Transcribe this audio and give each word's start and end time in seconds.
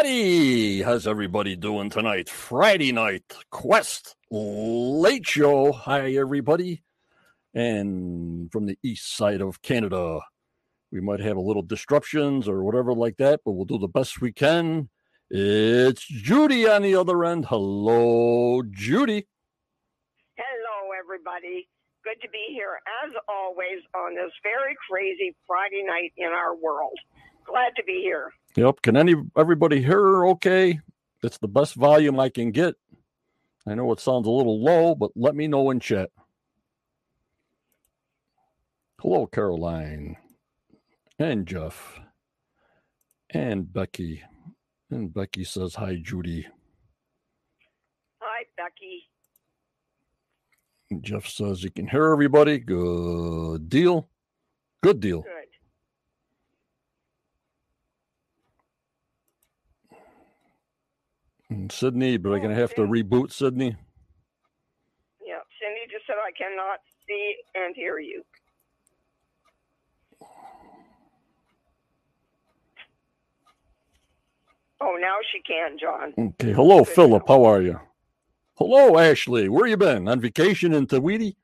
Everybody. 0.00 0.80
How's 0.80 1.06
everybody 1.06 1.56
doing 1.56 1.90
tonight? 1.90 2.30
Friday 2.30 2.90
night 2.90 3.22
Quest 3.50 4.16
Late 4.30 5.26
Show. 5.26 5.72
Hi, 5.72 6.14
everybody. 6.14 6.82
And 7.52 8.50
from 8.50 8.64
the 8.64 8.78
east 8.82 9.14
side 9.14 9.42
of 9.42 9.60
Canada, 9.60 10.20
we 10.90 11.02
might 11.02 11.20
have 11.20 11.36
a 11.36 11.42
little 11.42 11.60
disruptions 11.60 12.48
or 12.48 12.64
whatever 12.64 12.94
like 12.94 13.18
that, 13.18 13.40
but 13.44 13.52
we'll 13.52 13.66
do 13.66 13.76
the 13.76 13.88
best 13.88 14.22
we 14.22 14.32
can. 14.32 14.88
It's 15.28 16.06
Judy 16.06 16.66
on 16.66 16.80
the 16.80 16.94
other 16.94 17.22
end. 17.26 17.44
Hello, 17.44 18.62
Judy. 18.70 19.28
Hello, 20.34 20.92
everybody. 20.98 21.68
Good 22.04 22.22
to 22.22 22.28
be 22.30 22.46
here, 22.54 22.80
as 23.04 23.12
always, 23.28 23.82
on 23.94 24.14
this 24.14 24.32
very 24.42 24.74
crazy 24.88 25.36
Friday 25.46 25.84
night 25.86 26.14
in 26.16 26.28
our 26.28 26.56
world. 26.56 26.96
Glad 27.44 27.76
to 27.76 27.84
be 27.84 28.00
here. 28.02 28.32
Yep. 28.56 28.82
Can 28.82 28.96
any 28.96 29.14
everybody 29.36 29.80
hear 29.80 30.00
her 30.00 30.26
okay? 30.28 30.80
It's 31.22 31.38
the 31.38 31.48
best 31.48 31.74
volume 31.74 32.18
I 32.18 32.28
can 32.28 32.50
get. 32.50 32.74
I 33.66 33.74
know 33.74 33.92
it 33.92 34.00
sounds 34.00 34.26
a 34.26 34.30
little 34.30 34.62
low, 34.62 34.94
but 34.94 35.12
let 35.14 35.34
me 35.34 35.46
know 35.46 35.70
in 35.70 35.80
chat. 35.80 36.10
Hello, 39.00 39.26
Caroline. 39.26 40.16
And 41.18 41.46
Jeff. 41.46 42.00
And 43.30 43.72
Becky. 43.72 44.22
And 44.90 45.12
Becky 45.14 45.44
says, 45.44 45.76
Hi, 45.76 45.96
Judy. 46.02 46.46
Hi, 48.20 48.44
Becky. 48.56 49.04
And 50.90 51.02
Jeff 51.04 51.26
says, 51.26 51.62
You 51.62 51.70
can 51.70 51.86
hear 51.86 52.12
everybody. 52.12 52.58
Good 52.58 53.68
deal. 53.68 54.08
Good 54.82 55.00
deal. 55.00 55.22
Good. 55.22 55.30
And 59.90 59.98
Mm, 61.50 61.70
Sydney, 61.72 62.16
but 62.16 62.30
I'm 62.32 62.38
going 62.38 62.54
to 62.54 62.60
have 62.60 62.74
to 62.76 62.82
reboot 62.82 63.32
Sydney. 63.32 63.76
Yeah, 65.26 65.40
Cindy 65.60 65.90
just 65.90 66.06
said 66.06 66.16
I 66.24 66.30
cannot 66.32 66.78
see 67.06 67.34
and 67.54 67.74
hear 67.74 67.98
you. 67.98 68.22
Oh, 74.82 74.96
now 74.98 75.16
she 75.30 75.42
can, 75.42 75.76
John. 75.78 76.14
Okay. 76.16 76.52
Hello, 76.52 76.78
Good 76.78 76.94
Philip. 76.94 77.24
How 77.28 77.44
are 77.44 77.60
you? 77.60 77.80
Hello, 78.54 78.98
Ashley. 78.98 79.48
Where 79.48 79.66
you 79.66 79.76
been? 79.76 80.08
On 80.08 80.20
vacation 80.20 80.72
in 80.72 80.86
Tahiti? 80.86 81.36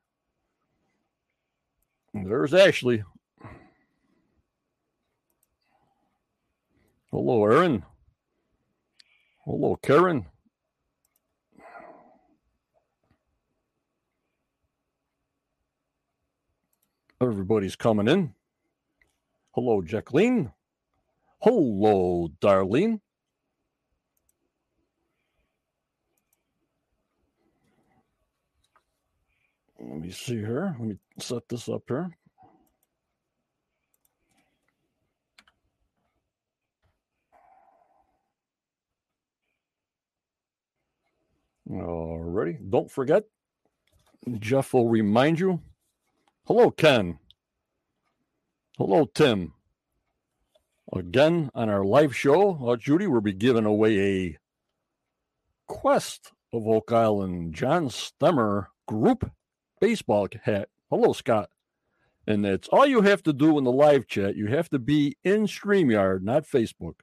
There's 2.15 2.55
Ashley. 2.55 3.05
Hello, 7.11 7.45
Aaron. 7.45 7.85
Hello, 9.47 9.77
Karen. 9.77 10.27
Everybody's 17.23 17.77
coming 17.77 18.09
in. 18.09 18.35
Hello, 19.53 19.83
Jacqueline. 19.83 20.51
Hello, 21.41 22.29
Darlene. 22.41 23.01
Let 29.79 30.01
me 30.01 30.11
see 30.11 30.39
here. 30.39 30.75
Let 30.81 30.89
me 30.89 30.97
set 31.21 31.49
this 31.49 31.69
up 31.69 31.85
here. 31.87 32.11
Alrighty. 41.71 42.59
Don't 42.71 42.91
forget, 42.91 43.25
Jeff 44.39 44.73
will 44.73 44.89
remind 44.89 45.41
you. 45.41 45.61
Hello, 46.47 46.71
Ken. 46.71 47.19
Hello, 48.79 49.07
Tim. 49.07 49.55
Again, 50.93 51.51
on 51.55 51.69
our 51.69 51.85
live 51.85 52.15
show, 52.15 52.69
uh, 52.69 52.77
Judy 52.77 53.09
will 53.09 53.21
be 53.21 53.33
giving 53.33 53.65
away 53.65 53.99
a 53.99 54.39
Quest 55.67 56.33
of 56.53 56.69
Oak 56.69 56.93
Island 56.93 57.55
John 57.55 57.89
Stemmer 57.89 58.67
group 58.87 59.29
baseball 59.81 60.29
hat. 60.45 60.69
Hello, 60.89 61.13
Scott. 61.13 61.51
And 62.29 62.45
that's 62.45 62.69
all 62.69 62.87
you 62.87 63.03
have 63.03 63.23
to 63.25 63.33
do 63.33 63.59
in 63.59 63.65
the 63.65 63.73
live 63.73 64.07
chat. 64.07 64.37
You 64.37 64.47
have 64.47 64.69
to 64.71 64.79
be 64.79 65.17
in 65.25 65.47
StreamYard, 65.47 66.23
not 66.23 66.45
Facebook. 66.45 67.01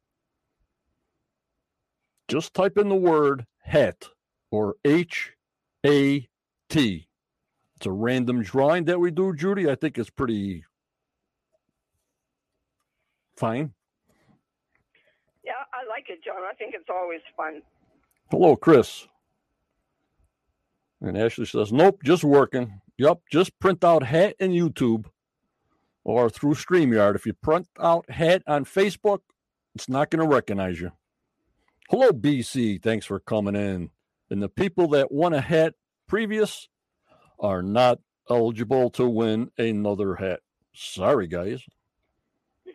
Just 2.29 2.53
type 2.53 2.78
in 2.78 2.88
the 2.88 2.96
word 2.96 3.46
hat 3.63 4.07
or 4.53 4.75
H 4.86 5.34
A 5.84 6.30
T. 6.69 7.08
It's 7.75 7.86
a 7.88 7.91
random 7.91 8.44
drawing 8.44 8.86
that 8.86 9.00
we 9.00 9.09
do, 9.09 9.34
Judy. 9.34 9.68
I 9.68 9.74
think 9.74 9.97
it's 9.97 10.12
pretty 10.12 10.64
fine. 13.36 13.74
Yeah, 15.44 15.53
I 15.74 15.90
like 15.90 16.06
it, 16.08 16.24
John. 16.24 16.44
I 16.47 16.53
think 16.53 16.75
it's 16.75 16.88
always 16.88 17.22
fun. 17.36 17.64
Hello, 18.30 18.56
Chris. 18.56 19.08
And 21.02 21.18
Ashley 21.18 21.47
says, 21.47 21.74
Nope, 21.74 22.03
just 22.03 22.24
working. 22.24 22.80
Yep, 23.00 23.22
just 23.31 23.59
print 23.59 23.84
out 23.84 24.03
hat 24.03 24.35
in 24.40 24.52
YouTube 24.52 25.06
or 26.03 26.30
through 26.30 26.53
StreamYard. 26.53 27.16
If 27.16 27.25
you 27.25 27.34
print 27.34 27.68
out 27.80 28.08
hat 28.08 28.44
on 28.46 28.66
Facebook, 28.66 29.22
it's 29.74 29.90
not 29.90 30.12
going 30.12 30.22
to 30.22 30.31
recognize 30.31 30.80
you. 30.80 30.91
Hello, 31.90 32.12
BC. 32.12 32.84
Thanks 32.84 33.08
for 33.08 33.20
coming 33.20 33.56
in. 33.56 33.90
And 34.33 34.41
the 34.41 34.49
people 34.49 34.88
that 34.88 35.11
won 35.11 35.31
a 35.35 35.41
hat 35.41 35.75
previous 36.07 36.67
are 37.39 37.61
not 37.61 37.99
eligible 38.27 38.89
to 38.89 39.07
win 39.07 39.51
another 39.59 40.16
hat. 40.16 40.39
Sorry, 40.73 41.27
guys. 41.27 41.61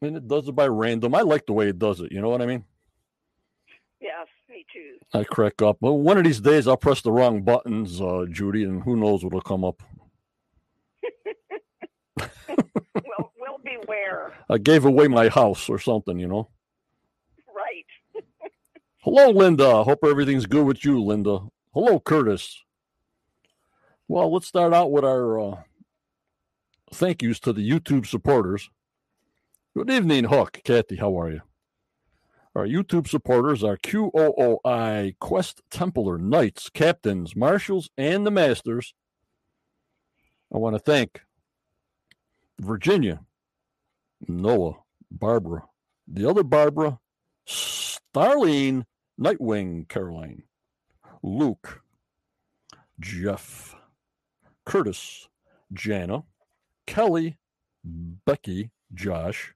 And 0.00 0.16
it 0.16 0.26
does 0.26 0.48
it 0.48 0.52
by 0.52 0.66
random. 0.66 1.14
I 1.14 1.20
like 1.20 1.44
the 1.44 1.52
way 1.52 1.68
it 1.68 1.78
does 1.78 2.00
it. 2.00 2.10
You 2.10 2.22
know 2.22 2.30
what 2.30 2.40
I 2.40 2.46
mean? 2.46 2.64
Yes, 4.00 4.26
me 4.48 4.64
too. 4.72 4.96
I 5.12 5.24
crack 5.24 5.60
up. 5.60 5.76
Well, 5.82 5.98
one 5.98 6.16
of 6.16 6.24
these 6.24 6.40
days 6.40 6.66
I'll 6.66 6.78
press 6.78 7.02
the 7.02 7.12
wrong 7.12 7.42
buttons, 7.42 8.00
uh, 8.00 8.24
Judy, 8.30 8.64
and 8.64 8.82
who 8.84 8.96
knows 8.96 9.22
what'll 9.22 9.42
come 9.42 9.62
up. 9.62 9.82
We'll. 13.90 14.30
I 14.48 14.58
gave 14.58 14.84
away 14.84 15.08
my 15.08 15.28
house 15.28 15.68
or 15.68 15.78
something, 15.78 16.18
you 16.18 16.28
know. 16.28 16.48
Right. 17.54 17.86
Hello, 18.98 19.30
Linda. 19.30 19.82
Hope 19.82 20.04
everything's 20.04 20.46
good 20.46 20.64
with 20.64 20.84
you, 20.84 21.02
Linda. 21.02 21.40
Hello, 21.74 21.98
Curtis. 21.98 22.62
Well, 24.06 24.32
let's 24.32 24.46
start 24.46 24.72
out 24.72 24.92
with 24.92 25.04
our 25.04 25.40
uh, 25.40 25.56
thank 26.92 27.22
yous 27.22 27.40
to 27.40 27.52
the 27.52 27.68
YouTube 27.68 28.06
supporters. 28.06 28.70
Good 29.76 29.90
evening, 29.90 30.24
Hook. 30.24 30.60
Kathy, 30.64 30.96
how 30.96 31.18
are 31.20 31.30
you? 31.30 31.42
Our 32.54 32.66
YouTube 32.66 33.08
supporters 33.08 33.62
are 33.62 33.76
QOOI, 33.76 35.16
Quest 35.20 35.62
Templar, 35.70 36.18
Knights, 36.18 36.68
Captains, 36.68 37.36
Marshals, 37.36 37.90
and 37.96 38.26
the 38.26 38.30
Masters. 38.32 38.94
I 40.52 40.58
want 40.58 40.74
to 40.74 40.80
thank 40.80 41.22
Virginia, 42.60 43.20
Noah, 44.28 44.76
Barbara, 45.10 45.64
the 46.06 46.28
other 46.28 46.42
Barbara, 46.42 46.98
Starlene, 47.46 48.84
Nightwing, 49.20 49.88
Caroline, 49.88 50.44
Luke, 51.22 51.82
Jeff, 52.98 53.74
Curtis, 54.64 55.28
Jana, 55.72 56.24
Kelly, 56.86 57.38
Becky, 57.84 58.70
Josh, 58.94 59.54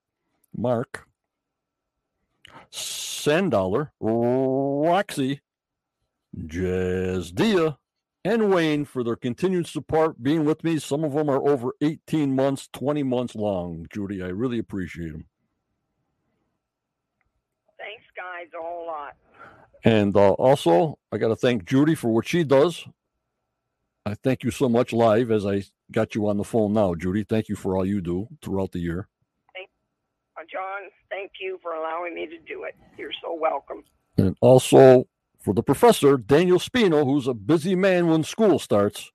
Mark, 0.56 1.08
Sandollar, 2.70 3.92
Roxy, 4.00 5.40
Jazdia, 6.36 7.76
and 8.24 8.52
Wayne 8.52 8.84
for 8.84 9.04
their 9.04 9.16
continued 9.16 9.66
support, 9.66 10.22
being 10.22 10.44
with 10.44 10.64
me. 10.64 10.78
Some 10.78 11.04
of 11.04 11.12
them 11.12 11.28
are 11.28 11.46
over 11.46 11.72
18 11.80 12.34
months, 12.34 12.68
20 12.72 13.02
months 13.02 13.34
long. 13.34 13.86
Judy, 13.92 14.22
I 14.22 14.28
really 14.28 14.58
appreciate 14.58 15.12
them. 15.12 15.26
Thanks, 17.78 18.04
guys, 18.16 18.46
a 18.58 18.62
whole 18.62 18.86
lot. 18.86 19.16
And 19.84 20.16
uh, 20.16 20.32
also, 20.32 20.98
I 21.12 21.18
got 21.18 21.28
to 21.28 21.36
thank 21.36 21.66
Judy 21.66 21.94
for 21.94 22.08
what 22.08 22.26
she 22.26 22.44
does. 22.44 22.86
I 24.06 24.14
thank 24.14 24.42
you 24.42 24.50
so 24.50 24.68
much 24.68 24.92
live 24.92 25.30
as 25.30 25.44
I 25.46 25.64
got 25.90 26.14
you 26.14 26.28
on 26.28 26.38
the 26.38 26.44
phone 26.44 26.72
now, 26.72 26.94
Judy. 26.94 27.24
Thank 27.24 27.48
you 27.48 27.56
for 27.56 27.76
all 27.76 27.84
you 27.84 28.00
do 28.00 28.28
throughout 28.42 28.72
the 28.72 28.80
year. 28.80 29.08
Uh, 30.36 30.42
John, 30.50 30.90
thank 31.10 31.32
you 31.40 31.58
for 31.62 31.74
allowing 31.74 32.14
me 32.14 32.26
to 32.26 32.38
do 32.40 32.64
it. 32.64 32.74
You're 32.98 33.12
so 33.22 33.34
welcome. 33.34 33.84
And 34.16 34.36
also 34.40 35.06
for 35.44 35.52
the 35.52 35.62
professor, 35.62 36.16
Daniel 36.16 36.58
Spino, 36.58 37.04
who's 37.04 37.26
a 37.26 37.34
busy 37.34 37.74
man 37.74 38.08
when 38.08 38.24
school 38.24 38.58
starts. 38.58 39.12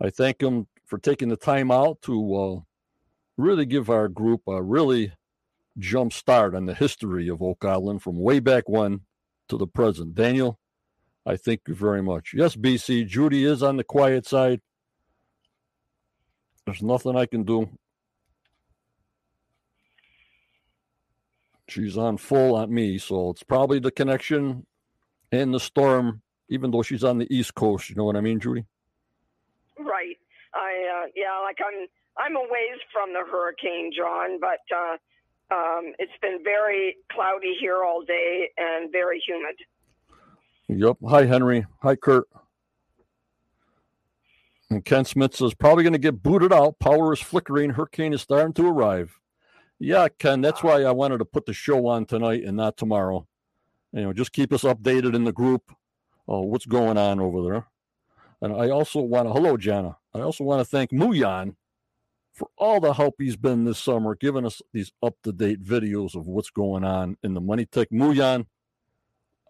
I 0.00 0.10
thank 0.10 0.40
him 0.40 0.68
for 0.84 0.96
taking 0.96 1.28
the 1.28 1.36
time 1.36 1.72
out 1.72 2.00
to 2.02 2.34
uh, 2.36 2.60
really 3.36 3.66
give 3.66 3.90
our 3.90 4.06
group 4.06 4.42
a 4.46 4.62
really 4.62 5.12
jump 5.76 6.12
start 6.12 6.54
on 6.54 6.66
the 6.66 6.74
history 6.74 7.28
of 7.28 7.42
Oak 7.42 7.64
Island 7.64 8.00
from 8.00 8.20
way 8.20 8.38
back 8.38 8.68
when 8.68 9.00
to 9.48 9.58
the 9.58 9.66
present. 9.66 10.14
Daniel, 10.14 10.60
I 11.26 11.36
thank 11.36 11.62
you 11.66 11.74
very 11.74 12.02
much. 12.02 12.32
Yes, 12.32 12.54
BC, 12.54 13.08
Judy 13.08 13.44
is 13.44 13.60
on 13.60 13.76
the 13.76 13.84
quiet 13.84 14.24
side. 14.24 14.60
There's 16.64 16.82
nothing 16.82 17.16
I 17.16 17.26
can 17.26 17.42
do. 17.42 17.68
She's 21.68 21.98
on 21.98 22.18
full 22.18 22.54
on 22.54 22.72
me, 22.72 22.98
so 22.98 23.30
it's 23.30 23.42
probably 23.42 23.80
the 23.80 23.90
connection 23.90 24.64
and 25.32 25.52
the 25.52 25.60
storm, 25.60 26.22
even 26.48 26.70
though 26.70 26.82
she's 26.82 27.04
on 27.04 27.18
the 27.18 27.34
East 27.34 27.54
Coast. 27.54 27.90
You 27.90 27.96
know 27.96 28.04
what 28.04 28.16
I 28.16 28.20
mean, 28.20 28.40
Judy? 28.40 28.64
Right. 29.78 30.16
I 30.54 31.04
uh, 31.04 31.06
yeah, 31.14 31.38
like 31.42 31.58
I'm 31.64 31.86
I'm 32.18 32.36
a 32.36 32.40
ways 32.40 32.80
from 32.92 33.12
the 33.12 33.24
hurricane, 33.30 33.92
John, 33.94 34.40
but 34.40 34.60
uh, 34.74 34.96
um, 35.54 35.92
it's 35.98 36.12
been 36.22 36.38
very 36.42 36.96
cloudy 37.12 37.54
here 37.60 37.84
all 37.84 38.02
day 38.02 38.50
and 38.56 38.90
very 38.90 39.22
humid. 39.26 39.56
Yep. 40.68 40.96
Hi, 41.08 41.26
Henry. 41.26 41.66
Hi, 41.82 41.94
Kurt. 41.94 42.28
And 44.70 44.84
Ken 44.84 45.04
Smith 45.04 45.36
says 45.36 45.54
probably 45.54 45.84
going 45.84 45.92
to 45.92 45.98
get 45.98 46.22
booted 46.22 46.52
out. 46.52 46.78
Power 46.80 47.12
is 47.12 47.20
flickering. 47.20 47.70
Hurricane 47.70 48.12
is 48.12 48.22
starting 48.22 48.52
to 48.54 48.66
arrive. 48.66 49.20
Yeah, 49.78 50.08
Ken. 50.08 50.40
That's 50.40 50.62
why 50.62 50.82
I 50.82 50.90
wanted 50.90 51.18
to 51.18 51.24
put 51.24 51.46
the 51.46 51.52
show 51.52 51.86
on 51.86 52.06
tonight 52.06 52.42
and 52.42 52.56
not 52.56 52.76
tomorrow. 52.76 53.26
You 53.96 54.02
know, 54.02 54.12
just 54.12 54.32
keep 54.32 54.52
us 54.52 54.62
updated 54.62 55.16
in 55.16 55.24
the 55.24 55.32
group. 55.32 55.72
Uh, 56.28 56.40
what's 56.40 56.66
going 56.66 56.98
on 56.98 57.18
over 57.18 57.42
there? 57.42 57.66
And 58.42 58.52
I 58.52 58.68
also 58.68 59.00
want 59.00 59.26
to 59.26 59.32
hello, 59.32 59.56
Jana. 59.56 59.96
I 60.12 60.20
also 60.20 60.44
want 60.44 60.60
to 60.60 60.66
thank 60.66 60.90
Muyan 60.90 61.56
for 62.34 62.48
all 62.58 62.78
the 62.78 62.92
help 62.92 63.14
he's 63.16 63.36
been 63.36 63.64
this 63.64 63.78
summer, 63.78 64.14
giving 64.14 64.44
us 64.44 64.60
these 64.74 64.92
up 65.02 65.14
to 65.22 65.32
date 65.32 65.64
videos 65.64 66.14
of 66.14 66.26
what's 66.26 66.50
going 66.50 66.84
on 66.84 67.16
in 67.22 67.32
the 67.32 67.40
Money 67.40 67.64
Tech. 67.64 67.88
Muyan, 67.90 68.44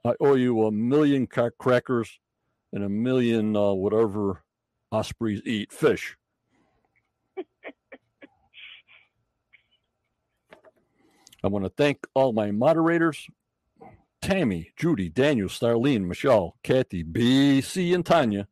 I 0.05 0.15
owe 0.21 0.37
you 0.37 0.63
a 0.65 0.71
million 0.71 1.27
crackers 1.27 2.21
and 2.73 2.85
a 2.85 2.89
million 2.89 3.57
uh, 3.57 3.73
whatever 3.73 4.45
ospreys 4.93 5.43
eat 5.45 5.73
fish. 5.73 6.17
I 11.43 11.49
want 11.49 11.65
to 11.65 11.71
thank 11.71 12.07
all 12.15 12.33
my 12.33 12.53
moderators 12.53 13.27
Tammy, 14.27 14.73
Judy, 14.75 15.09
Daniel, 15.09 15.49
Starlene, 15.49 16.05
Michelle, 16.05 16.57
Kathy, 16.65 17.05
BC, 17.05 17.95
and 17.95 18.05
Tanya, 18.05 18.49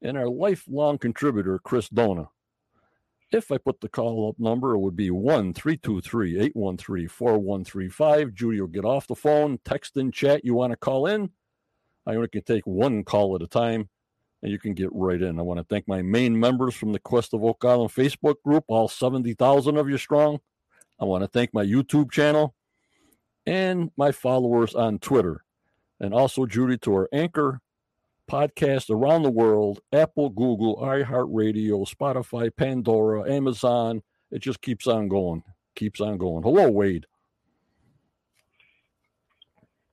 and 0.00 0.16
our 0.16 0.28
lifelong 0.28 0.98
contributor, 0.98 1.58
Chris 1.58 1.88
Dona. 1.88 2.28
If 3.32 3.50
I 3.50 3.58
put 3.58 3.80
the 3.80 3.88
call 3.88 4.28
up 4.28 4.38
number, 4.38 4.74
it 4.74 4.78
would 4.78 4.94
be 4.94 5.10
1 5.10 5.52
323 5.52 6.38
813 6.38 7.08
4135. 7.08 8.34
Judy 8.34 8.60
will 8.60 8.68
get 8.68 8.84
off 8.84 9.08
the 9.08 9.16
phone, 9.16 9.58
text 9.64 9.96
in 9.96 10.12
chat. 10.12 10.44
You 10.44 10.54
want 10.54 10.70
to 10.70 10.76
call 10.76 11.08
in? 11.08 11.30
I 12.06 12.14
only 12.14 12.28
can 12.28 12.42
take 12.42 12.64
one 12.64 13.02
call 13.02 13.34
at 13.34 13.42
a 13.42 13.48
time, 13.48 13.88
and 14.44 14.52
you 14.52 14.60
can 14.60 14.74
get 14.74 14.90
right 14.92 15.20
in. 15.20 15.40
I 15.40 15.42
want 15.42 15.58
to 15.58 15.64
thank 15.64 15.88
my 15.88 16.02
main 16.02 16.38
members 16.38 16.76
from 16.76 16.92
the 16.92 17.00
Quest 17.00 17.34
of 17.34 17.42
Oak 17.42 17.64
Island 17.64 17.90
Facebook 17.90 18.36
group, 18.44 18.62
all 18.68 18.86
70,000 18.86 19.76
of 19.76 19.90
you 19.90 19.98
strong. 19.98 20.38
I 21.00 21.04
want 21.04 21.24
to 21.24 21.28
thank 21.28 21.52
my 21.52 21.64
YouTube 21.64 22.12
channel 22.12 22.54
and 23.46 23.90
my 23.96 24.12
followers 24.12 24.74
on 24.74 24.98
Twitter. 24.98 25.44
And 26.00 26.12
also, 26.12 26.46
Judy, 26.46 26.76
to 26.78 26.94
our 26.94 27.08
anchor 27.12 27.60
podcast 28.30 28.90
around 28.90 29.22
the 29.22 29.30
world 29.30 29.80
Apple, 29.92 30.30
Google, 30.30 30.76
iHeartRadio, 30.78 31.88
Spotify, 31.88 32.50
Pandora, 32.54 33.30
Amazon. 33.30 34.02
It 34.30 34.40
just 34.40 34.60
keeps 34.60 34.86
on 34.86 35.08
going, 35.08 35.42
keeps 35.74 36.00
on 36.00 36.18
going. 36.18 36.42
Hello, 36.42 36.70
Wade. 36.70 37.06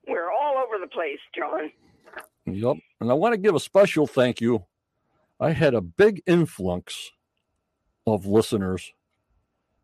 We're 0.06 0.30
all 0.30 0.56
over 0.58 0.78
the 0.78 0.88
place, 0.88 1.20
John. 1.34 1.70
Yep. 2.46 2.76
And 3.00 3.10
I 3.10 3.14
want 3.14 3.32
to 3.32 3.38
give 3.38 3.54
a 3.54 3.60
special 3.60 4.06
thank 4.06 4.40
you. 4.40 4.66
I 5.40 5.52
had 5.52 5.74
a 5.74 5.80
big 5.80 6.22
influx 6.26 7.10
of 8.06 8.26
listeners 8.26 8.92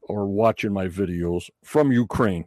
or 0.03 0.27
watching 0.27 0.73
my 0.73 0.89
videos 0.89 1.49
from 1.65 1.93
Ukraine. 1.93 2.47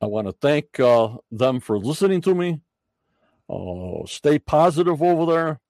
I 0.00 0.06
want 0.06 0.26
to 0.28 0.32
thank 0.32 0.80
uh, 0.80 1.16
them 1.30 1.60
for 1.60 1.78
listening 1.78 2.22
to 2.22 2.34
me. 2.34 2.60
Uh, 3.48 4.06
stay 4.06 4.38
positive 4.38 5.02
over 5.02 5.30
there. 5.30 5.60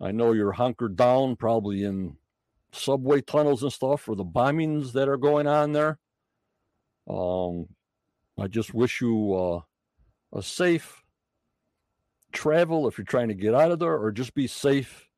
I 0.00 0.10
know 0.10 0.32
you're 0.32 0.52
hunkered 0.52 0.96
down, 0.96 1.36
probably 1.36 1.84
in 1.84 2.16
subway 2.72 3.20
tunnels 3.20 3.62
and 3.62 3.72
stuff 3.72 4.02
for 4.02 4.14
the 4.14 4.24
bombings 4.24 4.92
that 4.92 5.08
are 5.08 5.16
going 5.16 5.46
on 5.46 5.72
there. 5.72 5.98
Um, 7.08 7.68
I 8.38 8.48
just 8.48 8.74
wish 8.74 9.00
you 9.00 9.34
uh, 9.34 9.60
a 10.38 10.42
safe 10.42 11.02
travel 12.32 12.88
if 12.88 12.98
you're 12.98 13.04
trying 13.04 13.28
to 13.28 13.34
get 13.34 13.54
out 13.54 13.70
of 13.70 13.78
there, 13.78 13.96
or 13.96 14.10
just 14.10 14.34
be 14.34 14.46
safe 14.46 15.08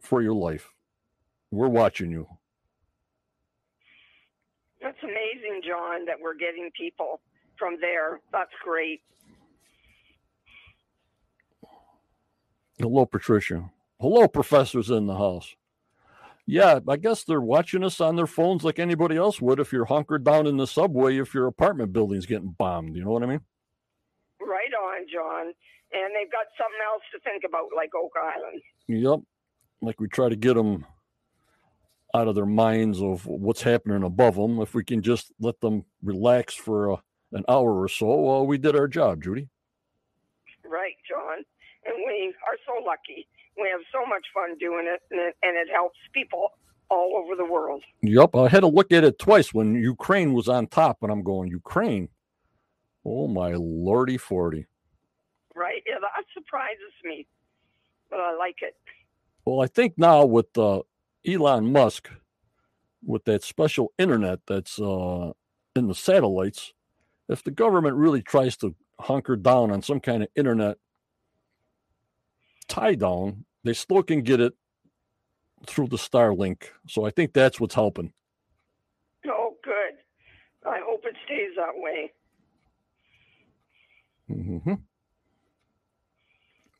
for 0.00 0.22
your 0.22 0.34
life. 0.34 0.74
We're 1.50 1.68
watching 1.68 2.10
you. 2.10 2.28
That's 4.90 5.04
amazing, 5.04 5.62
John, 5.64 6.04
that 6.06 6.16
we're 6.20 6.34
getting 6.34 6.68
people 6.76 7.20
from 7.56 7.76
there. 7.80 8.18
That's 8.32 8.50
great. 8.64 9.00
Hello, 12.76 13.06
Patricia. 13.06 13.70
Hello, 14.00 14.26
professors 14.26 14.90
in 14.90 15.06
the 15.06 15.14
house. 15.14 15.54
Yeah, 16.44 16.80
I 16.88 16.96
guess 16.96 17.22
they're 17.22 17.40
watching 17.40 17.84
us 17.84 18.00
on 18.00 18.16
their 18.16 18.26
phones 18.26 18.64
like 18.64 18.80
anybody 18.80 19.16
else 19.16 19.40
would 19.40 19.60
if 19.60 19.72
you're 19.72 19.84
hunkered 19.84 20.24
down 20.24 20.48
in 20.48 20.56
the 20.56 20.66
subway 20.66 21.18
if 21.18 21.34
your 21.34 21.46
apartment 21.46 21.92
building's 21.92 22.26
getting 22.26 22.56
bombed. 22.58 22.96
You 22.96 23.04
know 23.04 23.10
what 23.10 23.22
I 23.22 23.26
mean? 23.26 23.42
Right 24.40 24.74
on, 24.74 25.06
John. 25.12 25.52
And 25.92 26.14
they've 26.16 26.32
got 26.32 26.46
something 26.58 26.80
else 26.92 27.02
to 27.12 27.20
think 27.20 27.44
about, 27.48 27.66
like 27.76 27.90
Oak 27.94 28.14
Island. 28.20 28.60
Yep. 28.88 29.20
Like 29.82 30.00
we 30.00 30.08
try 30.08 30.28
to 30.28 30.36
get 30.36 30.54
them 30.54 30.84
out 32.14 32.28
of 32.28 32.34
their 32.34 32.46
minds 32.46 33.00
of 33.00 33.26
what's 33.26 33.62
happening 33.62 34.02
above 34.02 34.36
them. 34.36 34.60
If 34.60 34.74
we 34.74 34.84
can 34.84 35.02
just 35.02 35.32
let 35.40 35.60
them 35.60 35.84
relax 36.02 36.54
for 36.54 36.92
uh, 36.92 36.96
an 37.32 37.44
hour 37.48 37.80
or 37.80 37.88
so, 37.88 38.06
well, 38.06 38.46
we 38.46 38.58
did 38.58 38.76
our 38.76 38.88
job, 38.88 39.22
Judy. 39.22 39.48
Right, 40.64 40.96
John. 41.08 41.44
And 41.84 41.94
we 42.06 42.34
are 42.46 42.58
so 42.66 42.84
lucky. 42.84 43.26
We 43.60 43.68
have 43.70 43.80
so 43.92 44.06
much 44.06 44.24
fun 44.32 44.56
doing 44.58 44.86
it, 44.86 45.00
and 45.10 45.20
it, 45.20 45.36
and 45.42 45.56
it 45.56 45.68
helps 45.72 45.98
people 46.12 46.52
all 46.88 47.16
over 47.16 47.36
the 47.36 47.44
world. 47.44 47.82
Yep. 48.02 48.34
I 48.34 48.48
had 48.48 48.60
to 48.60 48.66
look 48.66 48.92
at 48.92 49.04
it 49.04 49.18
twice 49.18 49.54
when 49.54 49.74
Ukraine 49.74 50.32
was 50.32 50.48
on 50.48 50.66
top, 50.66 50.98
and 51.02 51.10
I'm 51.10 51.22
going, 51.22 51.50
Ukraine? 51.50 52.08
Oh, 53.04 53.28
my 53.28 53.54
lordy 53.54 54.18
40. 54.18 54.66
Right. 55.54 55.82
Yeah, 55.86 55.96
that 56.00 56.24
surprises 56.34 56.92
me, 57.04 57.26
but 58.10 58.20
I 58.20 58.36
like 58.36 58.56
it. 58.62 58.76
Well, 59.44 59.62
I 59.62 59.66
think 59.66 59.94
now 59.96 60.24
with 60.24 60.56
uh, 60.58 60.82
Elon 61.26 61.72
Musk, 61.72 62.10
with 63.04 63.24
that 63.24 63.42
special 63.42 63.92
internet 63.98 64.40
that's 64.46 64.78
uh, 64.78 65.32
in 65.74 65.86
the 65.86 65.94
satellites, 65.94 66.72
if 67.28 67.42
the 67.42 67.50
government 67.50 67.96
really 67.96 68.22
tries 68.22 68.56
to 68.58 68.74
hunker 68.98 69.36
down 69.36 69.70
on 69.70 69.82
some 69.82 70.00
kind 70.00 70.22
of 70.22 70.28
internet 70.36 70.76
tie 72.68 72.94
down, 72.94 73.44
they 73.64 73.72
still 73.72 74.02
can 74.02 74.22
get 74.22 74.40
it 74.40 74.54
through 75.66 75.88
the 75.88 75.96
Starlink. 75.96 76.64
So 76.88 77.04
I 77.04 77.10
think 77.10 77.32
that's 77.32 77.60
what's 77.60 77.74
helping. 77.74 78.12
Oh, 79.26 79.56
good. 79.62 79.94
I 80.66 80.78
hope 80.84 81.02
it 81.04 81.16
stays 81.24 81.50
that 81.56 81.74
way. 81.74 82.12
Mm-hmm. 84.30 84.74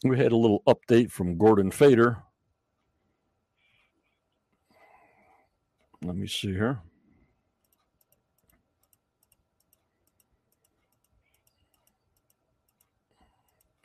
We 0.08 0.18
had 0.18 0.32
a 0.32 0.36
little 0.36 0.62
update 0.66 1.10
from 1.10 1.36
Gordon 1.36 1.70
Fader. 1.70 2.22
Let 6.02 6.16
me 6.16 6.26
see 6.26 6.52
here. 6.52 6.80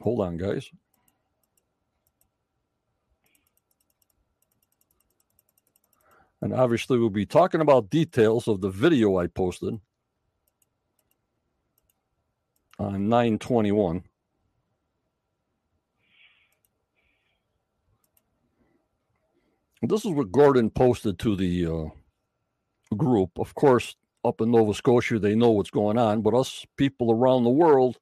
Hold 0.02 0.22
on, 0.22 0.38
guys. 0.38 0.70
And 6.42 6.54
obviously, 6.54 7.00
we'll 7.00 7.10
be 7.10 7.26
talking 7.26 7.60
about 7.60 7.90
details 7.90 8.48
of 8.48 8.62
the 8.62 8.70
video 8.70 9.18
I 9.18 9.28
posted 9.28 9.80
on 12.78 13.10
921. 13.10 14.04
This 19.82 20.06
is 20.06 20.12
what 20.12 20.32
Gordon 20.32 20.70
posted 20.70 21.20
to 21.20 21.36
the 21.36 21.66
uh, 21.66 21.90
group. 22.98 23.32
Of 23.38 23.56
course, 23.56 23.96
up 24.24 24.42
in 24.42 24.52
Nova 24.52 24.74
Scotia, 24.74 25.20
they 25.20 25.36
know 25.36 25.52
what's 25.52 25.70
going 25.70 25.98
on, 25.98 26.22
but 26.22 26.34
us 26.34 26.66
people 26.78 27.12
around 27.12 27.44
the 27.44 27.50
world 27.50 27.98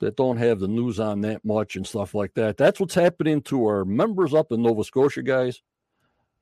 that 0.00 0.16
don't 0.16 0.36
have 0.36 0.58
the 0.58 0.68
news 0.68 0.98
on 0.98 1.20
that 1.20 1.44
much 1.44 1.76
and 1.76 1.86
stuff 1.86 2.14
like 2.14 2.34
that. 2.34 2.56
That's 2.56 2.80
what's 2.80 2.94
happening 2.94 3.40
to 3.42 3.66
our 3.66 3.84
members 3.84 4.34
up 4.34 4.50
in 4.50 4.62
Nova 4.62 4.84
Scotia, 4.84 5.22
guys. 5.22 5.62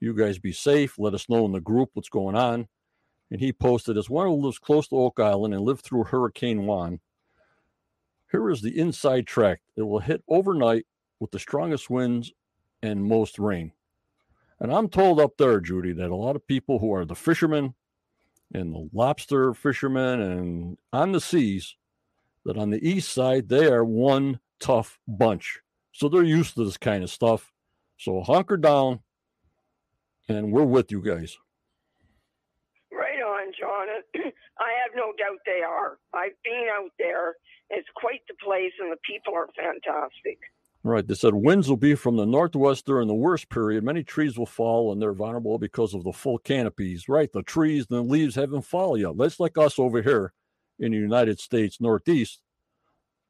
You 0.01 0.15
guys 0.15 0.39
be 0.39 0.53
safe. 0.53 0.99
Let 0.99 1.15
us 1.15 1.29
know 1.29 1.45
in 1.45 1.53
the 1.53 1.61
group 1.61 1.91
what's 1.93 2.09
going 2.09 2.37
on. 2.37 2.69
And 3.31 3.41
he 3.41 3.53
posted 3.53 3.99
as 3.99 4.11
one 4.11 4.27
who 4.27 4.35
lives 4.35 4.59
close 4.59 4.89
to 4.89 4.97
Oak 4.97 5.21
Island 5.21 5.55
and 5.55 5.63
lived 5.63 5.85
through 5.85 6.05
Hurricane 6.05 6.67
Juan. 6.67 7.01
Here 8.33 8.49
is 8.51 8.63
the 8.63 8.79
inside 8.79 9.27
track. 9.27 9.61
It 9.77 9.83
will 9.83 10.01
hit 10.01 10.25
overnight 10.27 10.87
with 11.21 11.31
the 11.31 11.39
strongest 11.39 11.91
winds 11.91 12.33
and 12.83 13.05
most 13.05 13.39
rain. 13.39 13.73
And 14.61 14.73
I'm 14.73 14.89
told 14.89 15.19
up 15.19 15.39
there, 15.39 15.61
Judy, 15.61 15.93
that 15.95 16.11
a 16.11 16.17
lot 16.17 16.37
of 16.37 16.47
people 16.47 16.79
who 16.79 16.93
are 16.93 17.07
the 17.07 17.15
fishermen 17.15 17.75
and 18.53 18.75
the 18.75 18.89
lobster 18.93 19.55
fishermen 19.55 20.21
and 20.21 20.79
on 20.93 21.13
the 21.13 21.21
seas 21.21 21.77
that 22.45 22.59
on 22.59 22.71
the 22.71 22.87
east 22.87 23.13
side, 23.13 23.49
they 23.49 23.67
are 23.67 23.85
one 23.85 24.41
tough 24.61 24.99
bunch. 25.09 25.61
So 25.93 26.09
they're 26.09 26.23
used 26.23 26.55
to 26.55 26.65
this 26.65 26.77
kind 26.77 27.03
of 27.03 27.11
stuff. 27.11 27.53
So 27.99 28.23
hunker 28.23 28.57
down, 28.57 29.01
and 30.29 30.53
we're 30.53 30.65
with 30.65 30.91
you 30.91 31.03
guys. 31.03 31.37
Right 32.93 33.21
on, 33.21 33.53
John. 33.59 33.89
I 34.59 34.71
have 34.83 34.93
no 34.95 35.13
doubt 35.19 35.39
they 35.45 35.63
are. 35.63 35.99
I've 36.15 36.37
been 36.45 36.67
out 36.73 36.93
there. 36.99 37.37
It's 37.71 37.89
quite 37.95 38.21
the 38.29 38.35
place, 38.43 38.73
and 38.81 38.91
the 38.93 38.99
people 39.07 39.35
are 39.35 39.49
fantastic. 39.57 40.39
Right. 40.83 41.07
They 41.07 41.15
said 41.15 41.35
winds 41.35 41.69
will 41.69 41.77
be 41.77 41.95
from 41.95 42.17
the 42.17 42.25
northwest 42.25 42.87
during 42.87 43.07
the 43.07 43.15
worst 43.15 43.51
period. 43.51 43.85
Many 43.85 44.03
trees 44.03 44.39
will 44.39 44.47
fall 44.47 44.93
and 44.93 45.01
they're 45.01 45.13
vulnerable 45.13 45.59
because 45.59 45.93
of 45.93 46.05
the 46.05 46.13
full 46.13 46.39
canopies. 46.39 47.07
Right. 47.09 47.31
The 47.31 47.43
trees 47.43 47.87
and 47.91 47.99
the 47.99 48.03
leaves 48.03 48.35
haven't 48.35 48.63
fallen 48.63 49.01
yet. 49.01 49.19
That's 49.19 49.39
like 49.39 49.59
us 49.59 49.79
over 49.79 50.01
here 50.01 50.33
in 50.79 50.93
the 50.93 50.99
United 50.99 51.39
States 51.39 51.81
Northeast. 51.83 52.41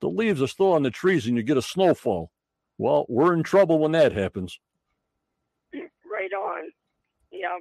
The 0.00 0.08
leaves 0.08 0.40
are 0.40 0.46
still 0.46 0.72
on 0.72 0.84
the 0.84 0.90
trees 0.90 1.26
and 1.26 1.36
you 1.36 1.42
get 1.42 1.56
a 1.56 1.62
snowfall. 1.62 2.30
Well, 2.78 3.04
we're 3.08 3.34
in 3.34 3.42
trouble 3.42 3.80
when 3.80 3.92
that 3.92 4.12
happens. 4.12 4.58
Right 6.12 6.32
on. 6.32 6.70
Yeah. 7.32 7.56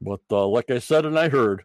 But 0.00 0.20
uh, 0.30 0.46
like 0.46 0.70
I 0.70 0.78
said 0.78 1.04
and 1.04 1.18
I 1.18 1.28
heard, 1.28 1.64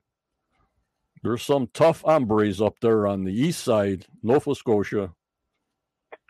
there's 1.21 1.43
some 1.43 1.67
tough 1.73 2.01
hombres 2.01 2.61
up 2.61 2.79
there 2.79 3.05
on 3.05 3.23
the 3.23 3.33
east 3.33 3.63
side, 3.63 4.05
Nova 4.23 4.55
Scotia, 4.55 5.11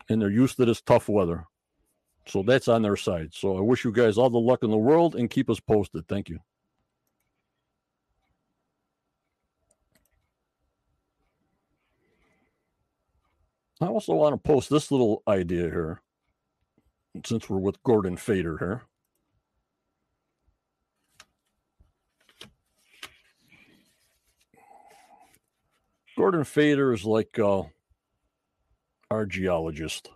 and 0.09 0.21
they're 0.21 0.29
used 0.29 0.57
to 0.57 0.65
this 0.65 0.81
tough 0.81 1.09
weather. 1.09 1.45
So 2.27 2.43
that's 2.43 2.67
on 2.67 2.81
their 2.81 2.95
side. 2.95 3.29
So 3.33 3.57
I 3.57 3.61
wish 3.61 3.83
you 3.83 3.91
guys 3.91 4.17
all 4.17 4.29
the 4.29 4.37
luck 4.37 4.63
in 4.63 4.71
the 4.71 4.77
world 4.77 5.15
and 5.15 5.29
keep 5.29 5.49
us 5.49 5.59
posted. 5.59 6.07
Thank 6.07 6.29
you. 6.29 6.39
I 13.81 13.87
also 13.87 14.13
want 14.13 14.33
to 14.33 14.37
post 14.37 14.69
this 14.69 14.89
little 14.89 15.21
idea 15.27 15.63
here, 15.63 16.01
since 17.25 17.49
we're 17.49 17.57
with 17.57 17.83
Gordon 17.83 18.15
Fader 18.15 18.57
here. 18.57 18.83
Gordon 26.17 26.45
Fader 26.45 26.93
is 26.93 27.03
like 27.03 27.37
uh, 27.37 27.63
our 29.11 29.25
geologist. 29.25 30.09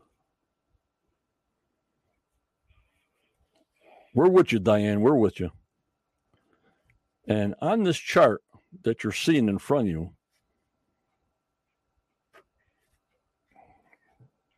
We're 4.14 4.30
with 4.30 4.52
you, 4.52 4.60
Diane. 4.60 5.02
We're 5.02 5.16
with 5.16 5.40
you. 5.40 5.52
And 7.28 7.54
on 7.62 7.84
this 7.84 7.98
chart 7.98 8.42
that 8.84 9.04
you're 9.04 9.14
seeing 9.14 9.48
in 9.48 9.60
front 9.60 9.88
of 9.88 9.92
you, 9.92 10.14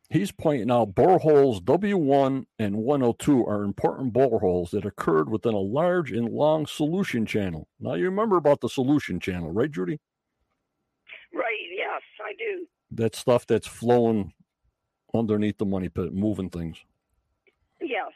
he's 0.10 0.32
pointing 0.32 0.72
out 0.72 0.96
boreholes 0.96 1.62
W1 1.62 2.46
and 2.60 2.78
102 2.78 3.46
are 3.46 3.64
important 3.64 4.14
boreholes 4.14 4.70
that 4.72 4.86
occurred 4.86 5.30
within 5.30 5.54
a 5.54 5.60
large 5.60 6.14
and 6.14 6.30
long 6.30 6.66
solution 6.66 7.26
channel. 7.26 7.68
Now, 7.80 7.96
you 7.96 8.06
remember 8.06 8.38
about 8.38 8.62
the 8.62 8.70
solution 8.70 9.20
channel, 9.20 9.52
right, 9.52 9.70
Judy? 9.70 10.00
Right, 11.34 11.60
yes, 11.76 12.02
I 12.26 12.34
do. 12.38 12.66
That 12.92 13.16
stuff 13.16 13.48
that's 13.48 13.68
flowing 13.68 14.34
underneath 15.14 15.58
the 15.58 15.66
money 15.66 15.90
pit, 15.90 16.14
moving 16.14 16.50
things. 16.50 16.78
Yes. 17.80 18.12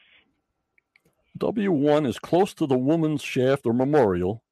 W1 1.40 2.08
is 2.08 2.20
close 2.20 2.54
to 2.54 2.68
the 2.68 2.78
woman's 2.78 3.22
shaft 3.22 3.66
or 3.66 3.74
memorial, 3.74 4.44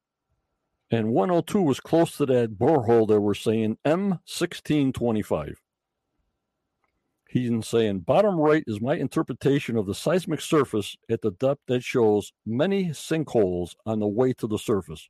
and 0.90 1.12
102 1.12 1.70
is 1.70 1.80
close 1.80 2.16
to 2.16 2.26
that 2.26 2.58
borehole 2.58 3.08
that 3.08 3.20
we're 3.20 3.34
saying 3.34 3.78
M1625. 3.84 5.54
He's 7.34 7.66
saying 7.66 8.00
bottom 8.00 8.38
right 8.38 8.62
is 8.68 8.80
my 8.80 8.94
interpretation 8.94 9.76
of 9.76 9.86
the 9.86 9.94
seismic 9.94 10.40
surface 10.40 10.96
at 11.10 11.20
the 11.20 11.32
depth 11.32 11.62
that 11.66 11.82
shows 11.82 12.32
many 12.46 12.90
sinkholes 12.90 13.74
on 13.84 13.98
the 13.98 14.06
way 14.06 14.32
to 14.34 14.46
the 14.46 14.58
surface. 14.58 15.08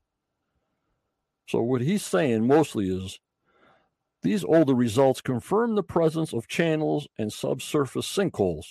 So, 1.47 1.61
what 1.61 1.83
he's 1.83 2.02
saying 2.02 2.47
mostly 2.47 2.88
is 2.88 3.21
these 4.24 4.42
older 4.42 4.74
results 4.74 5.20
confirm 5.20 5.74
the 5.74 5.82
presence 5.82 6.32
of 6.32 6.48
channels 6.48 7.06
and 7.18 7.30
subsurface 7.30 8.08
sinkholes. 8.08 8.64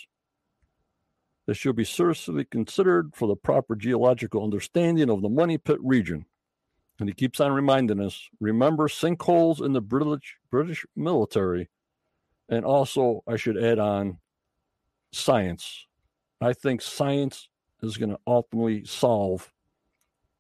This 1.46 1.58
should 1.58 1.76
be 1.76 1.84
seriously 1.84 2.46
considered 2.46 3.12
for 3.14 3.28
the 3.28 3.36
proper 3.36 3.76
geological 3.76 4.44
understanding 4.44 5.12
of 5.12 5.22
the 5.22 5.30
Money 5.30 5.60
Pit 5.60 5.78
region. 5.82 6.26
And 7.00 7.08
he 7.08 7.14
keeps 7.14 7.40
on 7.40 7.52
reminding 7.52 8.00
us 8.02 8.30
remember 8.40 8.88
sinkholes 8.88 9.64
in 9.64 9.74
the 9.74 9.82
British, 9.82 10.38
British 10.50 10.86
military. 10.96 11.70
And 12.50 12.66
also, 12.66 13.22
I 13.28 13.36
should 13.36 13.58
add 13.58 13.78
on 13.78 14.18
science. 15.12 15.86
I 16.42 16.54
think 16.54 16.82
science 16.82 17.48
is 17.84 17.98
going 17.98 18.10
to 18.12 18.20
ultimately 18.26 18.86
solve 18.86 19.52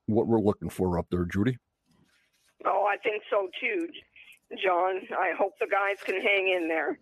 what 0.07 0.27
we're 0.27 0.39
looking 0.39 0.69
for 0.69 0.97
up 0.97 1.05
there, 1.11 1.25
Judy. 1.25 1.57
Oh, 2.65 2.85
I 2.91 2.97
think 2.97 3.21
so 3.29 3.49
too. 3.59 3.87
John. 4.61 5.01
I 5.17 5.33
hope 5.37 5.53
the 5.59 5.67
guys 5.67 5.97
can 6.03 6.21
hang 6.21 6.49
in 6.49 6.67
there. 6.67 6.99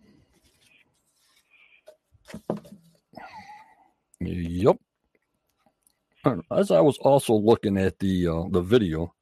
Yep. 4.20 4.76
As 6.50 6.70
I 6.70 6.80
was 6.80 6.98
also 6.98 7.34
looking 7.34 7.76
at 7.76 7.98
the 7.98 8.28
uh, 8.28 8.44
the 8.50 8.60
video, 8.60 9.12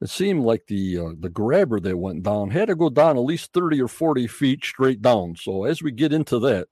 it 0.00 0.08
seemed 0.08 0.44
like 0.44 0.66
the 0.68 0.98
uh, 0.98 1.10
the 1.18 1.28
grabber 1.28 1.80
that 1.80 1.96
went 1.98 2.22
down 2.22 2.50
had 2.50 2.68
to 2.68 2.76
go 2.76 2.88
down 2.88 3.16
at 3.16 3.24
least 3.24 3.52
thirty 3.52 3.82
or 3.82 3.88
forty 3.88 4.28
feet 4.28 4.64
straight 4.64 5.02
down. 5.02 5.34
So 5.36 5.64
as 5.64 5.82
we 5.82 5.90
get 5.90 6.12
into 6.12 6.38
that, 6.40 6.68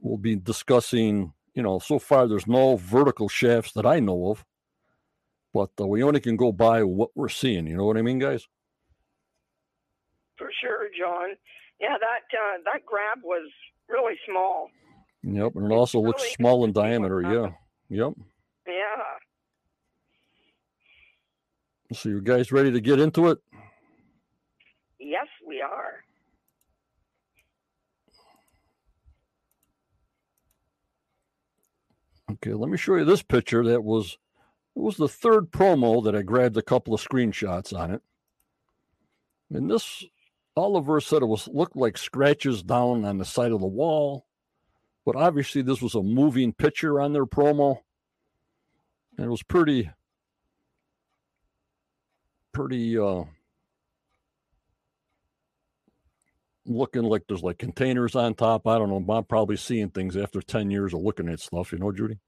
we'll 0.00 0.18
be 0.18 0.36
discussing. 0.36 1.32
You 1.54 1.62
know, 1.62 1.78
so 1.78 1.98
far 1.98 2.26
there's 2.26 2.46
no 2.46 2.76
vertical 2.76 3.28
shafts 3.28 3.72
that 3.72 3.86
I 3.86 4.00
know 4.00 4.30
of, 4.30 4.44
but 5.52 5.70
uh, 5.80 5.86
we 5.86 6.02
only 6.02 6.20
can 6.20 6.36
go 6.36 6.50
by 6.52 6.82
what 6.82 7.10
we're 7.14 7.28
seeing. 7.28 7.66
You 7.66 7.76
know 7.76 7.84
what 7.84 7.96
I 7.96 8.02
mean, 8.02 8.18
guys? 8.18 8.46
For 10.44 10.52
sure, 10.60 10.88
John. 10.98 11.30
Yeah, 11.80 11.96
that 11.98 12.36
uh, 12.36 12.58
that 12.64 12.84
grab 12.84 13.24
was 13.24 13.50
really 13.88 14.14
small. 14.28 14.68
Yep, 15.22 15.56
and 15.56 15.72
it 15.72 15.74
also 15.74 16.00
looks 16.00 16.22
small 16.34 16.64
in 16.64 16.72
diameter. 16.72 17.22
Yeah. 17.22 17.52
Yep. 17.88 18.12
Yeah. 18.66 19.04
So 21.92 22.08
you 22.10 22.20
guys 22.20 22.52
ready 22.52 22.72
to 22.72 22.80
get 22.80 23.00
into 23.00 23.28
it? 23.28 23.38
Yes, 24.98 25.26
we 25.46 25.62
are. 25.62 26.04
Okay, 32.32 32.52
let 32.52 32.68
me 32.68 32.76
show 32.76 32.96
you 32.96 33.04
this 33.04 33.22
picture. 33.22 33.64
That 33.64 33.82
was 33.82 34.18
it 34.76 34.82
was 34.82 34.96
the 34.96 35.08
third 35.08 35.50
promo 35.50 36.04
that 36.04 36.14
I 36.14 36.22
grabbed 36.22 36.56
a 36.58 36.62
couple 36.62 36.92
of 36.92 37.00
screenshots 37.00 37.78
on 37.78 37.92
it. 37.92 38.02
And 39.50 39.70
this 39.70 40.04
Oliver 40.56 41.00
said 41.00 41.22
it 41.22 41.26
was 41.26 41.48
looked 41.48 41.76
like 41.76 41.98
scratches 41.98 42.62
down 42.62 43.04
on 43.04 43.18
the 43.18 43.24
side 43.24 43.52
of 43.52 43.60
the 43.60 43.66
wall, 43.66 44.26
but 45.04 45.16
obviously 45.16 45.62
this 45.62 45.82
was 45.82 45.94
a 45.94 46.02
moving 46.02 46.52
picture 46.52 47.00
on 47.00 47.12
their 47.12 47.26
promo, 47.26 47.78
and 49.16 49.26
it 49.26 49.30
was 49.30 49.42
pretty, 49.42 49.90
pretty 52.52 52.96
uh, 52.96 53.24
looking 56.66 57.02
like 57.02 57.22
there's 57.26 57.42
like 57.42 57.58
containers 57.58 58.14
on 58.14 58.34
top. 58.34 58.66
I 58.68 58.78
don't 58.78 58.90
know. 58.90 59.12
I'm 59.12 59.24
probably 59.24 59.56
seeing 59.56 59.90
things 59.90 60.16
after 60.16 60.40
ten 60.40 60.70
years 60.70 60.94
of 60.94 61.00
looking 61.00 61.28
at 61.28 61.40
stuff. 61.40 61.72
You 61.72 61.78
know, 61.78 61.90
Judy. 61.90 62.18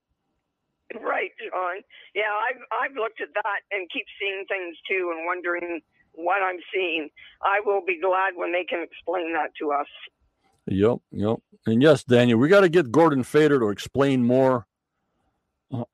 Right, 1.00 1.30
John. 1.38 1.76
Yeah, 2.14 2.32
I've 2.50 2.90
I've 2.90 2.96
looked 2.96 3.20
at 3.20 3.34
that 3.34 3.60
and 3.70 3.88
keep 3.92 4.06
seeing 4.18 4.44
things 4.48 4.76
too, 4.88 5.12
and 5.14 5.26
wondering 5.26 5.80
what 6.16 6.42
I'm 6.42 6.58
seeing. 6.72 7.08
I 7.42 7.60
will 7.64 7.82
be 7.86 8.00
glad 8.00 8.32
when 8.34 8.52
they 8.52 8.64
can 8.64 8.82
explain 8.82 9.32
that 9.34 9.50
to 9.60 9.72
us. 9.72 9.86
Yep, 10.66 10.98
yep. 11.12 11.36
And 11.66 11.82
yes, 11.82 12.02
Daniel, 12.02 12.38
we 12.38 12.48
got 12.48 12.62
to 12.62 12.68
get 12.68 12.90
Gordon 12.90 13.22
Fader 13.22 13.60
to 13.60 13.68
explain 13.68 14.24
more 14.24 14.66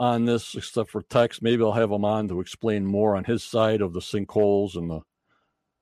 on 0.00 0.24
this, 0.24 0.54
except 0.54 0.90
for 0.90 1.02
text. 1.02 1.42
Maybe 1.42 1.62
I'll 1.62 1.72
have 1.72 1.90
him 1.90 2.04
on 2.04 2.28
to 2.28 2.40
explain 2.40 2.86
more 2.86 3.16
on 3.16 3.24
his 3.24 3.44
side 3.44 3.80
of 3.82 3.92
the 3.92 4.00
sinkholes 4.00 4.76
and 4.76 4.90
the 4.90 5.00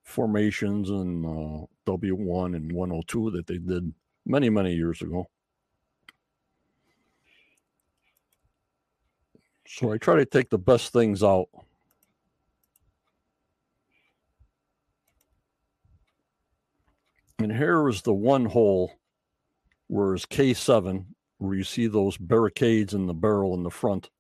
formations 0.03 0.91
in 0.91 1.25
uh, 1.25 1.67
W1 1.91 2.57
and 2.57 2.73
102 2.73 3.31
that 3.33 3.47
they 3.47 3.59
did 3.59 3.93
many, 4.27 4.51
many 4.51 4.75
years 4.75 5.03
ago. 5.03 5.29
So 9.67 9.93
I 9.93 9.99
try 9.99 10.17
to 10.17 10.27
take 10.27 10.51
the 10.51 10.59
best 10.59 10.93
things 10.93 11.23
out. 11.23 11.49
And 17.41 17.51
here 17.51 17.89
is 17.89 18.03
the 18.03 18.13
one 18.13 18.45
hole 18.45 18.93
where 19.89 20.15
is 20.15 20.27
K7, 20.27 21.07
where 21.39 21.55
you 21.55 21.65
see 21.65 21.87
those 21.87 22.19
barricades 22.19 22.93
in 22.93 23.07
the 23.07 23.15
barrel 23.15 23.55
in 23.55 23.63
the 23.63 23.71
front. 23.71 24.11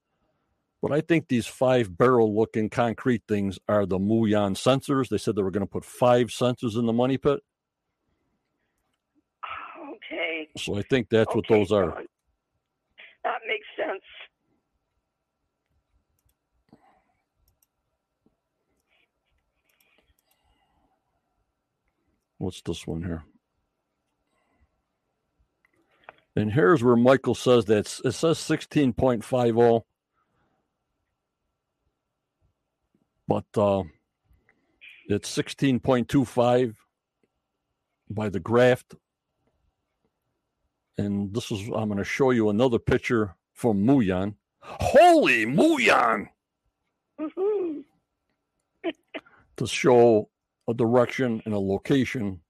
But 0.80 0.92
I 0.92 1.02
think 1.02 1.28
these 1.28 1.46
five 1.46 1.98
barrel 1.98 2.34
looking 2.34 2.70
concrete 2.70 3.22
things 3.28 3.58
are 3.68 3.84
the 3.84 3.98
muon 3.98 4.52
sensors. 4.56 5.08
They 5.10 5.18
said 5.18 5.36
they 5.36 5.42
were 5.42 5.50
going 5.50 5.66
to 5.66 5.70
put 5.70 5.84
five 5.84 6.28
sensors 6.28 6.78
in 6.78 6.86
the 6.86 6.94
money 6.94 7.18
pit. 7.18 7.40
Okay. 9.96 10.48
So 10.56 10.78
I 10.78 10.82
think 10.88 11.10
that's 11.10 11.34
what 11.34 11.44
those 11.46 11.70
are. 11.72 11.90
John. 11.90 12.06
That 13.24 13.40
makes 13.46 13.66
sense. 13.76 14.02
What's 22.40 22.62
this 22.62 22.86
one 22.86 23.02
here? 23.02 23.22
And 26.34 26.50
here's 26.50 26.82
where 26.82 26.96
Michael 26.96 27.34
says 27.34 27.66
that 27.66 28.00
it 28.02 28.12
says 28.12 28.38
16.50, 28.38 29.82
but 33.28 33.44
uh, 33.58 33.82
it's 35.06 35.36
16.25 35.36 36.76
by 38.08 38.30
the 38.30 38.40
graft. 38.40 38.94
And 40.96 41.34
this 41.34 41.52
is, 41.52 41.68
I'm 41.68 41.88
going 41.88 41.98
to 41.98 42.04
show 42.04 42.30
you 42.30 42.48
another 42.48 42.78
picture 42.78 43.34
from 43.52 43.84
Muyan. 43.84 44.36
Holy 44.62 45.44
Muyan! 45.44 46.28
To 49.56 49.66
show 49.66 50.30
a 50.70 50.74
direction 50.74 51.42
and 51.44 51.54
a 51.54 51.58
location 51.58 52.40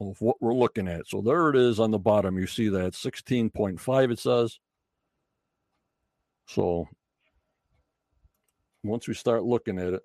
of 0.00 0.20
what 0.20 0.36
we're 0.40 0.54
looking 0.54 0.88
at. 0.88 1.06
So 1.08 1.20
there 1.20 1.50
it 1.50 1.56
is 1.56 1.80
on 1.80 1.90
the 1.90 1.98
bottom. 1.98 2.38
You 2.38 2.46
see 2.46 2.68
that 2.68 2.92
16.5 2.92 4.12
it 4.12 4.18
says. 4.18 4.58
So 6.46 6.88
once 8.82 9.08
we 9.08 9.14
start 9.14 9.44
looking 9.44 9.78
at 9.78 9.94
it. 9.94 10.02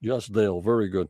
Yes, 0.00 0.26
Dale, 0.26 0.60
very 0.60 0.88
good. 0.88 1.08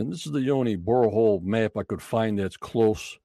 And 0.00 0.10
this 0.10 0.24
is 0.24 0.32
the 0.32 0.50
only 0.50 0.78
borehole 0.78 1.42
map 1.42 1.76
I 1.76 1.82
could 1.82 2.00
find 2.00 2.38
that's 2.38 2.56
close 2.56 3.18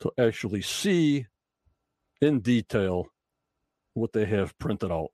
to 0.00 0.12
actually 0.18 0.60
see 0.60 1.26
in 2.20 2.40
detail 2.40 3.06
what 3.94 4.12
they 4.12 4.26
have 4.26 4.58
printed 4.58 4.92
out. 4.92 5.08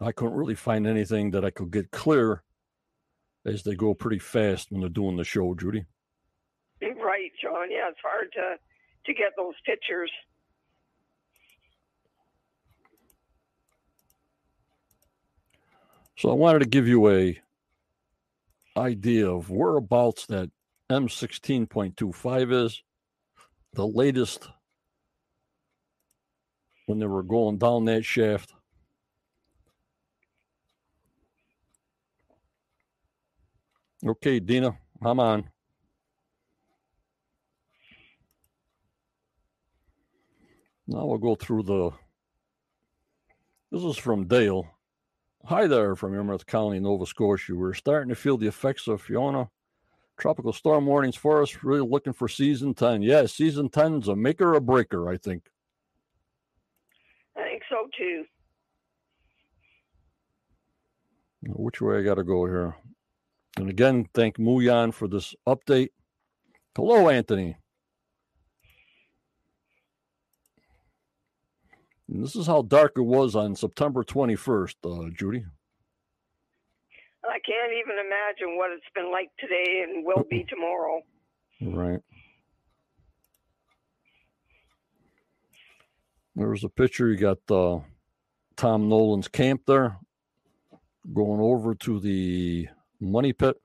I 0.00 0.12
couldn't 0.12 0.36
really 0.36 0.54
find 0.54 0.86
anything 0.86 1.32
that 1.32 1.44
I 1.44 1.50
could 1.50 1.70
get 1.70 1.90
clear 1.90 2.42
as 3.44 3.62
they 3.62 3.74
go 3.74 3.92
pretty 3.92 4.20
fast 4.20 4.72
when 4.72 4.80
they're 4.80 4.88
doing 4.88 5.18
the 5.18 5.24
show, 5.24 5.54
Judy. 5.54 5.84
Right, 6.80 7.30
John. 7.42 7.70
Yeah, 7.70 7.90
it's 7.90 8.00
hard 8.02 8.32
to 8.32 8.56
to 9.04 9.12
get 9.12 9.32
those 9.36 9.54
pictures. 9.66 10.10
So 16.16 16.30
I 16.30 16.34
wanted 16.34 16.60
to 16.60 16.68
give 16.68 16.88
you 16.88 17.10
a 17.10 17.41
idea 18.76 19.30
of 19.30 19.50
whereabouts 19.50 20.26
that 20.26 20.50
M16.25 20.90 22.52
is. 22.66 22.82
The 23.74 23.86
latest 23.86 24.48
when 26.86 26.98
they 26.98 27.06
were 27.06 27.22
going 27.22 27.58
down 27.58 27.86
that 27.86 28.04
shaft. 28.04 28.52
Okay, 34.06 34.40
Dina, 34.40 34.76
I'm 35.02 35.20
on. 35.20 35.48
Now 40.88 41.06
we'll 41.06 41.18
go 41.18 41.36
through 41.36 41.62
the. 41.62 41.90
This 43.70 43.84
is 43.84 43.96
from 43.96 44.26
Dale. 44.26 44.71
Hi 45.46 45.66
there 45.66 45.96
from 45.96 46.14
Yarmouth 46.14 46.46
County, 46.46 46.78
Nova 46.78 47.04
Scotia. 47.04 47.56
We're 47.56 47.74
starting 47.74 48.10
to 48.10 48.14
feel 48.14 48.36
the 48.36 48.46
effects 48.46 48.86
of 48.86 49.02
Fiona. 49.02 49.50
Tropical 50.16 50.52
storm 50.52 50.86
warnings 50.86 51.16
for 51.16 51.42
us. 51.42 51.64
Really 51.64 51.84
looking 51.86 52.12
for 52.12 52.28
season 52.28 52.74
10. 52.74 53.02
Yeah, 53.02 53.26
season 53.26 53.68
10 53.68 54.02
is 54.02 54.08
a 54.08 54.14
maker 54.14 54.50
or 54.50 54.54
a 54.54 54.60
breaker, 54.60 55.10
I 55.10 55.16
think. 55.16 55.48
I 57.36 57.42
think 57.42 57.62
so 57.68 57.88
too. 57.98 58.24
Which 61.42 61.80
way 61.80 61.98
I 61.98 62.02
got 62.02 62.14
to 62.14 62.24
go 62.24 62.46
here? 62.46 62.76
And 63.56 63.68
again, 63.68 64.06
thank 64.14 64.38
Muyan 64.38 64.94
for 64.94 65.08
this 65.08 65.34
update. 65.48 65.88
Hello, 66.76 67.08
Anthony. 67.08 67.56
And 72.08 72.22
this 72.22 72.36
is 72.36 72.46
how 72.46 72.62
dark 72.62 72.92
it 72.96 73.02
was 73.02 73.34
on 73.34 73.54
September 73.54 74.02
21st, 74.02 74.74
uh, 74.84 75.10
Judy. 75.16 75.44
I 77.24 77.38
can't 77.46 77.72
even 77.72 77.96
imagine 78.04 78.56
what 78.56 78.72
it's 78.72 78.84
been 78.94 79.10
like 79.10 79.30
today 79.38 79.84
and 79.86 80.04
will 80.04 80.24
be 80.28 80.44
tomorrow. 80.48 81.00
Right. 81.60 82.00
There's 86.34 86.64
a 86.64 86.68
picture. 86.68 87.08
You 87.08 87.16
got 87.16 87.38
uh, 87.50 87.80
Tom 88.56 88.88
Nolan's 88.88 89.28
camp 89.28 89.62
there, 89.66 89.98
going 91.12 91.40
over 91.40 91.74
to 91.76 92.00
the 92.00 92.68
money 93.00 93.32
pit. 93.32 93.56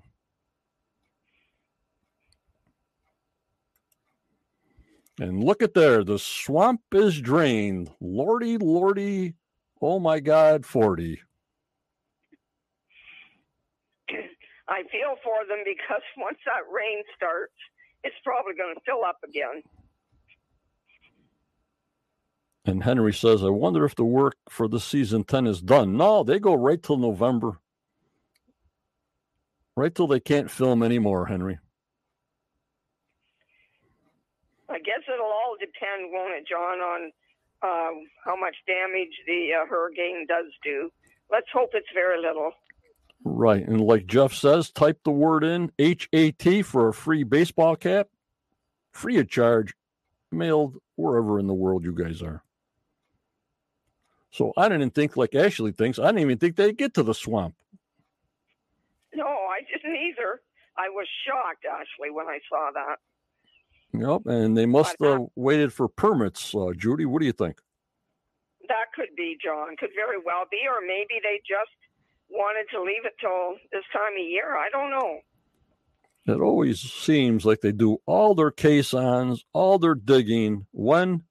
And 5.20 5.44
look 5.44 5.64
at 5.64 5.74
there, 5.74 6.04
the 6.04 6.20
swamp 6.20 6.82
is 6.94 7.20
drained. 7.20 7.90
Lordy, 8.00 8.58
lordy, 8.58 9.34
oh 9.82 10.00
my 10.00 10.20
God, 10.20 10.66
40. 10.66 11.20
I 14.70 14.84
feel 14.92 15.16
for 15.24 15.46
them 15.48 15.64
because 15.66 16.04
once 16.18 16.38
that 16.46 16.72
rain 16.72 17.04
starts, 17.16 17.54
it's 18.04 18.16
probably 18.24 18.54
going 18.54 18.76
to 18.76 18.82
fill 18.86 19.04
up 19.04 19.18
again. 19.28 19.64
And 22.66 22.84
Henry 22.84 23.14
says, 23.14 23.44
I 23.44 23.50
wonder 23.50 23.86
if 23.86 23.96
the 23.96 24.04
work 24.04 24.36
for 24.50 24.68
the 24.68 24.80
season 24.80 25.24
10 25.24 25.48
is 25.48 25.62
done. 25.62 25.96
No, 25.96 26.24
they 26.24 26.38
go 26.38 26.54
right 26.54 26.84
till 26.84 26.98
November. 26.98 27.60
Right 29.76 29.96
till 29.96 30.08
they 30.08 30.20
can't 30.20 30.52
film 30.52 30.84
anymore, 30.84 31.28
Henry. 31.28 31.60
I 34.70 34.80
guess 34.80 35.02
it'll 35.18 35.26
all 35.26 35.56
depend, 35.60 36.12
won't 36.12 36.34
it, 36.34 36.48
John, 36.48 36.80
on 36.80 37.12
uh, 37.62 37.92
how 38.24 38.36
much 38.36 38.56
damage 38.68 39.14
the 39.26 39.50
uh, 39.62 39.66
hurricane 39.66 40.26
does 40.28 40.46
do. 40.64 40.90
Let's 41.32 41.48
hope 41.52 41.72
it's 41.74 41.88
very 41.94 42.22
little. 42.22 42.52
Right. 43.24 43.68
And 43.68 43.82
like 43.82 44.06
Jeff 44.06 44.34
says, 44.34 44.70
type 44.70 45.00
the 45.04 45.12
word 45.12 45.44
in 45.44 45.72
HAT 45.80 46.66
for 46.66 46.88
a 46.88 46.94
free 46.94 47.24
baseball 47.24 47.76
cap, 47.76 48.08
free 48.92 49.18
of 49.18 49.30
charge, 49.30 49.74
mailed 50.32 50.78
wherever 50.96 51.40
in 51.40 51.48
the 51.48 51.54
world 51.54 51.84
you 51.84 51.94
guys 51.94 52.22
are. 52.22 52.44
So 54.32 54.54
I 54.56 54.70
didn't 54.70 54.92
think 54.92 55.18
like 55.18 55.34
Ashley 55.34 55.72
thinks. 55.72 55.98
I 55.98 56.08
didn't 56.08 56.20
even 56.20 56.38
think 56.38 56.56
they'd 56.56 56.78
get 56.78 56.94
to 56.94 57.04
the 57.04 57.14
swamp. 57.14 57.56
No, 59.16 59.26
I 59.26 59.62
didn't 59.62 59.96
either. 59.96 60.42
I 60.78 60.90
was 60.90 61.08
shocked, 61.26 61.66
Ashley, 61.66 62.12
when 62.12 62.28
I 62.28 62.40
saw 62.48 62.70
that. 62.74 62.98
Yep. 64.00 64.22
And 64.26 64.58
they 64.58 64.66
must 64.66 64.96
have 65.02 65.22
waited 65.36 65.74
for 65.74 65.88
permits. 65.88 66.54
Uh, 66.54 66.72
Judy, 66.76 67.06
what 67.06 67.20
do 67.20 67.26
you 67.26 67.32
think? 67.32 67.60
That 68.68 68.92
could 68.96 69.16
be, 69.16 69.38
John. 69.44 69.76
Could 69.78 69.92
very 69.96 70.18
well 70.24 70.46
be. 70.52 70.62
Or 70.68 70.82
maybe 70.82 71.20
they 71.24 71.40
just 71.48 71.72
wanted 72.30 72.70
to 72.76 72.82
leave 72.82 73.06
it 73.06 73.14
till 73.20 73.56
this 73.72 73.84
time 73.94 74.14
of 74.14 74.28
year. 74.28 74.56
I 74.58 74.70
don't 74.72 74.92
know. 74.92 75.20
It 76.28 76.42
always 76.42 76.82
seems 76.82 77.46
like 77.46 77.62
they 77.62 77.72
do 77.72 78.00
all 78.06 78.36
their 78.36 78.52
caissons, 78.52 79.46
all 79.54 79.80
their 79.80 79.96
digging 79.96 80.68
when 80.72 81.24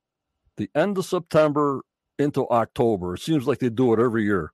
the 0.57 0.71
end 0.75 0.97
of 0.97 1.05
September 1.05 1.83
into 2.19 2.49
October. 2.49 3.15
It 3.15 3.21
seems 3.21 3.47
like 3.47 3.59
they 3.59 3.69
do 3.69 3.93
it 3.93 4.01
every 4.01 4.25
year. 4.25 4.53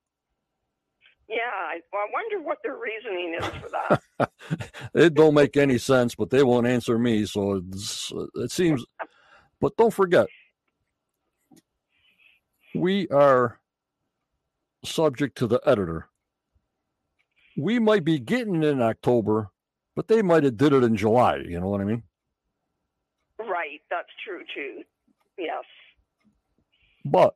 Yeah, 1.29 1.37
I, 1.51 1.79
I 1.93 2.07
wonder 2.11 2.45
what 2.45 2.59
their 2.63 2.75
reasoning 2.77 3.37
is 3.39 3.45
for 3.45 3.69
that. 3.69 4.31
it 4.93 5.13
don't 5.13 5.33
make 5.33 5.55
any 5.57 5.77
sense, 5.77 6.15
but 6.15 6.29
they 6.29 6.43
won't 6.43 6.67
answer 6.67 6.99
me. 6.99 7.25
So 7.25 7.61
it 8.35 8.51
seems. 8.51 8.85
But 9.61 9.77
don't 9.77 9.93
forget, 9.93 10.27
we 12.75 13.07
are 13.07 13.59
subject 14.83 15.37
to 15.37 15.47
the 15.47 15.61
editor. 15.65 16.09
We 17.55 17.79
might 17.79 18.03
be 18.03 18.19
getting 18.19 18.63
it 18.63 18.67
in 18.67 18.81
October, 18.81 19.49
but 19.95 20.07
they 20.07 20.21
might 20.21 20.43
have 20.43 20.57
did 20.57 20.73
it 20.73 20.83
in 20.83 20.97
July. 20.97 21.37
You 21.37 21.59
know 21.59 21.69
what 21.69 21.81
I 21.81 21.85
mean? 21.85 22.03
Right. 23.39 23.81
That's 23.89 24.09
true 24.25 24.43
too. 24.53 24.83
Yes. 25.37 25.63
But 27.05 27.35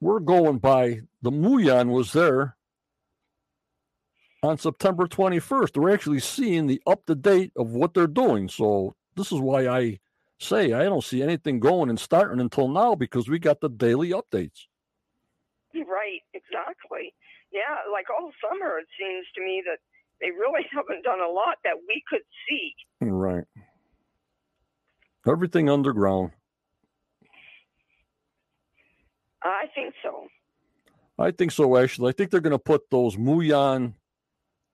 we're 0.00 0.20
going 0.20 0.58
by 0.58 1.00
the 1.22 1.30
Muyan 1.30 1.90
was 1.90 2.12
there 2.12 2.56
on 4.46 4.58
September 4.58 5.06
21st. 5.06 5.76
We're 5.76 5.92
actually 5.92 6.20
seeing 6.20 6.66
the 6.66 6.80
up 6.86 7.04
to 7.06 7.14
date 7.14 7.52
of 7.56 7.70
what 7.70 7.92
they're 7.92 8.06
doing. 8.06 8.48
So 8.48 8.94
this 9.16 9.32
is 9.32 9.40
why 9.40 9.68
I 9.68 9.98
say 10.38 10.72
I 10.72 10.84
don't 10.84 11.04
see 11.04 11.22
anything 11.22 11.60
going 11.60 11.90
and 11.90 11.98
starting 11.98 12.40
until 12.40 12.68
now 12.68 12.94
because 12.94 13.28
we 13.28 13.38
got 13.38 13.60
the 13.60 13.68
daily 13.68 14.10
updates. 14.10 14.66
Right, 15.74 16.20
exactly. 16.32 17.12
Yeah, 17.52 17.90
like 17.92 18.06
all 18.10 18.32
summer, 18.48 18.78
it 18.78 18.86
seems 18.98 19.26
to 19.34 19.40
me 19.42 19.62
that 19.66 19.78
they 20.20 20.30
really 20.30 20.66
haven't 20.72 21.02
done 21.02 21.20
a 21.20 21.30
lot 21.30 21.56
that 21.64 21.76
we 21.88 22.02
could 22.08 22.22
see. 22.48 22.72
Right. 23.00 23.44
Everything 25.26 25.68
underground. 25.68 26.30
I 29.42 29.64
think 29.74 29.94
so. 30.02 30.26
I 31.18 31.30
think 31.30 31.50
so, 31.50 31.76
actually. 31.76 32.10
I 32.10 32.12
think 32.12 32.30
they're 32.30 32.40
going 32.40 32.52
to 32.52 32.58
put 32.58 32.90
those 32.90 33.16
Muyan 33.16 33.94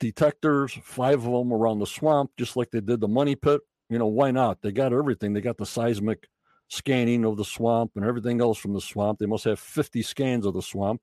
detectors, 0.02 0.76
five 0.82 1.24
of 1.24 1.32
them 1.32 1.52
around 1.52 1.78
the 1.78 1.86
swamp, 1.86 2.32
just 2.36 2.56
like 2.56 2.72
they 2.72 2.80
did 2.80 3.00
the 3.00 3.06
money 3.06 3.36
pit. 3.36 3.60
You 3.88 3.98
know, 3.98 4.08
why 4.08 4.32
not? 4.32 4.60
They 4.60 4.72
got 4.72 4.92
everything. 4.92 5.32
They 5.32 5.40
got 5.40 5.58
the 5.58 5.64
seismic 5.64 6.26
scanning 6.68 7.24
of 7.24 7.36
the 7.36 7.44
swamp 7.44 7.92
and 7.94 8.04
everything 8.04 8.40
else 8.40 8.58
from 8.58 8.74
the 8.74 8.80
swamp. 8.80 9.20
They 9.20 9.26
must 9.26 9.44
have 9.44 9.60
50 9.60 10.02
scans 10.02 10.44
of 10.44 10.54
the 10.54 10.62
swamp. 10.62 11.00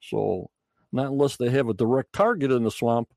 So, 0.00 0.48
not 0.92 1.08
unless 1.08 1.36
they 1.36 1.50
have 1.50 1.68
a 1.68 1.74
direct 1.74 2.14
target 2.14 2.50
in 2.50 2.64
the 2.64 2.70
swamp. 2.70 3.08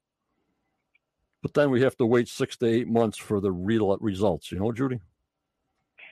But 1.42 1.54
then 1.54 1.72
we 1.72 1.82
have 1.82 1.96
to 1.98 2.06
wait 2.06 2.28
six 2.28 2.58
to 2.58 2.66
eight 2.66 2.90
months 2.90 3.18
for 3.18 3.40
the 3.40 3.52
real 3.52 3.98
results, 4.02 4.52
you 4.52 4.60
know, 4.60 4.74
Judy? 4.74 5.00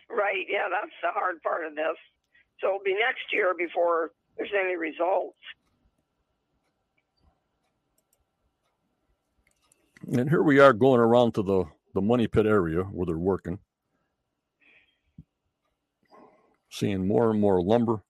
Right. 0.09 0.45
Yeah, 0.47 0.69
that's 0.71 0.95
the 1.03 1.11
hard 1.11 1.41
part 1.43 1.65
of 1.65 1.75
this. 1.75 1.97
So 2.61 2.67
it'll 2.67 2.83
be 2.85 2.93
next 2.93 3.33
year 3.33 3.53
before 3.57 4.11
there's 4.37 4.49
any 4.57 4.77
results. 4.77 5.37
And 10.07 10.29
here 10.29 10.43
we 10.43 10.59
are 10.59 10.73
going 10.73 10.99
around 10.99 11.33
to 11.33 11.43
the, 11.43 11.65
the 11.93 12.01
money 12.01 12.27
pit 12.27 12.45
area 12.45 12.83
where 12.83 13.05
they're 13.05 13.17
working. 13.17 13.59
Seeing 16.69 17.07
more 17.07 17.31
and 17.31 17.39
more 17.39 17.61
lumber. 17.61 18.01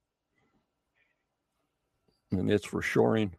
And 2.31 2.51
it's 2.51 2.65
for 2.65 2.81
shoring. 2.81 3.33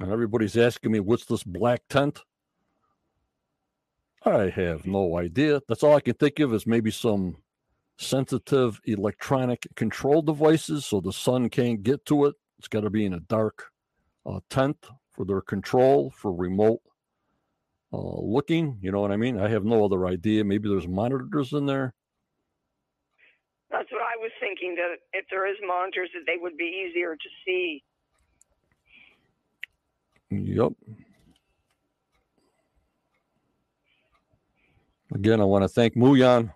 And 0.00 0.12
everybody's 0.12 0.56
asking 0.56 0.92
me, 0.92 1.00
what's 1.00 1.24
this 1.24 1.42
black 1.42 1.82
tent? 1.88 2.22
I 4.24 4.50
have 4.50 4.86
no 4.86 5.16
idea. 5.18 5.62
That's 5.68 5.82
all 5.82 5.96
I 5.96 6.00
can 6.00 6.14
think 6.14 6.38
of 6.40 6.52
is 6.52 6.66
maybe 6.66 6.90
some 6.90 7.38
sensitive 7.96 8.80
electronic 8.84 9.66
control 9.74 10.22
devices 10.22 10.84
so 10.84 11.00
the 11.00 11.12
sun 11.12 11.48
can't 11.48 11.82
get 11.82 12.04
to 12.06 12.26
it. 12.26 12.34
It's 12.58 12.68
got 12.68 12.80
to 12.80 12.90
be 12.90 13.04
in 13.04 13.14
a 13.14 13.20
dark 13.20 13.70
uh, 14.26 14.40
tent 14.50 14.76
for 15.12 15.24
their 15.24 15.40
control 15.40 16.12
for 16.16 16.32
remote 16.32 16.80
uh, 17.92 18.20
looking. 18.20 18.78
You 18.80 18.92
know 18.92 19.00
what 19.00 19.12
I 19.12 19.16
mean? 19.16 19.40
I 19.40 19.48
have 19.48 19.64
no 19.64 19.84
other 19.84 20.06
idea. 20.06 20.44
Maybe 20.44 20.68
there's 20.68 20.88
monitors 20.88 21.52
in 21.52 21.66
there. 21.66 21.94
That's 23.70 23.90
what 23.92 24.02
I 24.02 24.16
was 24.18 24.30
thinking. 24.40 24.74
That 24.76 24.96
if 25.12 25.26
there 25.30 25.46
is 25.48 25.56
monitors, 25.66 26.10
that 26.14 26.22
they 26.26 26.36
would 26.40 26.56
be 26.56 26.86
easier 26.88 27.14
to 27.14 27.28
see. 27.44 27.82
Yep. 30.30 30.72
Again, 35.14 35.40
I 35.40 35.44
want 35.44 35.64
to 35.64 35.68
thank 35.68 35.94
Muyan. 35.94 36.52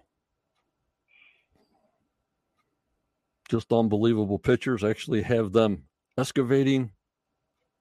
Just 3.49 3.73
unbelievable 3.73 4.39
pictures. 4.39 4.85
actually 4.85 5.23
have 5.23 5.53
them 5.53 5.85
excavating 6.17 6.93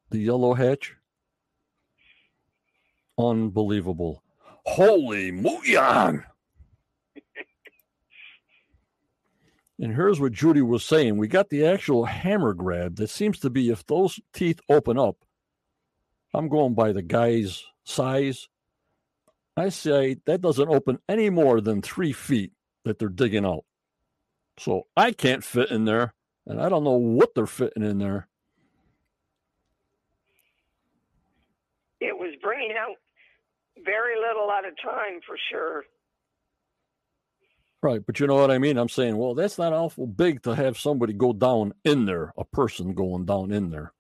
the 0.09 0.19
yellow 0.19 0.53
hatch. 0.53 0.95
Unbelievable. 3.17 4.23
Holy 4.65 5.31
Muyan! 5.31 6.23
and 9.79 9.95
here's 9.95 10.19
what 10.19 10.31
Judy 10.31 10.61
was 10.61 10.83
saying. 10.83 11.17
We 11.17 11.27
got 11.27 11.49
the 11.49 11.65
actual 11.65 12.05
hammer 12.05 12.53
grab 12.53 12.97
that 12.97 13.09
seems 13.09 13.39
to 13.39 13.49
be 13.49 13.69
if 13.69 13.85
those 13.85 14.19
teeth 14.33 14.59
open 14.69 14.97
up, 14.97 15.17
I'm 16.33 16.47
going 16.47 16.73
by 16.73 16.93
the 16.93 17.01
guy's 17.01 17.63
size 17.83 18.47
I 19.57 19.69
say 19.69 20.17
that 20.25 20.41
doesn't 20.41 20.69
open 20.69 20.99
any 21.09 21.29
more 21.29 21.61
than 21.61 21.81
three 21.81 22.13
feet 22.13 22.51
that 22.85 22.99
they're 22.99 23.09
digging 23.09 23.45
out. 23.45 23.65
So 24.57 24.87
I 24.95 25.11
can't 25.11 25.43
fit 25.43 25.71
in 25.71 25.85
there, 25.85 26.13
and 26.47 26.61
I 26.61 26.69
don't 26.69 26.83
know 26.83 26.91
what 26.91 27.33
they're 27.35 27.47
fitting 27.47 27.83
in 27.83 27.99
there. 27.99 28.27
It 31.99 32.17
was 32.17 32.33
bringing 32.41 32.75
out 32.77 32.95
very 33.83 34.15
little 34.15 34.49
at 34.51 34.65
a 34.65 34.73
time 34.81 35.21
for 35.25 35.37
sure. 35.51 35.83
Right, 37.83 38.05
but 38.05 38.19
you 38.19 38.27
know 38.27 38.35
what 38.35 38.51
I 38.51 38.59
mean? 38.59 38.77
I'm 38.77 38.89
saying, 38.89 39.17
well, 39.17 39.33
that's 39.33 39.57
not 39.57 39.73
awful 39.73 40.05
big 40.05 40.43
to 40.43 40.55
have 40.55 40.77
somebody 40.77 41.13
go 41.13 41.33
down 41.33 41.73
in 41.83 42.05
there, 42.05 42.31
a 42.37 42.45
person 42.45 42.93
going 42.93 43.25
down 43.25 43.51
in 43.51 43.71
there. 43.71 43.93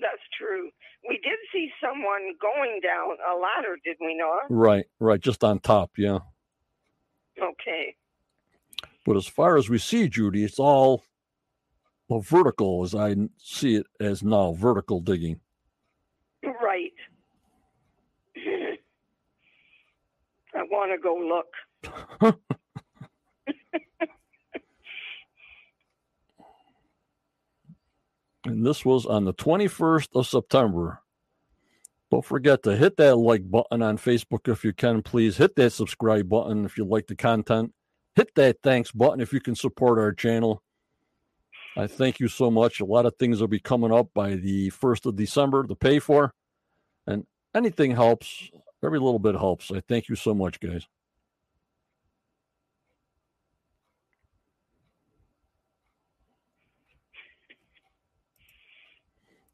That's 0.00 0.22
true 0.36 0.70
we 1.10 1.18
did 1.24 1.38
see 1.52 1.70
someone 1.82 2.34
going 2.40 2.80
down 2.80 3.16
a 3.28 3.34
ladder, 3.36 3.76
did 3.84 3.96
we 4.00 4.16
not? 4.16 4.42
Right, 4.48 4.86
right, 5.00 5.20
just 5.20 5.42
on 5.42 5.58
top, 5.58 5.90
yeah. 5.98 6.20
Okay. 7.42 7.96
But 9.04 9.16
as 9.16 9.26
far 9.26 9.56
as 9.56 9.68
we 9.68 9.78
see, 9.78 10.08
Judy, 10.08 10.44
it's 10.44 10.60
all 10.60 11.02
well, 12.10 12.20
vertical 12.20 12.82
as 12.82 12.92
I 12.92 13.14
see 13.38 13.76
it 13.76 13.86
as 14.00 14.24
now, 14.24 14.52
vertical 14.52 15.00
digging. 15.00 15.38
Right. 16.42 16.92
I 20.54 20.62
want 20.68 20.90
to 20.90 20.98
go 20.98 21.14
look. 21.14 21.46
and 28.44 28.66
this 28.66 28.84
was 28.84 29.06
on 29.06 29.24
the 29.24 29.34
21st 29.34 30.08
of 30.16 30.26
September. 30.26 31.00
Don't 32.10 32.24
forget 32.24 32.64
to 32.64 32.76
hit 32.76 32.96
that 32.96 33.14
like 33.18 33.48
button 33.48 33.82
on 33.82 33.98
Facebook 33.98 34.48
if 34.50 34.64
you 34.64 34.72
can, 34.72 35.00
please. 35.02 35.36
Hit 35.36 35.54
that 35.54 35.70
subscribe 35.70 36.28
button 36.28 36.64
if 36.64 36.76
you 36.76 36.84
like 36.84 37.06
the 37.06 37.14
content. 37.14 37.72
Hit 38.16 38.34
that 38.34 38.56
thanks 38.64 38.90
button 38.90 39.20
if 39.20 39.32
you 39.32 39.40
can 39.40 39.54
support 39.54 40.00
our 40.00 40.12
channel. 40.12 40.64
I 41.76 41.86
thank 41.86 42.20
you 42.20 42.28
so 42.28 42.50
much. 42.50 42.80
A 42.80 42.84
lot 42.84 43.06
of 43.06 43.16
things 43.16 43.40
will 43.40 43.48
be 43.48 43.60
coming 43.60 43.92
up 43.92 44.08
by 44.12 44.34
the 44.34 44.70
1st 44.70 45.06
of 45.06 45.16
December 45.16 45.66
to 45.66 45.74
pay 45.74 45.98
for. 45.98 46.32
And 47.06 47.26
anything 47.54 47.92
helps. 47.92 48.50
Every 48.82 48.98
little 48.98 49.18
bit 49.18 49.34
helps. 49.34 49.70
I 49.70 49.80
thank 49.80 50.08
you 50.08 50.16
so 50.16 50.34
much, 50.34 50.58
guys. 50.60 50.86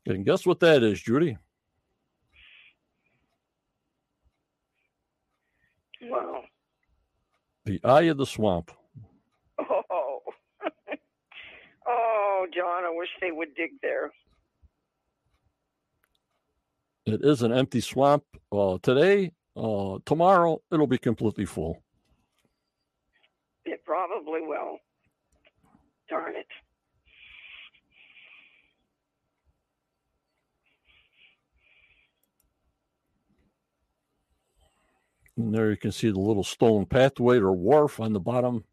And 0.06 0.24
guess 0.24 0.46
what 0.46 0.60
that 0.60 0.84
is, 0.84 1.02
Judy? 1.02 1.36
Wow. 6.02 6.44
The 7.64 7.80
eye 7.82 8.02
of 8.02 8.16
the 8.16 8.26
swamp. 8.26 8.70
Oh. 9.58 10.20
Oh, 12.36 12.46
John, 12.54 12.84
I 12.84 12.90
wish 12.94 13.08
they 13.20 13.32
would 13.32 13.54
dig 13.54 13.70
there. 13.82 14.12
It 17.06 17.20
is 17.22 17.42
an 17.42 17.52
empty 17.52 17.80
swamp. 17.80 18.24
Uh, 18.50 18.78
today, 18.82 19.32
uh, 19.56 19.98
tomorrow, 20.04 20.60
it'll 20.72 20.86
be 20.86 20.98
completely 20.98 21.44
full. 21.44 21.82
It 23.64 23.84
probably 23.84 24.40
will. 24.42 24.78
Darn 26.08 26.36
it. 26.36 26.46
And 35.36 35.54
there 35.54 35.70
you 35.70 35.76
can 35.76 35.92
see 35.92 36.10
the 36.10 36.18
little 36.18 36.44
stone 36.44 36.86
pathway 36.86 37.38
or 37.38 37.52
wharf 37.52 38.00
on 38.00 38.12
the 38.12 38.20
bottom. 38.20 38.64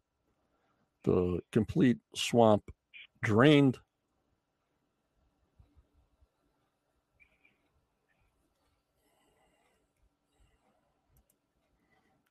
The 1.04 1.40
complete 1.52 1.98
swamp 2.14 2.70
drained. 3.24 3.78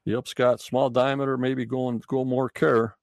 Yep, 0.05 0.27
Scott, 0.27 0.61
small 0.61 0.89
diameter, 0.89 1.37
maybe 1.37 1.65
going 1.65 2.01
go 2.07 2.25
more 2.25 2.49
care. 2.49 2.95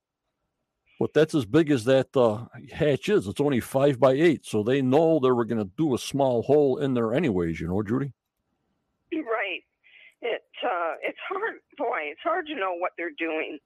But 0.98 1.14
that's 1.14 1.34
as 1.34 1.46
big 1.46 1.70
as 1.70 1.84
that 1.84 2.14
uh, 2.14 2.44
hatch 2.70 3.08
is. 3.08 3.26
It's 3.26 3.40
only 3.40 3.60
five 3.60 3.98
by 3.98 4.12
eight, 4.12 4.44
so 4.44 4.62
they 4.62 4.82
know 4.82 5.18
they 5.18 5.30
were 5.30 5.46
going 5.46 5.64
to 5.64 5.70
do 5.78 5.94
a 5.94 5.98
small 5.98 6.42
hole 6.42 6.76
in 6.76 6.92
there 6.92 7.14
anyways. 7.14 7.58
You 7.58 7.68
know, 7.68 7.82
Judy. 7.82 8.12
Right. 9.10 9.62
It 10.20 10.42
uh, 10.62 10.94
it's 11.02 11.18
hard, 11.26 11.54
boy. 11.78 12.00
It's 12.12 12.20
hard 12.22 12.46
to 12.48 12.54
know 12.54 12.74
what 12.74 12.92
they're 12.98 13.16
doing. 13.18 13.58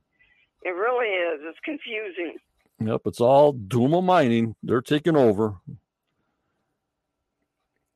It 0.63 0.71
really 0.71 1.09
is. 1.09 1.41
It's 1.43 1.59
confusing. 1.65 2.37
Yep, 2.81 3.03
it's 3.07 3.21
all 3.21 3.53
Dumas 3.53 4.03
Mining. 4.03 4.55
They're 4.63 4.83
taking 4.83 5.17
over. 5.17 5.55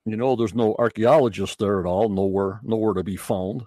You 0.04 0.16
know, 0.16 0.36
there's 0.36 0.54
no 0.54 0.74
archaeologists 0.78 1.56
there 1.56 1.80
at 1.80 1.86
all. 1.86 2.08
Nowhere, 2.08 2.60
nowhere 2.62 2.94
to 2.94 3.04
be 3.04 3.16
found. 3.16 3.64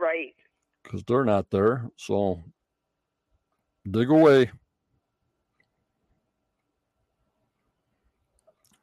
Right. 0.00 0.34
Because 0.82 1.04
they're 1.04 1.24
not 1.24 1.50
there. 1.50 1.88
So 1.96 2.42
dig 3.88 4.10
away. 4.10 4.50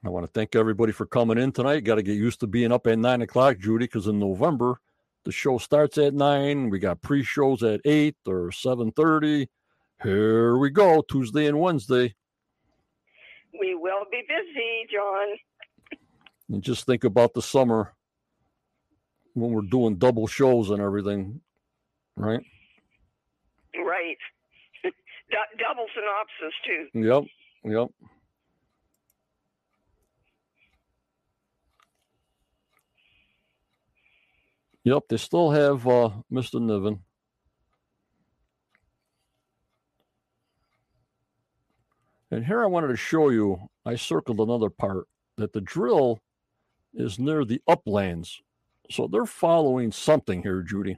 I 0.06 0.10
want 0.10 0.26
to 0.26 0.32
thank 0.32 0.56
everybody 0.56 0.92
for 0.92 1.08
coming 1.08 1.40
in 1.40 1.52
tonight. 1.52 1.84
Got 1.84 1.96
to 1.96 2.04
get 2.04 2.14
used 2.16 2.40
to 2.42 2.48
being 2.48 2.72
up 2.72 2.86
at 2.86 3.00
nine 3.00 3.24
o'clock, 3.24 3.58
Judy, 3.58 3.86
because 3.86 4.08
in 4.08 4.20
November 4.20 4.80
the 5.24 5.32
show 5.32 5.58
starts 5.58 5.98
at 5.98 6.14
nine. 6.14 6.70
We 6.70 6.78
got 6.80 7.02
pre-shows 7.02 7.64
at 7.64 7.82
eight 7.84 8.16
or 8.28 8.52
seven 8.52 8.92
thirty. 8.92 9.50
Here 10.04 10.58
we 10.58 10.70
go, 10.70 11.02
Tuesday 11.02 11.48
and 11.48 11.60
Wednesday. 11.60 12.14
We 13.60 13.76
will 13.76 14.06
be 14.12 14.22
busy, 14.28 14.88
John. 14.92 15.28
And 16.50 16.62
just 16.62 16.86
think 16.86 17.04
about 17.04 17.34
the 17.34 17.42
summer 17.42 17.94
when 19.34 19.52
we're 19.52 19.62
doing 19.62 19.96
double 19.98 20.28
shows 20.28 20.70
and 20.70 20.82
everything, 20.82 21.42
right? 22.16 22.42
Right. 23.76 24.18
D- 24.84 25.38
double 25.60 25.88
synopsis 25.94 26.54
too. 26.66 27.00
Yep. 27.02 27.24
Yep. 27.64 27.88
Yep, 34.84 35.04
they 35.10 35.18
still 35.18 35.50
have 35.50 35.88
uh, 35.88 36.12
Mr. 36.32 36.62
Niven. 36.62 37.05
And 42.36 42.46
here 42.46 42.62
I 42.62 42.68
wanted 42.68 42.90
to 42.90 42.98
show 42.98 43.30
you, 43.30 43.70
I 43.86 43.96
circled 43.96 44.42
another 44.42 44.70
part, 44.70 45.08
that 45.38 45.54
the 45.54 45.62
drill 45.62 46.20
is 46.94 47.18
near 47.18 47.46
the 47.46 47.62
uplands. 47.66 48.42
So 48.92 49.08
they're 49.08 49.26
following 49.26 49.94
something 49.94 50.44
here, 50.44 50.62
Judy. 50.62 50.98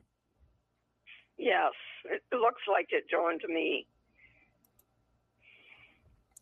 Yes, 1.38 1.74
it 2.06 2.24
looks 2.32 2.64
like 2.68 2.88
it, 2.90 3.08
John, 3.08 3.38
to 3.38 3.48
me. 3.50 3.86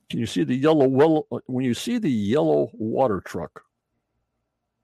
Can 0.10 0.22
you 0.22 0.26
see 0.26 0.46
the 0.46 0.56
yellow 0.56 0.88
well 0.88 1.28
when 1.48 1.66
you 1.66 1.74
see 1.74 1.98
the 1.98 2.10
yellow 2.10 2.70
water 2.72 3.20
truck? 3.20 3.64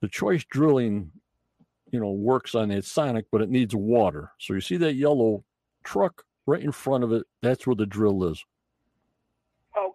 The 0.01 0.09
choice 0.09 0.43
drilling, 0.43 1.09
you 1.89 2.01
know, 2.01 2.11
works 2.11 2.53
on 2.53 2.69
its 2.69 2.91
sonic, 2.91 3.27
but 3.31 3.41
it 3.41 3.49
needs 3.49 3.73
water. 3.73 4.33
So 4.39 4.55
you 4.55 4.59
see 4.59 4.75
that 4.75 4.95
yellow 4.95 5.45
truck 5.85 6.25
right 6.45 6.61
in 6.61 6.73
front 6.73 7.05
of 7.05 7.13
it. 7.13 7.25
That's 7.41 7.65
where 7.65 7.77
the 7.77 7.85
drill 7.85 8.25
is. 8.25 8.43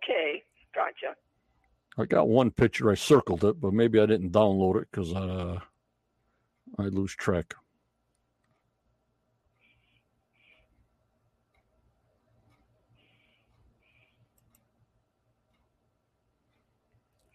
Okay, 0.09 0.45
gotcha. 0.75 1.17
I 1.99 2.05
got 2.05 2.29
one 2.29 2.51
picture. 2.51 2.91
I 2.91 2.95
circled 2.95 3.45
it, 3.45 3.61
but 3.61 3.73
maybe 3.73 3.99
I 3.99 4.07
didn't 4.07 4.31
download 4.31 4.83
it 4.83 4.89
because 4.91 5.13
uh, 5.13 5.59
I 6.79 6.83
lose 6.85 7.15
track. 7.15 7.55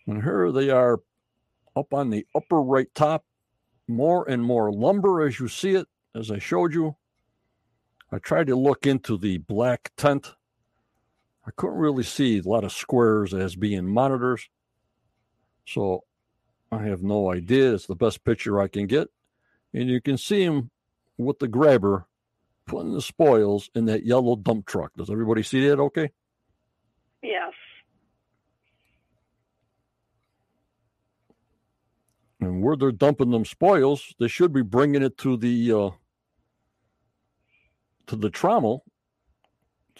And 0.07 0.23
here 0.23 0.51
they 0.51 0.69
are 0.69 0.99
up 1.75 1.93
on 1.93 2.10
the 2.10 2.25
upper 2.36 2.62
right 2.62 2.93
top. 2.93 3.25
More 3.88 4.29
and 4.29 4.43
more 4.43 4.71
lumber 4.71 5.21
as 5.25 5.39
you 5.39 5.47
see 5.47 5.71
it, 5.71 5.88
as 6.15 6.31
I 6.31 6.39
showed 6.39 6.73
you. 6.73 6.95
I 8.12 8.19
tried 8.19 8.47
to 8.47 8.55
look 8.55 8.86
into 8.86 9.17
the 9.17 9.39
black 9.39 9.91
tent. 9.97 10.34
I 11.45 11.51
couldn't 11.56 11.77
really 11.77 12.04
see 12.04 12.39
a 12.39 12.43
lot 12.43 12.63
of 12.63 12.71
squares 12.71 13.34
as 13.34 13.56
being 13.56 13.88
monitors. 13.88 14.47
So 15.65 16.04
I 16.71 16.84
have 16.84 17.01
no 17.01 17.32
idea. 17.32 17.73
It's 17.73 17.88
the 17.88 17.95
best 17.95 18.23
picture 18.23 18.62
I 18.62 18.67
can 18.67 18.88
get. 18.88 19.10
And 19.73 19.89
you 19.89 20.01
can 20.01 20.17
see 20.17 20.43
him 20.43 20.69
with 21.17 21.39
the 21.39 21.47
grabber 21.47 22.06
putting 22.65 22.93
the 22.93 23.01
spoils 23.01 23.69
in 23.73 23.86
that 23.86 24.06
yellow 24.06 24.36
dump 24.36 24.65
truck. 24.65 24.91
Does 24.95 25.10
everybody 25.10 25.43
see 25.43 25.67
that 25.67 25.80
okay? 25.80 26.12
Yes. 27.21 27.54
And 32.39 32.63
where 32.63 32.75
they're 32.75 32.91
dumping 32.91 33.32
them 33.32 33.45
spoils, 33.45 34.15
they 34.19 34.27
should 34.27 34.51
be 34.51 34.63
bringing 34.63 35.04
it 35.04 35.17
to 35.19 35.38
the 35.38 35.71
uh, 35.71 35.89
to 38.08 38.15
the 38.15 38.32
trommel, 38.32 38.80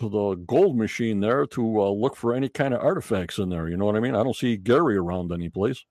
to 0.02 0.10
the 0.10 0.36
gold 0.48 0.76
machine 0.76 1.20
there 1.20 1.46
to 1.46 1.82
uh, 1.82 1.90
look 1.92 2.16
for 2.16 2.34
any 2.34 2.50
kind 2.50 2.74
of 2.74 2.82
artifacts 2.82 3.38
in 3.38 3.50
there. 3.50 3.70
You 3.70 3.78
know 3.78 3.86
what 3.86 3.96
I 3.96 4.00
mean? 4.00 4.16
I 4.16 4.24
don't 4.24 4.36
see 4.36 4.58
Gary 4.58 4.98
around 4.98 5.32
any 5.32 5.48
place. 5.48 5.86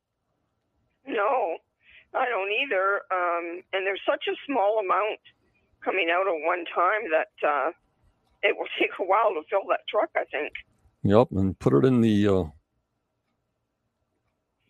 No, 1.06 1.56
I 2.12 2.26
don't 2.28 2.50
either. 2.64 3.02
Um, 3.12 3.62
and 3.72 3.86
there's 3.86 4.00
such 4.04 4.24
a 4.28 4.34
small 4.46 4.80
amount 4.80 5.20
coming 5.84 6.08
out 6.12 6.26
at 6.26 6.44
one 6.44 6.64
time 6.74 7.08
that 7.12 7.48
uh, 7.48 7.70
it 8.42 8.56
will 8.58 8.66
take 8.80 8.90
a 8.98 9.04
while 9.04 9.30
to 9.30 9.42
fill 9.48 9.62
that 9.68 9.80
truck. 9.88 10.10
I 10.16 10.24
think. 10.24 10.52
Yep, 11.04 11.28
and 11.30 11.58
put 11.58 11.72
it 11.72 11.86
in 11.86 12.00
the 12.00 12.28
uh, 12.28 12.44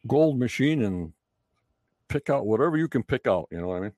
gold 0.07 0.38
machine 0.38 0.83
and 0.83 1.14
pick 2.09 2.29
out 2.29 2.46
whatever 2.46 2.76
you 2.76 2.88
can 2.88 3.03
pick 3.03 3.26
out. 3.26 3.48
You 3.50 3.62
know 3.62 3.68
what 3.68 3.76
I 3.76 3.81
mean? 3.81 3.92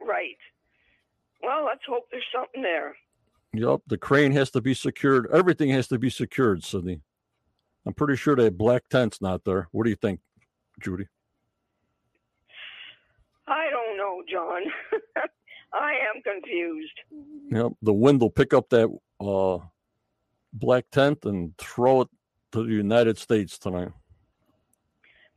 Right. 0.00 0.38
Well, 1.40 1.64
let's 1.66 1.82
hope 1.88 2.08
there's 2.10 2.24
something 2.34 2.62
there. 2.62 2.96
Yep, 3.54 3.80
the 3.86 3.98
crane 3.98 4.32
has 4.32 4.50
to 4.50 4.60
be 4.60 4.74
secured. 4.74 5.28
Everything 5.32 5.70
has 5.70 5.88
to 5.88 5.98
be 5.98 6.10
secured, 6.10 6.62
Sydney. 6.62 7.00
I'm 7.86 7.94
pretty 7.94 8.16
sure 8.16 8.36
that 8.36 8.58
black 8.58 8.88
tent's 8.90 9.22
not 9.22 9.44
there. 9.44 9.68
What 9.72 9.84
do 9.84 9.90
you 9.90 9.96
think, 9.96 10.20
Judy? 10.80 11.06
I 13.46 13.70
don't 13.70 13.96
know, 13.96 14.22
John. 14.30 14.62
I 15.72 15.92
am 16.14 16.22
confused. 16.22 16.92
Yep, 17.50 17.72
the 17.82 17.92
wind 17.92 18.20
will 18.20 18.30
pick 18.30 18.52
up 18.52 18.68
that 18.70 18.88
uh, 19.20 19.58
black 20.52 20.84
tent 20.90 21.24
and 21.24 21.56
throw 21.56 22.02
it 22.02 22.08
to 22.52 22.64
the 22.64 22.72
United 22.72 23.16
States 23.18 23.58
tonight. 23.58 23.88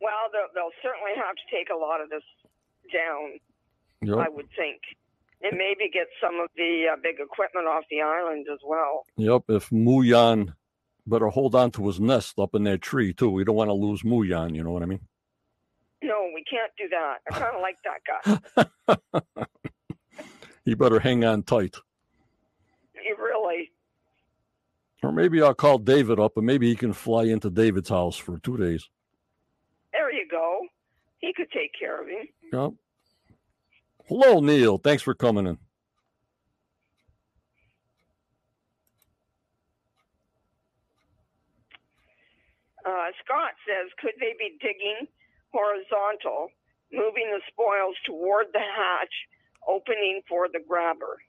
Well, 0.01 0.29
they'll, 0.33 0.47
they'll 0.53 0.71
certainly 0.81 1.11
have 1.15 1.35
to 1.35 1.55
take 1.55 1.69
a 1.69 1.77
lot 1.77 2.01
of 2.01 2.09
this 2.09 2.23
down, 2.93 3.39
Yep. 4.01 4.17
I 4.17 4.29
would 4.29 4.47
think. 4.57 4.81
And 5.43 5.57
maybe 5.57 5.89
get 5.91 6.07
some 6.21 6.39
of 6.39 6.49
the 6.55 6.85
uh, 6.93 6.95
big 7.01 7.15
equipment 7.19 7.67
off 7.67 7.83
the 7.89 8.01
island 8.01 8.45
as 8.51 8.59
well. 8.63 9.05
Yep. 9.17 9.43
If 9.49 9.69
Muyan 9.71 10.53
better 11.07 11.29
hold 11.29 11.55
on 11.55 11.71
to 11.71 11.87
his 11.87 11.99
nest 11.99 12.37
up 12.37 12.53
in 12.53 12.63
that 12.65 12.81
tree 12.81 13.13
too. 13.13 13.29
We 13.29 13.43
don't 13.43 13.55
want 13.55 13.69
to 13.69 13.73
lose 13.73 14.03
Muyan. 14.03 14.55
You 14.55 14.63
know 14.63 14.71
what 14.71 14.83
I 14.83 14.85
mean? 14.85 15.01
No, 16.03 16.29
we 16.33 16.43
can't 16.43 16.71
do 16.77 16.89
that. 16.89 17.17
I 17.31 17.39
kind 17.39 17.55
of 17.55 17.61
like 17.61 17.77
that 17.83 18.67
guy. 18.87 19.45
He 20.63 20.75
better 20.75 20.99
hang 20.99 21.25
on 21.25 21.43
tight. 21.43 21.75
He 22.93 23.11
really. 23.19 23.71
Or 25.03 25.11
maybe 25.11 25.41
I'll 25.41 25.55
call 25.55 25.79
David 25.79 26.19
up 26.19 26.37
and 26.37 26.45
maybe 26.45 26.69
he 26.69 26.75
can 26.75 26.93
fly 26.93 27.23
into 27.23 27.49
David's 27.49 27.89
house 27.89 28.15
for 28.15 28.37
two 28.39 28.57
days. 28.57 28.87
There 29.91 30.11
you 30.13 30.27
go. 30.29 30.59
He 31.19 31.33
could 31.33 31.49
take 31.51 31.71
care 31.77 32.01
of 32.01 32.07
him. 32.07 32.27
Yep. 32.53 32.71
Hello, 34.11 34.41
Neil. 34.41 34.77
Thanks 34.77 35.01
for 35.03 35.13
coming 35.15 35.47
in. 35.47 35.57
Uh, 42.85 43.07
Scott 43.23 43.51
says, 43.65 43.89
could 44.01 44.11
they 44.19 44.33
be 44.37 44.57
digging 44.59 45.07
horizontal, 45.53 46.49
moving 46.91 47.31
the 47.31 47.39
spoils 47.49 47.95
toward 48.05 48.47
the 48.51 48.59
hatch, 48.59 49.13
opening 49.65 50.19
for 50.27 50.49
the 50.51 50.59
grabber? 50.67 51.19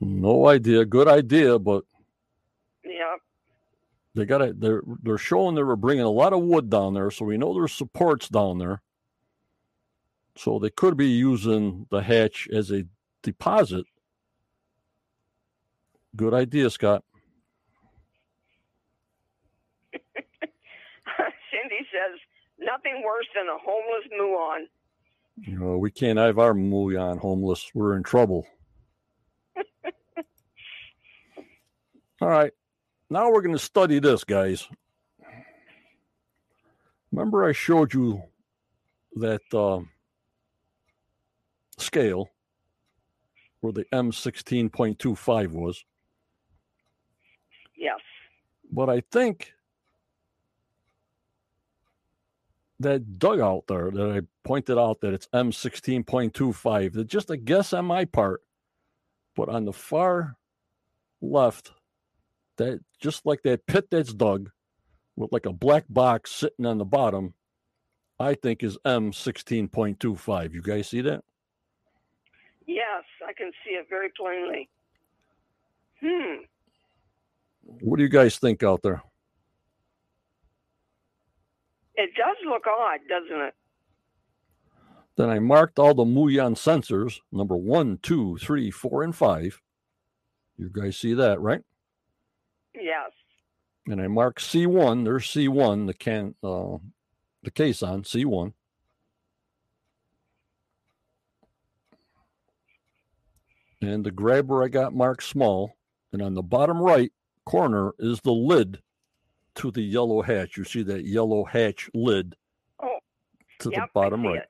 No 0.00 0.48
idea. 0.48 0.86
Good 0.86 1.06
idea, 1.06 1.58
but 1.58 1.84
Yeah, 2.82 3.16
they 4.14 4.24
got 4.24 4.38
to. 4.38 4.54
They're 4.54 4.82
they're 5.02 5.18
showing 5.18 5.54
they 5.54 5.62
were 5.62 5.76
bringing 5.76 6.04
a 6.04 6.10
lot 6.10 6.32
of 6.32 6.40
wood 6.40 6.70
down 6.70 6.94
there, 6.94 7.10
so 7.10 7.26
we 7.26 7.36
know 7.36 7.52
there's 7.52 7.74
supports 7.74 8.30
down 8.30 8.56
there. 8.56 8.80
So 10.36 10.58
they 10.58 10.70
could 10.70 10.96
be 10.96 11.08
using 11.08 11.86
the 11.90 12.02
hatch 12.02 12.48
as 12.52 12.70
a 12.70 12.84
deposit. 13.22 13.84
Good 16.16 16.34
idea, 16.34 16.70
Scott. 16.70 17.04
Cindy 19.92 21.86
says 21.92 22.18
nothing 22.58 23.02
worse 23.04 23.26
than 23.34 23.46
a 23.48 23.58
homeless 23.58 24.08
muon. 24.18 24.66
You 25.36 25.58
know, 25.58 25.78
we 25.78 25.90
can't 25.90 26.18
have 26.18 26.38
our 26.38 26.54
muon 26.54 27.18
homeless. 27.18 27.70
We're 27.74 27.96
in 27.96 28.02
trouble. 28.02 28.46
All 32.20 32.28
right. 32.28 32.52
Now 33.08 33.30
we're 33.30 33.42
going 33.42 33.54
to 33.54 33.58
study 33.58 33.98
this, 33.98 34.24
guys. 34.24 34.68
Remember, 37.12 37.44
I 37.44 37.52
showed 37.52 37.92
you 37.94 38.22
that. 39.16 39.42
Uh, 39.52 39.80
scale 41.80 42.30
where 43.60 43.72
the 43.72 43.84
M16.25 43.92 45.52
was. 45.52 45.84
Yes. 47.76 47.98
But 48.70 48.88
I 48.88 49.02
think 49.10 49.52
that 52.78 53.18
dugout 53.18 53.66
there 53.68 53.90
that 53.90 54.10
I 54.10 54.20
pointed 54.42 54.78
out 54.78 55.00
that 55.02 55.12
it's 55.12 55.28
M16.25, 55.34 56.94
that 56.94 57.06
just 57.06 57.30
a 57.30 57.36
guess 57.36 57.72
on 57.72 57.84
my 57.84 58.06
part, 58.06 58.42
but 59.36 59.48
on 59.48 59.66
the 59.66 59.72
far 59.72 60.36
left, 61.20 61.72
that 62.56 62.80
just 62.98 63.26
like 63.26 63.42
that 63.42 63.66
pit 63.66 63.88
that's 63.90 64.14
dug 64.14 64.50
with 65.16 65.32
like 65.32 65.46
a 65.46 65.52
black 65.52 65.84
box 65.88 66.30
sitting 66.30 66.64
on 66.64 66.78
the 66.78 66.84
bottom, 66.84 67.34
I 68.18 68.34
think 68.34 68.62
is 68.62 68.78
M16.25. 68.86 70.54
You 70.54 70.62
guys 70.62 70.88
see 70.88 71.02
that? 71.02 71.24
Yes, 72.70 73.02
I 73.26 73.32
can 73.32 73.50
see 73.64 73.72
it 73.72 73.86
very 73.90 74.10
plainly. 74.16 74.68
Hmm. 76.00 76.44
What 77.62 77.96
do 77.96 78.04
you 78.04 78.08
guys 78.08 78.38
think 78.38 78.62
out 78.62 78.82
there? 78.82 79.02
It 81.96 82.10
does 82.16 82.36
look 82.46 82.62
odd, 82.68 83.00
doesn't 83.08 83.44
it? 83.44 83.54
Then 85.16 85.30
I 85.30 85.40
marked 85.40 85.80
all 85.80 85.94
the 85.94 86.04
Muon 86.04 86.54
sensors, 86.54 87.18
number 87.32 87.56
one, 87.56 87.98
two, 88.02 88.38
three, 88.38 88.70
four, 88.70 89.02
and 89.02 89.16
five. 89.16 89.60
You 90.56 90.70
guys 90.72 90.96
see 90.96 91.14
that, 91.14 91.40
right? 91.40 91.62
Yes. 92.72 93.10
And 93.88 94.00
I 94.00 94.06
marked 94.06 94.42
C1. 94.42 95.04
There's 95.04 95.26
C1, 95.26 95.88
the 95.88 95.94
can, 95.94 96.36
uh, 96.44 96.78
the 97.42 97.50
case 97.50 97.82
on 97.82 98.04
C1. 98.04 98.52
And 103.82 104.04
the 104.04 104.10
grabber 104.10 104.62
I 104.62 104.68
got 104.68 104.94
marked 104.94 105.22
small. 105.22 105.76
And 106.12 106.20
on 106.22 106.34
the 106.34 106.42
bottom 106.42 106.78
right 106.80 107.12
corner 107.46 107.92
is 107.98 108.20
the 108.20 108.32
lid 108.32 108.80
to 109.56 109.70
the 109.70 109.82
yellow 109.82 110.22
hatch. 110.22 110.56
You 110.56 110.64
see 110.64 110.82
that 110.84 111.04
yellow 111.04 111.44
hatch 111.44 111.88
lid 111.94 112.34
Oh, 112.82 112.98
to 113.60 113.70
yep, 113.70 113.82
the 113.82 113.88
bottom 113.94 114.24
right. 114.26 114.38
it. 114.38 114.48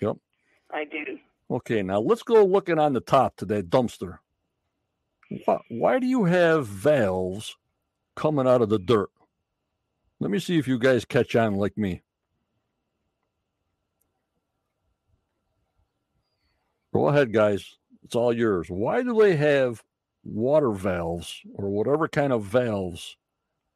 Yep. 0.00 0.16
I 0.72 0.84
do. 0.84 1.18
Okay, 1.50 1.82
now 1.82 2.00
let's 2.00 2.22
go 2.22 2.44
looking 2.44 2.78
on 2.78 2.92
the 2.92 3.00
top 3.00 3.36
to 3.36 3.44
that 3.46 3.70
dumpster. 3.70 4.18
Why, 5.44 5.58
why 5.68 5.98
do 5.98 6.06
you 6.06 6.24
have 6.24 6.66
valves 6.66 7.56
coming 8.16 8.46
out 8.46 8.62
of 8.62 8.68
the 8.68 8.78
dirt? 8.78 9.10
Let 10.20 10.30
me 10.30 10.38
see 10.38 10.58
if 10.58 10.66
you 10.66 10.78
guys 10.78 11.04
catch 11.04 11.36
on 11.36 11.54
like 11.54 11.76
me. 11.78 12.02
Go 16.92 17.08
ahead, 17.08 17.32
guys. 17.32 17.76
It's 18.08 18.16
all 18.16 18.32
yours. 18.32 18.68
Why 18.70 19.02
do 19.02 19.12
they 19.20 19.36
have 19.36 19.84
water 20.24 20.70
valves 20.72 21.42
or 21.56 21.68
whatever 21.68 22.08
kind 22.08 22.32
of 22.32 22.42
valves 22.42 23.18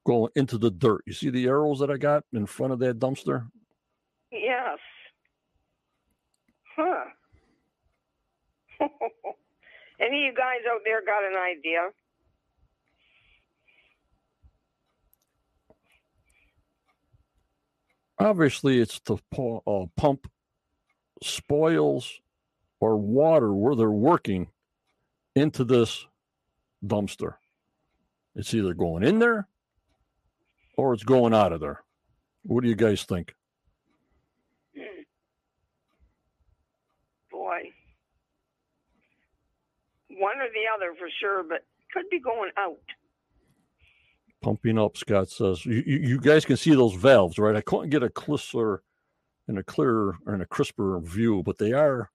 going 0.06 0.32
into 0.34 0.56
the 0.56 0.70
dirt? 0.70 1.02
You 1.04 1.12
see 1.12 1.28
the 1.28 1.44
arrows 1.48 1.80
that 1.80 1.90
I 1.90 1.98
got 1.98 2.24
in 2.32 2.46
front 2.46 2.72
of 2.72 2.78
that 2.78 2.98
dumpster? 2.98 3.50
Yes. 4.30 4.78
Huh. 6.74 7.04
Any 10.00 10.16
of 10.16 10.22
you 10.22 10.34
guys 10.34 10.60
out 10.66 10.80
there 10.82 11.04
got 11.04 11.24
an 11.24 11.36
idea? 11.36 11.90
obviously 18.18 18.80
it's 18.80 18.98
to 19.00 19.18
uh, 19.66 19.84
pump 19.96 20.30
spoils 21.22 22.20
or 22.82 22.96
water 22.96 23.54
where 23.54 23.76
they're 23.76 23.88
working 23.88 24.48
into 25.36 25.62
this 25.62 26.04
dumpster. 26.84 27.34
It's 28.34 28.52
either 28.54 28.74
going 28.74 29.04
in 29.04 29.20
there 29.20 29.46
or 30.76 30.92
it's 30.92 31.04
going 31.04 31.32
out 31.32 31.52
of 31.52 31.60
there. 31.60 31.80
What 32.42 32.64
do 32.64 32.68
you 32.68 32.74
guys 32.74 33.04
think? 33.04 33.36
Boy. 37.30 37.70
One 40.08 40.40
or 40.40 40.48
the 40.48 40.64
other 40.74 40.96
for 40.98 41.08
sure, 41.20 41.44
but 41.48 41.64
could 41.92 42.10
be 42.10 42.18
going 42.18 42.50
out. 42.56 42.80
Pumping 44.40 44.76
up, 44.76 44.96
Scott 44.96 45.30
says. 45.30 45.64
You, 45.64 45.84
you, 45.86 45.98
you 45.98 46.20
guys 46.20 46.44
can 46.44 46.56
see 46.56 46.74
those 46.74 46.94
valves, 46.94 47.38
right? 47.38 47.54
I 47.54 47.60
couldn't 47.60 47.90
get 47.90 48.02
a 48.02 48.10
closer 48.10 48.82
and 49.46 49.56
a 49.56 49.62
clearer 49.62 50.16
or 50.26 50.34
in 50.34 50.40
a 50.40 50.46
crisper 50.46 50.98
view, 50.98 51.44
but 51.44 51.58
they 51.58 51.72
are 51.72 52.10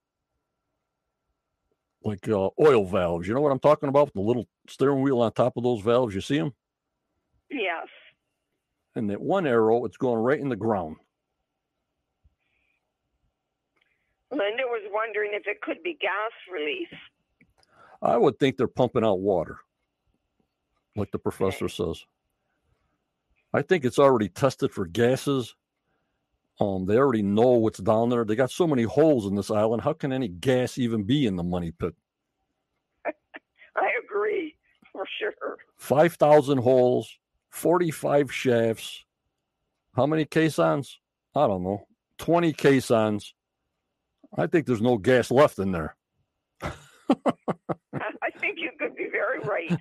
like 2.04 2.28
uh, 2.28 2.50
oil 2.60 2.84
valves. 2.86 3.26
You 3.28 3.34
know 3.34 3.40
what 3.40 3.52
I'm 3.52 3.58
talking 3.58 3.88
about? 3.88 4.12
The 4.14 4.20
little 4.20 4.46
steering 4.68 5.02
wheel 5.02 5.20
on 5.20 5.32
top 5.32 5.56
of 5.56 5.64
those 5.64 5.82
valves. 5.82 6.14
You 6.14 6.20
see 6.20 6.38
them? 6.38 6.54
Yes. 7.50 7.86
and 8.94 9.08
that 9.10 9.20
one 9.20 9.46
arrow 9.46 9.84
it's 9.86 9.96
going 9.96 10.18
right 10.18 10.40
in 10.40 10.48
the 10.50 10.56
ground 10.56 10.96
Linda 14.30 14.64
was 14.66 14.82
wondering 14.92 15.30
if 15.32 15.46
it 15.46 15.62
could 15.62 15.82
be 15.82 15.96
gas 16.00 16.32
release. 16.52 16.92
i 18.02 18.16
would 18.16 18.38
think 18.38 18.56
they're 18.56 18.68
pumping 18.68 19.04
out 19.04 19.20
water 19.20 19.58
like 20.96 21.10
the 21.10 21.18
professor 21.18 21.68
says 21.70 22.04
i 23.54 23.62
think 23.62 23.84
it's 23.86 23.98
already 23.98 24.28
tested 24.28 24.70
for 24.72 24.84
gases 24.86 25.54
um 26.60 26.86
they 26.86 26.96
already 26.96 27.22
know 27.22 27.50
what's 27.52 27.78
down 27.78 28.08
there. 28.08 28.24
They 28.24 28.36
got 28.36 28.50
so 28.50 28.66
many 28.66 28.84
holes 28.84 29.26
in 29.26 29.34
this 29.34 29.50
island. 29.50 29.82
How 29.82 29.92
can 29.92 30.12
any 30.12 30.28
gas 30.28 30.78
even 30.78 31.04
be 31.04 31.26
in 31.26 31.36
the 31.36 31.42
money 31.44 31.72
pit? 31.72 31.94
I 33.06 33.90
agree 34.04 34.54
for 34.92 35.04
sure. 35.18 35.58
5000 35.76 36.58
holes 36.58 37.18
45 37.50 38.32
shafts. 38.32 39.04
How 39.94 40.06
many 40.06 40.24
caissons? 40.24 40.98
I 41.34 41.46
don't 41.46 41.62
know. 41.62 41.86
20 42.18 42.52
caissons. 42.52 43.34
I 44.36 44.46
think 44.46 44.66
there's 44.66 44.82
no 44.82 44.98
gas 44.98 45.30
left 45.30 45.58
in 45.58 45.72
there. 45.72 45.96
I 46.62 48.30
think 48.38 48.58
you 48.58 48.70
could 48.78 48.94
be 48.94 49.08
very 49.10 49.38
right. 49.40 49.70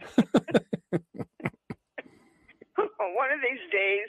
One 3.15 3.31
of 3.31 3.39
these 3.41 3.71
days, 3.71 4.07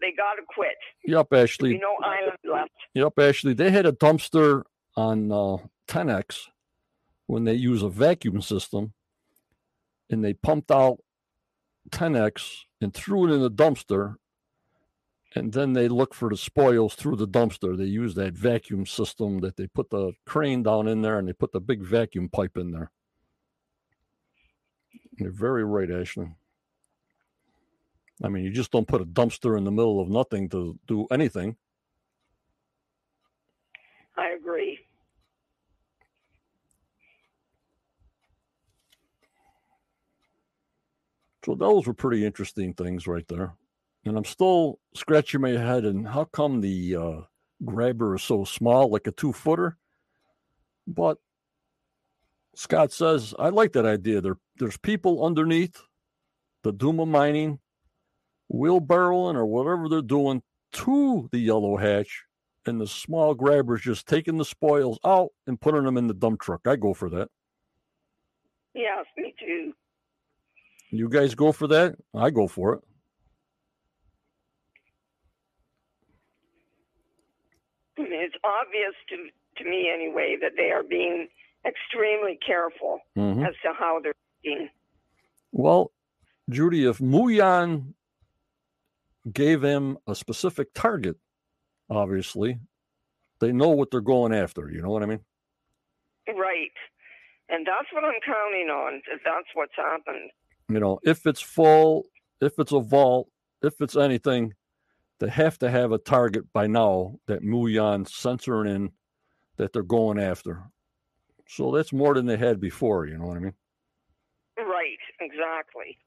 they 0.00 0.12
got 0.12 0.34
to 0.34 0.42
quit. 0.48 0.74
yep 1.04 1.32
ashley 1.32 1.78
no 1.78 1.96
island 2.04 2.38
left. 2.44 2.70
Yep, 2.94 3.18
Ashley. 3.18 3.52
they 3.52 3.70
had 3.70 3.84
a 3.84 3.92
dumpster 3.92 4.62
on 4.96 5.30
uh, 5.30 5.58
10X 5.86 6.48
when 7.26 7.44
they 7.44 7.52
use 7.52 7.82
a 7.82 7.90
vacuum 7.90 8.40
system 8.40 8.94
and 10.08 10.24
they 10.24 10.32
pumped 10.32 10.70
out 10.70 10.98
10X 11.90 12.60
and 12.80 12.94
threw 12.94 13.26
it 13.28 13.34
in 13.34 13.42
the 13.42 13.50
dumpster. 13.50 14.16
And 15.34 15.52
then 15.52 15.74
they 15.74 15.88
look 15.88 16.14
for 16.14 16.30
the 16.30 16.36
spoils 16.38 16.94
through 16.94 17.16
the 17.16 17.28
dumpster. 17.28 17.76
They 17.76 17.84
use 17.84 18.14
that 18.14 18.32
vacuum 18.32 18.86
system 18.86 19.40
that 19.40 19.56
they 19.56 19.66
put 19.66 19.90
the 19.90 20.12
crane 20.24 20.62
down 20.62 20.88
in 20.88 21.02
there 21.02 21.18
and 21.18 21.28
they 21.28 21.34
put 21.34 21.52
the 21.52 21.60
big 21.60 21.82
vacuum 21.82 22.30
pipe 22.30 22.56
in 22.56 22.70
there. 22.70 22.90
You're 25.18 25.30
very 25.30 25.64
right, 25.64 25.90
Ashley. 25.90 26.34
I 28.22 28.28
mean, 28.28 28.44
you 28.44 28.50
just 28.50 28.70
don't 28.70 28.88
put 28.88 29.02
a 29.02 29.06
dumpster 29.06 29.58
in 29.58 29.64
the 29.64 29.70
middle 29.70 30.00
of 30.00 30.08
nothing 30.08 30.48
to 30.50 30.78
do 30.86 31.06
anything. 31.10 31.56
I 34.16 34.30
agree. 34.30 34.80
So 41.44 41.54
those 41.54 41.86
were 41.86 41.94
pretty 41.94 42.24
interesting 42.24 42.72
things 42.72 43.06
right 43.06 43.26
there. 43.28 43.54
And 44.04 44.16
I'm 44.16 44.24
still 44.24 44.80
scratching 44.94 45.40
my 45.40 45.50
head 45.50 45.84
and 45.84 46.08
how 46.08 46.24
come 46.24 46.60
the 46.60 46.96
uh, 46.96 47.20
grabber 47.64 48.16
is 48.16 48.22
so 48.22 48.44
small, 48.44 48.90
like 48.90 49.06
a 49.06 49.12
two 49.12 49.32
footer? 49.32 49.76
But 50.86 51.18
Scott 52.54 52.92
says, 52.92 53.34
I 53.38 53.50
like 53.50 53.72
that 53.74 53.86
idea. 53.86 54.20
There, 54.20 54.38
there's 54.58 54.76
people 54.78 55.24
underneath 55.24 55.82
the 56.62 56.72
Dumas 56.72 57.06
Mining, 57.06 57.58
wheelbarrowing 58.52 59.34
or 59.34 59.46
whatever 59.46 59.88
they're 59.88 60.02
doing 60.02 60.42
to 60.72 61.28
the 61.32 61.38
yellow 61.38 61.76
hatch, 61.76 62.24
and 62.66 62.80
the 62.80 62.86
small 62.86 63.34
grabber's 63.34 63.82
just 63.82 64.06
taking 64.06 64.36
the 64.36 64.44
spoils 64.44 64.98
out 65.04 65.30
and 65.46 65.60
putting 65.60 65.84
them 65.84 65.96
in 65.96 66.06
the 66.06 66.14
dump 66.14 66.40
truck. 66.40 66.60
I 66.66 66.76
go 66.76 66.92
for 66.94 67.08
that. 67.10 67.28
Yes, 68.74 69.06
me 69.16 69.34
too. 69.38 69.72
You 70.90 71.08
guys 71.08 71.34
go 71.34 71.52
for 71.52 71.66
that? 71.68 71.96
I 72.14 72.30
go 72.30 72.46
for 72.46 72.74
it. 72.74 72.80
It's 77.98 78.34
obvious 78.44 78.94
to 79.08 79.28
to 79.62 79.64
me 79.68 79.90
anyway 79.92 80.36
that 80.42 80.52
they 80.56 80.70
are 80.70 80.82
being 80.82 81.28
extremely 81.64 82.38
careful 82.46 83.00
Mhm. 83.16 83.48
as 83.48 83.54
to 83.62 83.72
how 83.72 84.00
they're 84.00 84.14
eating. 84.44 84.68
Well, 85.50 85.92
Judy, 86.50 86.84
if 86.84 86.98
Muon 86.98 87.94
gave 89.32 89.62
him 89.62 89.98
a 90.06 90.14
specific 90.14 90.74
target, 90.74 91.16
obviously, 91.90 92.58
they 93.40 93.52
know 93.52 93.70
what 93.70 93.90
they're 93.90 94.00
going 94.00 94.32
after. 94.32 94.70
You 94.70 94.82
know 94.82 94.90
what 94.90 95.02
I 95.02 95.06
mean? 95.06 95.20
Right. 96.28 96.70
And 97.48 97.66
that's 97.66 97.86
what 97.92 98.04
I'm 98.04 98.20
counting 98.24 98.68
on. 98.68 99.02
That's 99.24 99.48
what's 99.54 99.76
happened. 99.76 100.30
You 100.68 100.80
know, 100.80 100.98
if 101.04 101.26
it's 101.26 101.40
full, 101.40 102.06
if 102.40 102.58
it's 102.58 102.72
a 102.72 102.80
vault, 102.80 103.28
if 103.62 103.80
it's 103.80 103.96
anything, 103.96 104.54
they 105.20 105.28
have 105.28 105.58
to 105.58 105.70
have 105.70 105.92
a 105.92 105.98
target 105.98 106.52
by 106.52 106.66
now 106.66 107.16
that 107.26 107.42
Muon's 107.42 108.14
censoring 108.14 108.74
in 108.74 108.90
that 109.56 109.72
they're 109.72 109.82
going 109.82 110.18
after. 110.18 110.64
So 111.48 111.70
that's 111.70 111.92
more 111.92 112.14
than 112.14 112.26
they 112.26 112.36
had 112.36 112.60
before. 112.60 113.06
You 113.06 113.18
know 113.18 113.26
what 113.26 113.36
I 113.36 113.40
mean? 113.40 113.54
Right. 114.58 114.98
Exactly. 115.20 115.98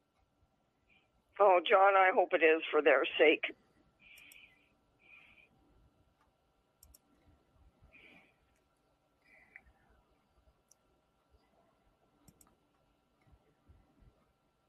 Oh, 1.39 1.59
John, 1.69 1.95
I 1.95 2.11
hope 2.15 2.29
it 2.33 2.43
is 2.43 2.61
for 2.71 2.81
their 2.81 3.03
sake. 3.19 3.43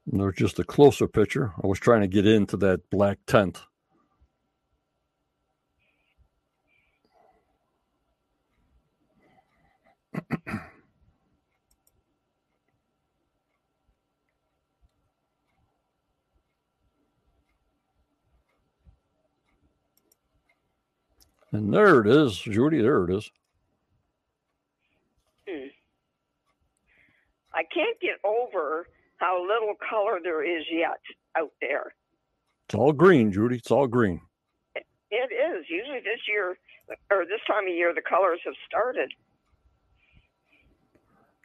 There's 0.07 0.35
just 0.35 0.59
a 0.59 0.63
closer 0.65 1.07
picture. 1.07 1.53
I 1.63 1.67
was 1.67 1.79
trying 1.79 2.01
to 2.01 2.07
get 2.07 2.27
into 2.27 2.57
that 2.57 2.89
black 2.91 3.19
tent. 3.27 3.63
And 21.51 21.73
there 21.73 22.01
it 22.01 22.07
is, 22.07 22.37
Judy. 22.37 22.81
There 22.81 23.03
it 23.03 23.17
is. 23.17 23.29
Hmm. 25.47 25.67
I 27.53 27.63
can't 27.63 27.99
get 27.99 28.19
over 28.23 28.87
how 29.17 29.41
little 29.41 29.75
color 29.87 30.19
there 30.23 30.43
is 30.43 30.65
yet 30.71 30.99
out 31.37 31.51
there. 31.59 31.93
It's 32.67 32.75
all 32.75 32.93
green, 32.93 33.31
Judy. 33.31 33.57
It's 33.57 33.71
all 33.71 33.87
green. 33.87 34.21
It 34.75 34.85
is. 35.13 35.65
Usually 35.69 35.99
this 35.99 36.21
year, 36.25 36.57
or 37.11 37.25
this 37.25 37.41
time 37.45 37.67
of 37.67 37.73
year, 37.73 37.93
the 37.93 38.01
colors 38.01 38.39
have 38.45 38.53
started. 38.65 39.11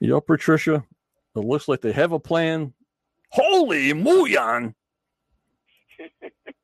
You 0.00 0.08
know, 0.08 0.20
Patricia, 0.20 0.84
it 1.34 1.40
looks 1.40 1.66
like 1.66 1.80
they 1.80 1.90
have 1.90 2.12
a 2.12 2.20
plan. 2.20 2.72
Holy 3.30 3.92
Muyan 3.92 4.74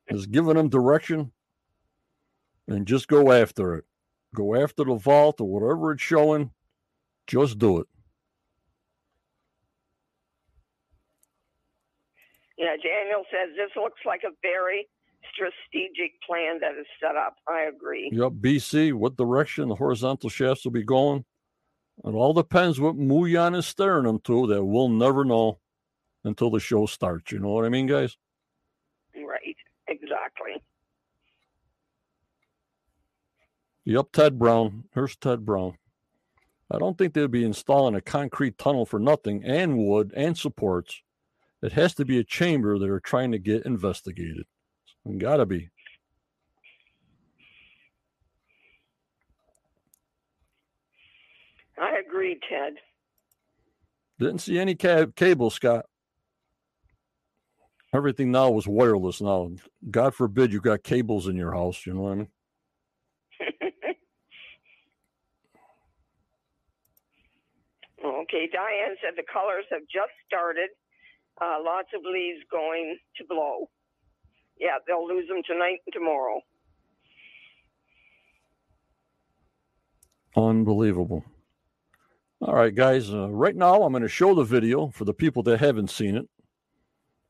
is 0.07 0.25
giving 0.31 0.55
them 0.55 0.69
direction 0.69 1.31
and 2.67 2.87
just 2.87 3.07
go 3.07 3.31
after 3.31 3.75
it. 3.75 3.85
Go 4.35 4.55
after 4.55 4.83
the 4.83 4.95
vault 4.95 5.39
or 5.41 5.47
whatever 5.47 5.91
it's 5.91 6.01
showing. 6.01 6.51
Just 7.27 7.59
do 7.59 7.79
it. 7.79 7.87
Yeah, 12.57 12.75
Daniel 12.81 13.23
says 13.31 13.55
this 13.55 13.71
looks 13.75 14.01
like 14.05 14.21
a 14.25 14.31
very 14.41 14.87
strategic 15.33 16.21
plan 16.25 16.59
that 16.61 16.73
is 16.79 16.85
set 17.01 17.15
up. 17.15 17.35
I 17.47 17.63
agree. 17.63 18.09
Yep, 18.13 18.33
BC, 18.33 18.93
what 18.93 19.17
direction 19.17 19.69
the 19.69 19.75
horizontal 19.75 20.29
shafts 20.29 20.63
will 20.63 20.71
be 20.71 20.83
going. 20.83 21.25
It 22.03 22.09
all 22.09 22.33
depends 22.33 22.79
what 22.79 22.97
Muon 22.97 23.55
is 23.55 23.67
staring 23.67 24.05
them 24.05 24.19
to 24.21 24.47
that 24.47 24.63
we'll 24.63 24.89
never 24.89 25.23
know 25.23 25.59
until 26.23 26.49
the 26.49 26.59
show 26.59 26.85
starts. 26.85 27.31
You 27.31 27.39
know 27.39 27.49
what 27.49 27.65
I 27.65 27.69
mean, 27.69 27.87
guys? 27.87 28.17
Right. 29.15 29.55
Exactly. 29.87 30.63
Yep, 33.85 34.07
Ted 34.13 34.39
Brown. 34.39 34.85
Here's 34.93 35.15
Ted 35.15 35.45
Brown. 35.45 35.77
I 36.71 36.79
don't 36.79 36.97
think 36.97 37.13
they'd 37.13 37.29
be 37.29 37.43
installing 37.45 37.95
a 37.95 38.01
concrete 38.01 38.57
tunnel 38.57 38.85
for 38.85 38.99
nothing 38.99 39.43
and 39.43 39.77
wood 39.77 40.13
and 40.15 40.37
supports. 40.37 41.01
It 41.61 41.73
has 41.73 41.93
to 41.95 42.05
be 42.05 42.17
a 42.17 42.23
chamber 42.23 42.79
that 42.79 42.89
are 42.89 42.99
trying 42.99 43.31
to 43.31 43.39
get 43.39 43.65
investigated. 43.65 44.45
It's 45.05 45.17
Gotta 45.21 45.45
be. 45.45 45.69
I 51.77 51.97
agree, 52.05 52.39
Ted. 52.49 52.73
Didn't 54.19 54.39
see 54.39 54.59
any 54.59 54.75
cab- 54.75 55.15
cable, 55.15 55.49
Scott. 55.49 55.85
Everything 57.93 58.31
now 58.31 58.49
was 58.49 58.67
wireless 58.67 59.21
now. 59.21 59.51
God 59.91 60.15
forbid 60.15 60.51
you 60.53 60.61
got 60.61 60.83
cables 60.83 61.27
in 61.27 61.35
your 61.35 61.53
house. 61.53 61.85
You 61.85 61.93
know 61.93 62.01
what 62.01 62.11
I 62.11 62.15
mean? 62.15 62.27
Okay, 68.33 68.49
Diane 68.51 68.95
said 69.01 69.13
the 69.15 69.23
colors 69.31 69.65
have 69.71 69.81
just 69.81 70.11
started. 70.25 70.69
Uh, 71.41 71.57
lots 71.63 71.89
of 71.95 72.01
leaves 72.05 72.39
going 72.51 72.97
to 73.17 73.23
blow. 73.27 73.69
Yeah, 74.59 74.77
they'll 74.87 75.07
lose 75.07 75.27
them 75.27 75.41
tonight 75.45 75.79
and 75.85 75.93
tomorrow. 75.93 76.41
Unbelievable. 80.35 81.23
All 82.41 82.55
right, 82.55 82.73
guys. 82.73 83.11
Uh, 83.11 83.29
right 83.29 83.55
now, 83.55 83.83
I'm 83.83 83.91
going 83.91 84.03
to 84.03 84.09
show 84.09 84.35
the 84.35 84.43
video 84.43 84.89
for 84.89 85.05
the 85.05 85.13
people 85.13 85.43
that 85.43 85.59
haven't 85.59 85.89
seen 85.89 86.17
it. 86.17 86.27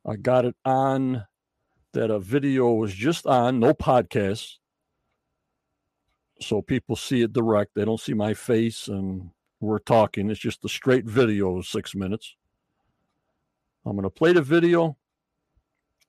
I 0.05 0.15
got 0.15 0.45
it 0.45 0.55
on 0.65 1.25
that 1.93 2.09
a 2.09 2.19
video 2.19 2.73
was 2.73 2.93
just 2.93 3.25
on, 3.25 3.59
no 3.59 3.73
podcast. 3.73 4.55
So 6.41 6.61
people 6.61 6.95
see 6.95 7.21
it 7.21 7.31
direct. 7.31 7.71
They 7.75 7.85
don't 7.85 7.99
see 7.99 8.13
my 8.13 8.33
face 8.33 8.87
and 8.87 9.29
we're 9.63 9.79
talking. 9.79 10.29
It's 10.29 10.39
just 10.39 10.65
a 10.65 10.69
straight 10.69 11.05
video 11.05 11.57
of 11.57 11.65
six 11.65 11.95
minutes. 11.95 12.35
I'm 13.85 13.93
going 13.93 14.03
to 14.03 14.09
play 14.09 14.33
the 14.33 14.41
video. 14.41 14.97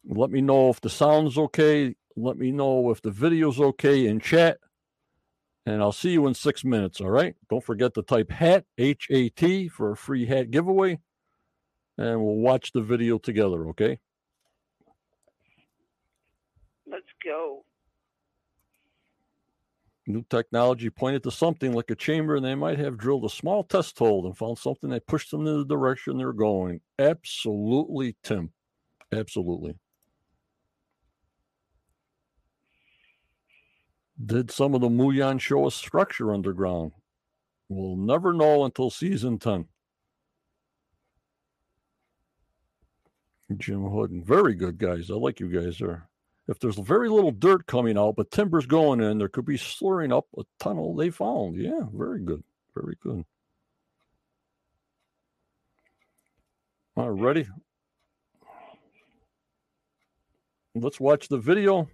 Let 0.06 0.30
me 0.30 0.40
know 0.40 0.70
if 0.70 0.80
the 0.80 0.90
sound's 0.90 1.38
okay. 1.38 1.96
Let 2.16 2.36
me 2.36 2.52
know 2.52 2.90
if 2.90 3.02
the 3.02 3.10
video's 3.10 3.58
okay 3.58 4.06
in 4.06 4.20
chat 4.20 4.58
and 5.66 5.80
I'll 5.80 5.92
see 5.92 6.10
you 6.10 6.26
in 6.26 6.34
six 6.34 6.64
minutes. 6.64 7.00
All 7.00 7.10
right. 7.10 7.34
Don't 7.48 7.64
forget 7.64 7.94
to 7.94 8.02
type 8.02 8.30
hat, 8.30 8.66
H 8.76 9.08
A 9.10 9.30
T, 9.30 9.68
for 9.68 9.92
a 9.92 9.96
free 9.96 10.26
hat 10.26 10.50
giveaway. 10.50 11.00
And 11.96 12.22
we'll 12.22 12.36
watch 12.36 12.72
the 12.72 12.82
video 12.82 13.18
together. 13.18 13.68
Okay. 13.68 13.98
Let's 16.86 17.06
go. 17.24 17.63
New 20.06 20.22
technology 20.28 20.90
pointed 20.90 21.22
to 21.22 21.30
something 21.30 21.72
like 21.72 21.90
a 21.90 21.94
chamber, 21.94 22.36
and 22.36 22.44
they 22.44 22.54
might 22.54 22.78
have 22.78 22.98
drilled 22.98 23.24
a 23.24 23.30
small 23.30 23.64
test 23.64 23.98
hole 23.98 24.26
and 24.26 24.36
found 24.36 24.58
something 24.58 24.90
that 24.90 25.06
pushed 25.06 25.30
them 25.30 25.46
in 25.46 25.58
the 25.58 25.64
direction 25.64 26.18
they're 26.18 26.32
going. 26.32 26.80
Absolutely, 26.98 28.14
Tim. 28.22 28.52
Absolutely. 29.12 29.76
Did 34.24 34.50
some 34.50 34.74
of 34.74 34.80
the 34.80 34.88
Muon 34.88 35.40
show 35.40 35.66
a 35.66 35.70
structure 35.70 36.32
underground? 36.32 36.92
We'll 37.68 37.96
never 37.96 38.32
know 38.32 38.64
until 38.64 38.90
season 38.90 39.38
10. 39.38 39.66
Jim 43.56 43.82
Hooden. 43.82 44.22
Very 44.22 44.54
good, 44.54 44.78
guys. 44.78 45.10
I 45.10 45.14
like 45.14 45.40
you 45.40 45.48
guys 45.48 45.78
there. 45.78 46.08
If 46.46 46.58
there's 46.58 46.78
very 46.78 47.08
little 47.08 47.30
dirt 47.30 47.66
coming 47.66 47.96
out, 47.96 48.16
but 48.16 48.30
timber's 48.30 48.66
going 48.66 49.00
in, 49.00 49.18
there 49.18 49.28
could 49.28 49.46
be 49.46 49.56
slurring 49.56 50.12
up 50.12 50.26
a 50.36 50.42
tunnel 50.60 50.94
they 50.94 51.10
found. 51.10 51.56
Yeah, 51.56 51.84
very 51.92 52.20
good. 52.20 52.42
Very 52.74 52.96
good. 53.02 53.24
All 56.96 57.10
right, 57.10 57.22
ready? 57.22 57.48
Let's 60.74 61.00
watch 61.00 61.28
the 61.28 61.38
video. 61.38 61.88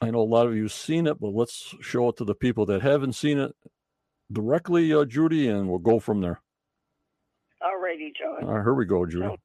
I 0.00 0.10
know 0.10 0.20
a 0.20 0.22
lot 0.22 0.46
of 0.46 0.54
you 0.56 0.64
have 0.64 0.72
seen 0.72 1.06
it, 1.06 1.20
but 1.20 1.34
let's 1.34 1.74
show 1.80 2.08
it 2.08 2.16
to 2.16 2.24
the 2.24 2.34
people 2.34 2.66
that 2.66 2.82
haven't 2.82 3.14
seen 3.14 3.38
it 3.38 3.54
directly, 4.32 4.92
uh, 4.92 5.04
Judy, 5.04 5.48
and 5.48 5.68
we'll 5.68 5.78
go 5.78 5.98
from 6.00 6.20
there. 6.20 6.40
All 7.62 7.80
righty, 7.80 8.12
John. 8.18 8.48
All 8.48 8.54
right, 8.54 8.62
here 8.62 8.74
we 8.74 8.84
go, 8.84 9.06
Judy. 9.06 9.36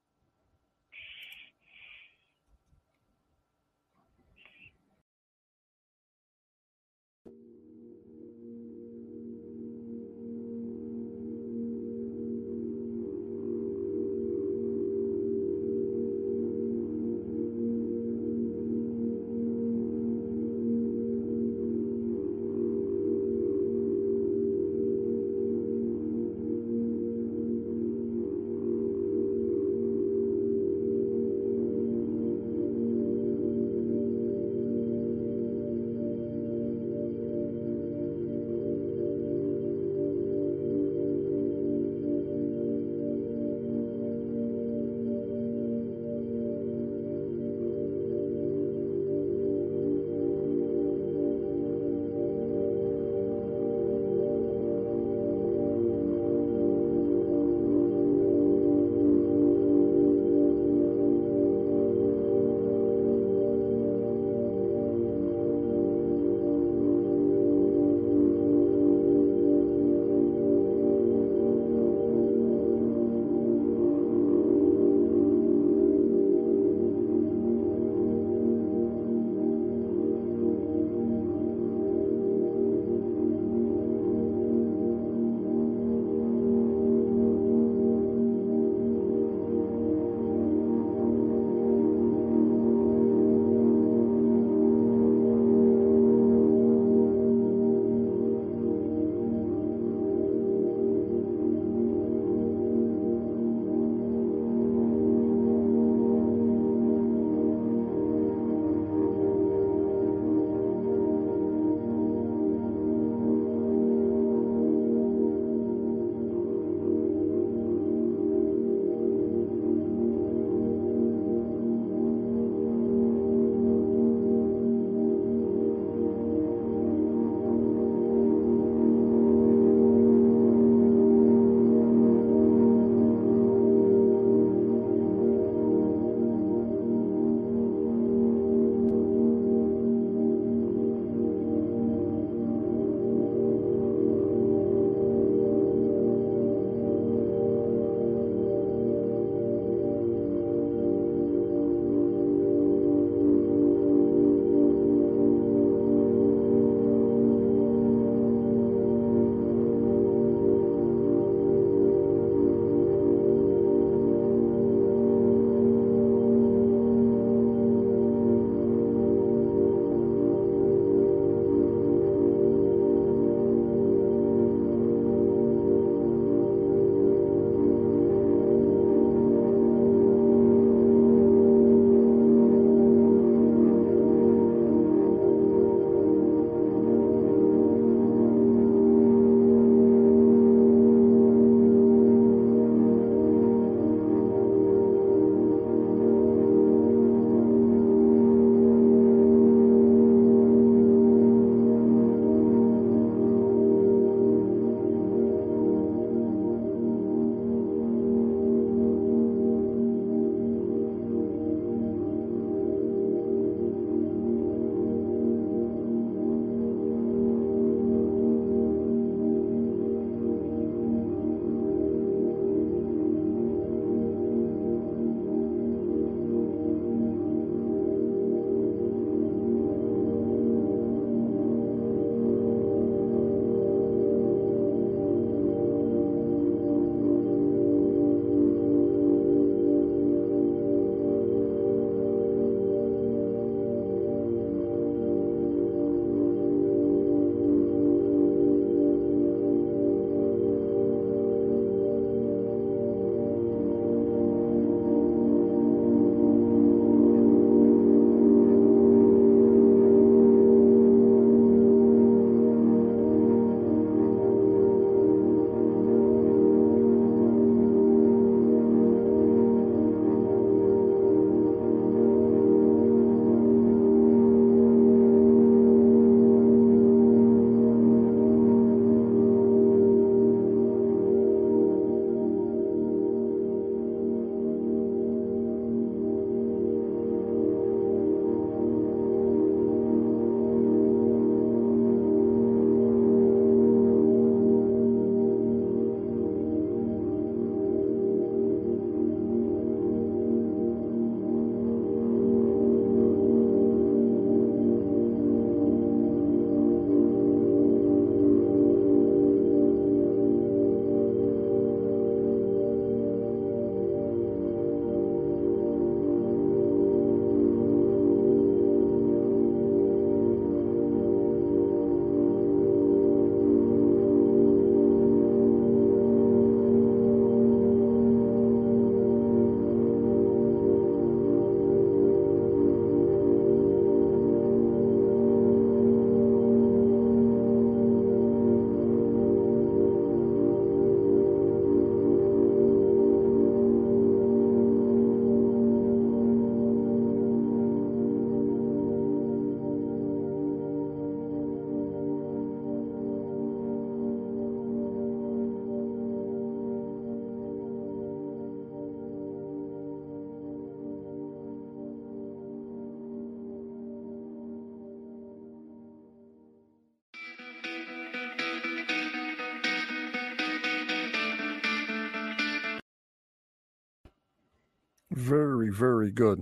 Very, 375.73 376.11
good. 376.11 376.41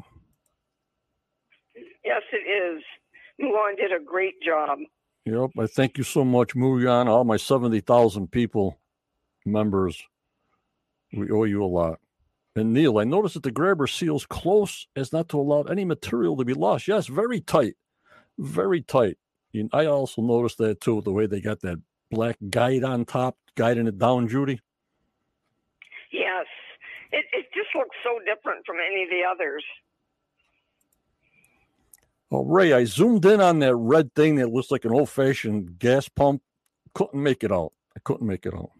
Yes, 2.03 2.21
it 2.34 2.38
is. 2.38 2.84
Mulan 3.41 3.77
did 3.77 3.91
a 3.91 4.03
great 4.03 4.41
job. 4.45 4.79
Yep. 5.25 5.51
I 5.57 5.67
thank 5.67 5.97
you 5.97 6.03
so 6.03 6.25
much, 6.25 6.55
Muyan. 6.55 7.07
All 7.07 7.23
my 7.23 7.38
70,000 7.38 8.32
people, 8.32 8.79
members, 9.45 10.03
we 11.13 11.29
owe 11.32 11.45
you 11.45 11.63
a 11.63 11.65
lot. 11.65 11.99
And 12.55 12.73
Neil, 12.73 12.97
I 12.97 13.05
noticed 13.05 13.36
that 13.36 13.43
the 13.43 13.51
grabber 13.51 13.88
seals 13.88 14.25
close 14.25 14.88
as 14.95 15.13
not 15.13 15.29
to 15.29 15.39
allow 15.39 15.61
any 15.63 15.86
material 15.86 16.36
to 16.38 16.43
be 16.43 16.53
lost. 16.53 16.88
Yes, 16.88 17.07
very 17.07 17.39
tight. 17.39 17.75
Very 18.38 18.82
tight. 18.82 19.17
And 19.53 19.69
I 19.71 19.86
also 19.86 20.21
noticed 20.21 20.57
that 20.57 20.82
too, 20.82 21.01
the 21.01 21.13
way 21.13 21.27
they 21.27 21.39
got 21.39 21.61
that 21.61 21.77
black 22.09 22.38
guide 22.49 22.84
on 22.84 23.05
top, 23.05 23.38
guiding 23.55 23.88
it 23.88 23.97
down, 23.97 24.27
Judy. 24.27 24.59
It, 27.12 27.26
it 27.34 27.45
just 27.53 27.70
looks 27.76 27.95
so 28.03 28.20
different 28.20 28.66
from 28.66 28.78
any 28.80 29.03
of 29.03 29.09
the 29.09 29.24
others. 29.30 29.64
Oh, 32.32 32.45
Ray, 32.45 32.72
I 32.72 32.86
zoomed 32.86 33.26
in 33.26 33.41
on 33.41 33.59
that 33.59 33.76
red 33.76 34.16
thing 34.16 34.36
that 34.36 34.51
looks 34.51 34.72
like 34.72 34.86
an 34.86 34.93
old 34.93 35.09
fashioned 35.09 35.78
gas 35.78 36.07
pump. 36.07 36.41
Couldn't 36.93 37.22
make 37.22 37.43
it 37.43 37.51
out. 37.51 37.74
I 37.95 37.99
couldn't 37.99 38.26
make 38.28 38.45
it 38.45 38.53
out. 38.53 38.72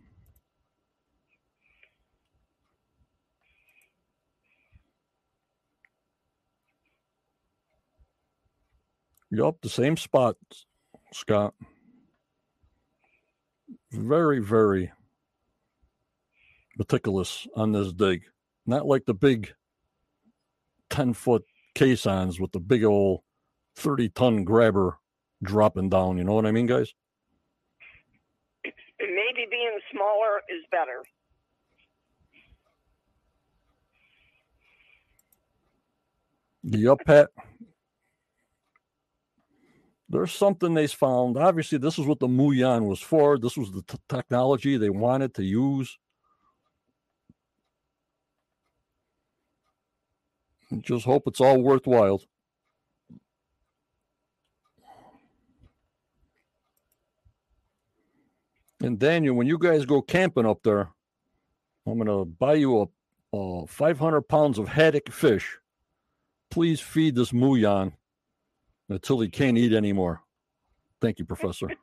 Yup, 9.30 9.62
the 9.62 9.70
same 9.70 9.96
spot, 9.96 10.36
Scott. 11.14 11.54
Very, 13.92 14.40
very 14.40 14.92
meticulous 16.82 17.48
on 17.56 17.72
this 17.72 17.94
dig. 17.94 18.24
Not 18.66 18.88
like 18.88 19.06
the 19.06 19.14
big 19.14 19.54
10 20.90 21.14
foot 21.14 21.46
caissons 21.76 22.40
with 22.40 22.52
the 22.54 22.60
big 22.60 22.84
old 22.84 23.22
30 23.76 24.10
ton 24.10 24.44
grabber 24.44 24.98
dropping 25.44 25.90
down. 25.90 26.18
You 26.18 26.24
know 26.24 26.34
what 26.34 26.48
I 26.48 26.52
mean, 26.52 26.66
guys? 26.66 26.92
Maybe 28.64 29.46
being 29.50 29.80
smaller 29.92 30.42
is 30.50 30.64
better. 30.72 31.04
Yup, 36.64 37.00
Pat. 37.06 37.30
There's 40.10 40.32
something 40.32 40.74
they 40.74 40.88
found. 40.88 41.38
Obviously, 41.38 41.78
this 41.78 42.00
is 42.00 42.08
what 42.08 42.20
the 42.20 42.28
Muon 42.28 42.88
was 42.88 43.00
for. 43.00 43.38
This 43.38 43.56
was 43.56 43.72
the 43.72 43.84
t- 43.84 43.98
technology 44.10 44.78
they 44.78 44.90
wanted 44.90 45.36
to 45.36 45.44
use. 45.44 45.98
Just 50.80 51.06
hope 51.06 51.24
it's 51.28 51.42
all 51.42 51.62
worthwhile. 51.62 52.22
And 58.82 58.98
Daniel, 58.98 59.36
when 59.36 59.48
you 59.48 59.60
guys 59.60 59.86
go 59.86 60.02
camping 60.02 60.46
up 60.46 60.64
there, 60.64 60.90
I'm 61.86 61.98
gonna 61.98 62.26
buy 62.26 62.54
you 62.56 62.82
a, 62.82 62.88
a 63.38 63.68
500 63.68 64.22
pounds 64.24 64.58
of 64.58 64.70
haddock 64.70 65.12
fish. 65.12 65.60
Please 66.50 66.80
feed 66.82 67.16
this 67.16 67.32
Muyan 67.32 67.94
until 68.90 69.20
he 69.20 69.30
can't 69.30 69.58
eat 69.58 69.74
anymore. 69.74 70.22
Thank 71.00 71.20
you, 71.20 71.26
Professor. 71.26 71.68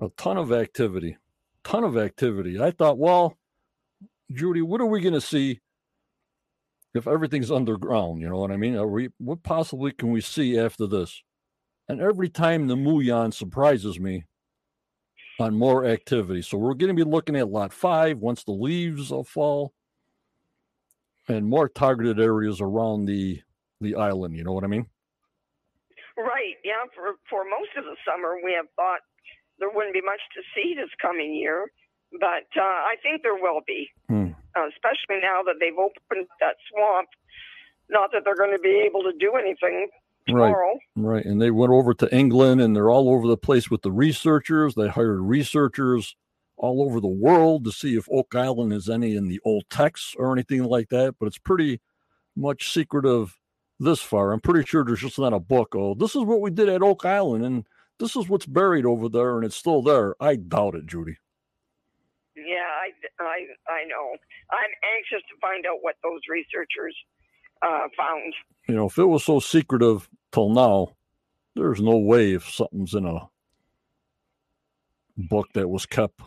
a 0.00 0.08
ton 0.16 0.36
of 0.36 0.50
activity, 0.52 1.16
ton 1.64 1.84
of 1.84 1.96
activity. 1.96 2.60
I 2.60 2.70
thought, 2.70 2.98
well, 2.98 3.36
Judy, 4.32 4.62
what 4.62 4.80
are 4.80 4.86
we 4.86 5.00
going 5.00 5.14
to 5.14 5.20
see 5.20 5.60
if 6.94 7.06
everything's 7.06 7.50
underground? 7.50 8.20
You 8.20 8.28
know 8.28 8.38
what 8.38 8.50
I 8.50 8.56
mean? 8.56 8.76
Are 8.76 8.86
we, 8.86 9.10
what 9.18 9.42
possibly 9.42 9.92
can 9.92 10.10
we 10.10 10.20
see 10.20 10.58
after 10.58 10.86
this? 10.86 11.22
And 11.88 12.00
every 12.00 12.28
time 12.28 12.66
the 12.66 12.76
Muyan 12.76 13.32
surprises 13.34 14.00
me 14.00 14.24
on 15.38 15.54
more 15.54 15.84
activity. 15.84 16.42
So 16.42 16.58
we're 16.58 16.74
going 16.74 16.94
to 16.94 17.04
be 17.04 17.08
looking 17.08 17.36
at 17.36 17.48
lot 17.48 17.72
five 17.72 18.18
once 18.18 18.44
the 18.44 18.52
leaves 18.52 19.12
fall 19.26 19.72
and 21.28 21.46
more 21.46 21.68
targeted 21.68 22.20
areas 22.20 22.60
around 22.60 23.06
the 23.06 23.40
the 23.80 23.96
island. 23.96 24.36
You 24.36 24.44
know 24.44 24.52
what 24.52 24.64
I 24.64 24.68
mean? 24.68 24.86
Right. 26.16 26.54
Yeah. 26.64 26.84
For 26.94 27.16
for 27.28 27.44
most 27.44 27.70
of 27.76 27.84
the 27.84 27.96
summer, 28.06 28.36
we 28.42 28.52
have 28.52 28.66
thought 28.76 29.00
there 29.58 29.70
wouldn't 29.70 29.94
be 29.94 30.02
much 30.02 30.20
to 30.34 30.42
see 30.54 30.74
this 30.74 30.90
coming 31.00 31.34
year, 31.34 31.70
but 32.20 32.46
uh, 32.56 32.62
I 32.62 32.96
think 33.02 33.22
there 33.22 33.34
will 33.36 33.60
be, 33.66 33.88
Hmm. 34.08 34.32
uh, 34.56 34.68
especially 34.68 35.20
now 35.22 35.42
that 35.42 35.56
they've 35.60 35.78
opened 35.78 36.26
that 36.40 36.56
swamp. 36.70 37.08
Not 37.90 38.12
that 38.12 38.22
they're 38.24 38.36
going 38.36 38.56
to 38.56 38.58
be 38.62 38.82
able 38.86 39.02
to 39.02 39.12
do 39.18 39.34
anything 39.36 39.88
Right. 40.30 40.54
Right. 40.96 41.24
And 41.24 41.40
they 41.40 41.50
went 41.50 41.72
over 41.72 41.92
to 41.94 42.14
England 42.14 42.60
and 42.60 42.74
they're 42.74 42.90
all 42.90 43.10
over 43.10 43.26
the 43.26 43.36
place 43.36 43.70
with 43.70 43.82
the 43.82 43.92
researchers. 43.92 44.74
They 44.74 44.88
hired 44.88 45.20
researchers 45.20 46.16
all 46.56 46.82
over 46.82 47.00
the 47.00 47.08
world 47.08 47.64
to 47.64 47.72
see 47.72 47.96
if 47.96 48.08
Oak 48.10 48.34
Island 48.34 48.72
is 48.72 48.88
any 48.88 49.16
in 49.16 49.28
the 49.28 49.40
old 49.44 49.64
texts 49.68 50.14
or 50.16 50.32
anything 50.32 50.64
like 50.64 50.88
that. 50.88 51.16
But 51.18 51.26
it's 51.26 51.38
pretty 51.38 51.80
much 52.34 52.72
secretive 52.72 53.38
this 53.78 54.00
far. 54.00 54.32
I'm 54.32 54.40
pretty 54.40 54.64
sure 54.66 54.82
there's 54.84 55.00
just 55.00 55.18
not 55.18 55.34
a 55.34 55.40
book. 55.40 55.74
Oh, 55.76 55.94
this 55.94 56.16
is 56.16 56.22
what 56.22 56.40
we 56.40 56.50
did 56.50 56.70
at 56.70 56.82
Oak 56.82 57.04
Island 57.04 57.44
and 57.44 57.66
this 57.98 58.16
is 58.16 58.28
what's 58.28 58.46
buried 58.46 58.84
over 58.86 59.08
there 59.08 59.36
and 59.36 59.44
it's 59.44 59.56
still 59.56 59.82
there. 59.82 60.14
I 60.20 60.36
doubt 60.36 60.74
it, 60.74 60.86
Judy. 60.86 61.16
Yeah, 62.36 62.66
I, 62.66 63.22
I, 63.22 63.72
I 63.72 63.84
know. 63.86 64.16
I'm 64.50 64.70
anxious 64.96 65.22
to 65.28 65.36
find 65.40 65.64
out 65.66 65.78
what 65.82 65.94
those 66.02 66.20
researchers 66.28 66.96
uh, 67.62 67.88
found. 67.96 68.34
You 68.68 68.74
know, 68.74 68.86
if 68.86 68.98
it 68.98 69.04
was 69.04 69.24
so 69.24 69.38
secretive 69.38 70.08
till 70.32 70.50
now, 70.50 70.96
there's 71.54 71.80
no 71.80 71.96
way 71.96 72.32
if 72.32 72.50
something's 72.50 72.94
in 72.94 73.06
a 73.06 73.28
book 75.16 75.48
that 75.54 75.68
was 75.68 75.86
kept 75.86 76.20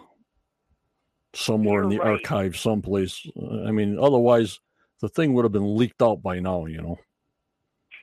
somewhere 1.34 1.84
in 1.84 1.90
the 1.90 1.96
You're 1.96 2.06
right. 2.06 2.12
archive 2.14 2.56
someplace. 2.58 3.28
I 3.66 3.72
mean, 3.72 4.00
otherwise 4.00 4.60
the 5.02 5.10
thing 5.10 5.34
would 5.34 5.46
have 5.46 5.52
been 5.52 5.78
leaked 5.78 6.02
out 6.02 6.24
by 6.24 6.40
now, 6.40 6.66
you 6.66 6.82
know. 6.82 6.98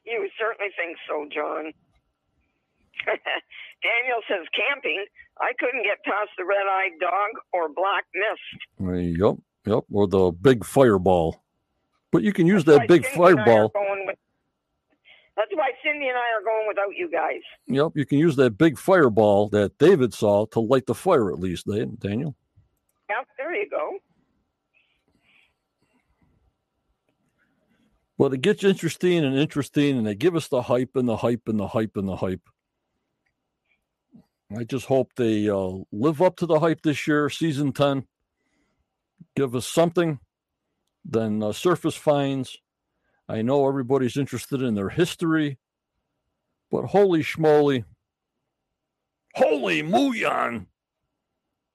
You 0.04 0.28
certainly 0.38 0.70
think 0.76 0.98
so, 1.08 1.26
John. 1.34 1.72
Daniel 3.82 4.20
says 4.28 4.46
camping. 4.54 5.04
I 5.40 5.52
couldn't 5.58 5.82
get 5.84 5.98
past 6.04 6.30
the 6.38 6.44
red-eyed 6.44 6.98
dog 7.00 7.30
or 7.52 7.68
black 7.68 8.04
mist. 8.14 9.18
Yep, 9.18 9.34
yep, 9.66 9.84
or 9.92 10.06
the 10.06 10.30
big 10.32 10.64
fireball. 10.64 11.42
But 12.12 12.22
you 12.22 12.32
can 12.32 12.46
use 12.46 12.64
That's 12.64 12.78
that 12.78 12.88
big 12.88 13.04
Cindy 13.04 13.16
and 13.16 13.40
I 13.40 13.42
are 13.42 13.44
fireball. 13.44 13.72
with- 14.06 14.16
That's 15.36 15.50
why 15.54 15.70
Cindy 15.84 16.06
and 16.08 16.16
I 16.16 16.30
are 16.38 16.42
going 16.44 16.68
without 16.68 16.94
you 16.96 17.10
guys. 17.10 17.40
Yep, 17.66 17.92
you 17.96 18.06
can 18.06 18.18
use 18.18 18.36
that 18.36 18.56
big 18.56 18.78
fireball 18.78 19.48
that 19.50 19.76
David 19.78 20.14
saw 20.14 20.46
to 20.46 20.60
light 20.60 20.86
the 20.86 20.94
fire 20.94 21.32
at 21.32 21.40
least, 21.40 21.66
Da- 21.66 21.84
Daniel. 21.98 22.36
Yep, 23.10 23.26
there 23.36 23.54
you 23.54 23.68
go. 23.68 23.98
But 28.16 28.32
it 28.32 28.42
gets 28.42 28.62
interesting 28.62 29.24
and 29.24 29.36
interesting, 29.36 29.98
and 29.98 30.06
they 30.06 30.14
give 30.14 30.36
us 30.36 30.46
the 30.46 30.62
hype 30.62 30.94
and 30.94 31.08
the 31.08 31.16
hype 31.16 31.48
and 31.48 31.58
the 31.58 31.66
hype 31.68 31.96
and 31.96 32.08
the 32.08 32.16
hype. 32.16 32.42
I 34.56 34.64
just 34.64 34.86
hope 34.86 35.12
they 35.16 35.48
uh, 35.48 35.70
live 35.90 36.20
up 36.20 36.36
to 36.36 36.46
the 36.46 36.60
hype 36.60 36.82
this 36.82 37.06
year, 37.06 37.28
season 37.30 37.72
10. 37.72 38.06
Give 39.36 39.54
us 39.54 39.66
something. 39.66 40.20
Then 41.04 41.42
uh, 41.42 41.52
surface 41.52 41.96
finds. 41.96 42.58
I 43.28 43.42
know 43.42 43.66
everybody's 43.68 44.16
interested 44.16 44.62
in 44.62 44.74
their 44.74 44.90
history, 44.90 45.58
but 46.70 46.86
holy 46.86 47.22
schmoly. 47.22 47.84
Holy 49.34 49.82
Muyan. 49.82 50.66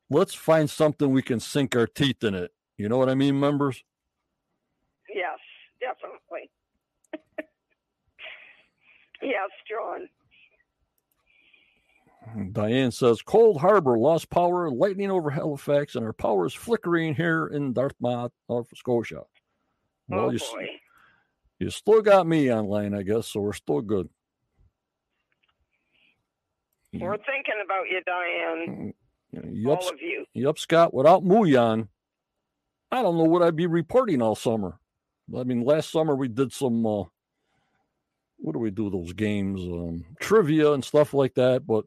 Let's 0.10 0.34
find 0.34 0.70
something 0.70 1.12
we 1.12 1.22
can 1.22 1.40
sink 1.40 1.76
our 1.76 1.88
teeth 1.88 2.24
in 2.24 2.34
it. 2.34 2.52
You 2.78 2.88
know 2.88 2.98
what 2.98 3.10
I 3.10 3.16
mean, 3.16 3.40
members? 3.40 3.84
Yes, 5.14 5.38
definitely. 5.82 6.50
yes, 9.22 9.50
John. 9.70 10.08
Diane 12.52 12.92
says 12.92 13.22
Cole 13.22 13.58
Harbour 13.58 13.98
lost 13.98 14.30
power, 14.30 14.70
lightning 14.70 15.12
over 15.12 15.30
Halifax, 15.30 15.96
and 15.96 16.06
our 16.06 16.14
power 16.14 16.46
is 16.46 16.54
flickering 16.54 17.16
here 17.16 17.48
in 17.48 17.74
Dartmouth, 17.74 18.32
Nova 18.48 18.76
Scotia. 18.76 19.24
Well, 20.08 20.26
oh 20.26 20.30
you, 20.32 20.40
boy. 20.40 20.68
you 21.60 21.70
still 21.70 22.02
got 22.02 22.28
me 22.28 22.52
online, 22.52 22.94
I 22.94 23.04
guess, 23.04 23.28
so 23.28 23.42
we're 23.42 23.54
still 23.54 23.82
good. 23.82 24.10
We're 26.94 27.18
thinking 27.18 27.62
about 27.64 27.88
you, 27.90 28.02
Diane. 28.06 28.94
Yup, 29.32 29.82
All 29.82 29.90
of 29.90 30.02
you. 30.02 30.26
yup, 30.34 30.58
Scott. 30.58 30.94
Without 30.94 31.24
Muyan, 31.24 31.88
I 32.92 33.04
don't 33.04 33.18
know 33.18 33.26
what 33.26 33.44
I'd 33.44 33.56
be 33.56 33.68
reporting 33.68 34.22
all 34.22 34.36
summer. 34.36 34.80
I 35.38 35.44
mean, 35.44 35.62
last 35.64 35.92
summer 35.92 36.16
we 36.16 36.28
did 36.28 36.52
some, 36.52 36.84
uh, 36.86 37.04
what 38.38 38.54
do 38.54 38.60
we 38.60 38.72
do, 38.72 38.90
those 38.90 39.14
games, 39.14 39.62
um, 39.62 40.04
trivia 40.20 40.72
and 40.74 40.84
stuff 40.84 41.14
like 41.14 41.36
that, 41.36 41.68
but 41.68 41.86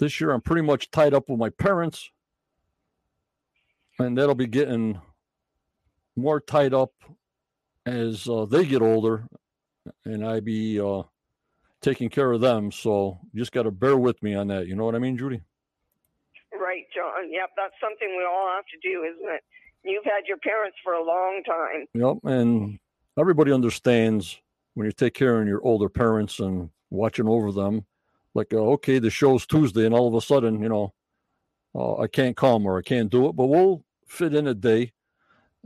this 0.00 0.20
year 0.20 0.32
I'm 0.32 0.40
pretty 0.40 0.62
much 0.62 0.90
tied 0.90 1.14
up 1.14 1.28
with 1.28 1.38
my 1.38 1.50
parents, 1.50 2.10
and 3.98 4.18
that'll 4.18 4.34
be 4.34 4.46
getting 4.46 5.00
more 6.16 6.40
tied 6.40 6.74
up 6.74 6.92
as 7.86 8.28
uh, 8.28 8.46
they 8.46 8.64
get 8.64 8.82
older, 8.82 9.28
and 10.04 10.26
I 10.26 10.40
be 10.40 10.80
uh, 10.80 11.02
taking 11.82 12.08
care 12.08 12.32
of 12.32 12.40
them. 12.40 12.72
So 12.72 13.20
you 13.32 13.40
just 13.40 13.52
got 13.52 13.62
to 13.62 13.70
bear 13.70 13.96
with 13.96 14.20
me 14.22 14.34
on 14.34 14.48
that. 14.48 14.66
You 14.66 14.74
know 14.74 14.84
what 14.84 14.94
I 14.94 14.98
mean, 14.98 15.16
Judy? 15.16 15.42
Right, 16.52 16.84
John. 16.94 17.30
Yep, 17.30 17.50
that's 17.56 17.74
something 17.80 18.08
we 18.16 18.24
all 18.24 18.48
have 18.54 18.64
to 18.66 18.88
do, 18.88 19.04
isn't 19.04 19.34
it? 19.34 19.42
You've 19.84 20.04
had 20.04 20.26
your 20.26 20.38
parents 20.38 20.76
for 20.82 20.94
a 20.94 21.04
long 21.04 21.42
time. 21.46 21.86
Yep, 21.94 22.18
and 22.24 22.78
everybody 23.18 23.52
understands 23.52 24.40
when 24.74 24.86
you 24.86 24.92
take 24.92 25.14
care 25.14 25.40
of 25.40 25.46
your 25.46 25.62
older 25.62 25.88
parents 25.88 26.38
and 26.38 26.70
watching 26.90 27.28
over 27.28 27.52
them. 27.52 27.86
Like, 28.34 28.52
uh, 28.52 28.58
okay, 28.58 28.98
the 28.98 29.10
show's 29.10 29.46
Tuesday, 29.46 29.86
and 29.86 29.94
all 29.94 30.08
of 30.08 30.14
a 30.14 30.20
sudden, 30.20 30.62
you 30.62 30.68
know, 30.68 30.94
uh, 31.74 31.98
I 31.98 32.06
can't 32.06 32.36
come 32.36 32.66
or 32.66 32.78
I 32.78 32.82
can't 32.82 33.10
do 33.10 33.28
it, 33.28 33.36
but 33.36 33.46
we'll 33.46 33.84
fit 34.06 34.34
in 34.34 34.46
a 34.46 34.54
day. 34.54 34.92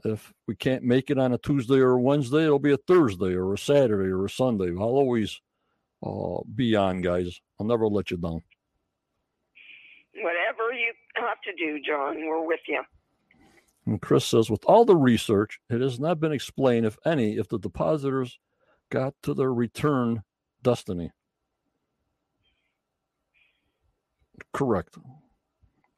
If 0.05 0.33
we 0.49 0.57
can't 0.57 0.83
make 0.83 1.11
it 1.11 1.19
on 1.19 1.33
a 1.33 1.39
Tuesday 1.39 1.79
or 1.79 1.93
a 1.93 2.01
Wednesday, 2.01 2.45
it'll 2.45 2.59
be 2.59 2.73
a 2.73 2.77
Thursday 2.77 3.35
or 3.35 3.55
a 3.55 3.59
Saturday 3.59 4.11
or 4.11 4.25
a 4.25 4.31
Sunday. 4.31 4.71
I'll 4.71 4.83
always 4.83 5.41
uh, 6.05 6.41
be 6.53 6.75
on, 6.75 7.01
guys. 7.01 7.41
I'll 7.59 7.67
never 7.67 7.87
let 7.87 8.11
you 8.11 8.17
down. 8.17 8.43
Whatever 10.17 10.73
you 10.73 10.93
have 11.17 11.41
to 11.45 11.53
do, 11.57 11.81
John, 11.87 12.17
we're 12.27 12.47
with 12.47 12.61
you. 12.67 12.83
And 13.87 14.01
Chris 14.01 14.25
says, 14.25 14.51
with 14.51 14.65
all 14.65 14.85
the 14.85 14.97
research, 14.97 15.61
it 15.69 15.81
has 15.81 16.01
not 16.01 16.19
been 16.19 16.33
explained, 16.33 16.87
if 16.87 16.99
any, 17.05 17.37
if 17.37 17.49
the 17.49 17.59
depositors 17.59 18.39
got 18.91 19.15
to 19.23 19.35
their 19.35 19.53
return 19.53 20.23
destiny. 20.63 21.13
Correct. 24.53 24.97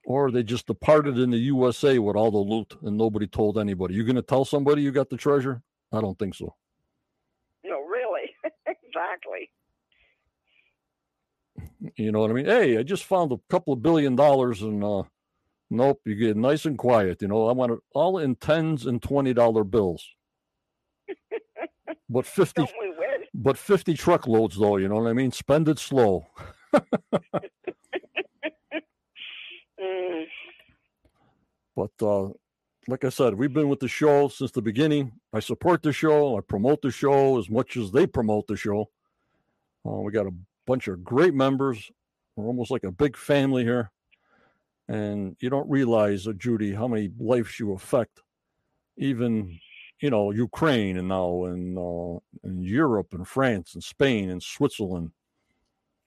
Or 0.07 0.31
they 0.31 0.43
just 0.43 0.67
departed 0.67 1.19
in 1.19 1.31
the 1.31 1.39
USA 1.39 1.99
with 1.99 2.17
all 2.17 2.31
the 2.31 2.39
loot 2.39 2.77
and 2.83 2.97
nobody 2.97 3.27
told 3.27 3.59
anybody. 3.59 3.95
You 3.95 4.05
going 4.05 4.17
to 4.17 4.23
tell 4.23 4.45
somebody 4.45 4.83
you 4.83 4.93
got 4.93 5.11
the 5.11 5.17
treasure? 5.17 5.63
I 5.93 6.01
don't 6.01 6.19
think 6.19 6.35
so. 6.35 6.55
No, 7.65 7.81
really. 7.81 8.31
exactly. 8.67 9.51
You 11.97 12.13
know 12.13 12.21
what 12.21 12.31
I 12.31 12.35
mean? 12.35 12.47
Hey, 12.47 12.79
I 12.79 12.83
just 12.83 13.05
found 13.05 13.33
a 13.33 13.39
couple 13.51 13.73
of 13.73 13.83
billion 13.83 14.17
dollars 14.17 14.63
and 14.63 14.83
uh 14.83 15.03
nope, 15.71 16.01
you 16.05 16.15
get 16.15 16.37
nice 16.37 16.65
and 16.65 16.79
quiet. 16.79 17.23
You 17.23 17.29
know, 17.29 17.49
I 17.49 17.53
want 17.53 17.73
it 17.73 17.79
all 17.93 18.19
in 18.19 18.37
tens 18.37 18.87
and 18.87 19.03
twenty 19.03 19.33
dollar 19.35 19.65
bills. 19.65 20.07
but 22.09 22.27
fifty 22.27 22.63
Don't 22.63 22.73
we 22.81 22.91
win? 22.91 23.25
but 23.35 23.59
fifty 23.59 23.95
truckloads 23.95 24.57
though, 24.57 24.77
you 24.77 24.89
know 24.89 24.97
what 24.97 25.11
I 25.11 25.13
mean? 25.13 25.33
Spend 25.33 25.69
it 25.69 25.79
slow. 25.79 26.27
But 31.77 31.91
uh, 32.01 32.29
like 32.89 33.05
I 33.05 33.11
said, 33.11 33.35
we've 33.35 33.53
been 33.53 33.69
with 33.69 33.81
the 33.81 33.89
show 33.89 34.29
since 34.29 34.51
the 34.51 34.63
beginning. 34.63 35.13
I 35.33 35.41
support 35.41 35.83
the 35.83 35.93
show. 35.93 36.39
I 36.39 36.41
promote 36.41 36.83
the 36.83 36.91
show 36.91 37.39
as 37.39 37.51
much 37.51 37.77
as 37.77 37.91
they 37.91 38.07
promote 38.07 38.47
the 38.47 38.57
show. 38.57 38.91
Uh, 39.87 40.01
we 40.01 40.13
got 40.13 40.27
a 40.27 40.35
bunch 40.67 40.89
of 40.89 41.05
great 41.05 41.35
members. 41.35 41.91
We're 42.35 42.47
almost 42.47 42.71
like 42.71 42.85
a 42.85 42.93
big 42.93 43.17
family 43.17 43.65
here. 43.65 43.91
And 44.89 45.37
you 45.41 45.51
don't 45.51 45.69
realize, 45.69 46.27
uh, 46.27 46.33
Judy, 46.33 46.73
how 46.73 46.87
many 46.87 47.11
lives 47.19 47.59
you 47.59 47.73
affect. 47.73 48.23
Even, 48.97 49.59
you 50.01 50.11
know, 50.11 50.31
Ukraine 50.31 50.97
and 50.97 51.09
now 51.09 51.45
and 51.45 51.77
uh, 51.77 52.19
and 52.45 52.65
Europe 52.65 53.13
and 53.13 53.27
France 53.27 53.75
and 53.75 53.83
Spain 53.83 54.31
and 54.31 54.43
Switzerland, 54.43 55.11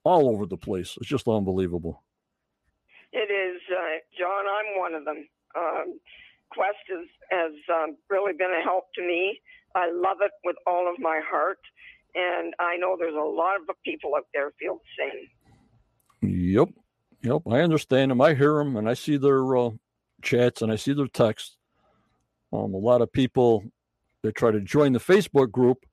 all 0.03 0.29
over 0.29 0.45
the 0.45 0.57
place. 0.57 0.97
It's 0.99 1.09
just 1.09 1.27
unbelievable. 1.27 2.03
It 3.11 3.31
is, 3.31 3.61
uh, 3.71 3.97
John. 4.17 4.45
I'm 4.45 4.79
one 4.79 4.93
of 4.93 5.05
them. 5.05 5.27
Um, 5.55 5.99
Quest 6.51 6.77
has, 6.89 7.07
has 7.31 7.51
um, 7.73 7.97
really 8.09 8.33
been 8.33 8.51
a 8.51 8.63
help 8.63 8.85
to 8.95 9.01
me. 9.01 9.39
I 9.75 9.91
love 9.91 10.17
it 10.21 10.31
with 10.43 10.55
all 10.65 10.91
of 10.91 10.99
my 10.99 11.21
heart. 11.23 11.59
And 12.15 12.53
I 12.59 12.77
know 12.77 12.95
there's 12.97 13.13
a 13.13 13.17
lot 13.17 13.57
of 13.57 13.75
people 13.85 14.15
out 14.15 14.25
there 14.33 14.51
feel 14.59 14.79
the 14.79 15.11
same. 16.21 16.31
Yep. 16.53 16.69
Yep. 17.21 17.41
I 17.51 17.59
understand 17.59 18.11
them. 18.11 18.21
I 18.21 18.33
hear 18.33 18.57
them 18.57 18.77
and 18.77 18.89
I 18.89 18.95
see 18.95 19.17
their 19.17 19.55
uh, 19.55 19.71
chats 20.21 20.61
and 20.61 20.71
I 20.71 20.75
see 20.75 20.93
their 20.93 21.07
texts. 21.07 21.57
Um, 22.51 22.73
a 22.73 22.77
lot 22.77 23.01
of 23.01 23.11
people, 23.11 23.63
they 24.23 24.31
try 24.31 24.49
to 24.51 24.59
join 24.59 24.93
the 24.93 24.99
Facebook 24.99 25.51
group. 25.51 25.85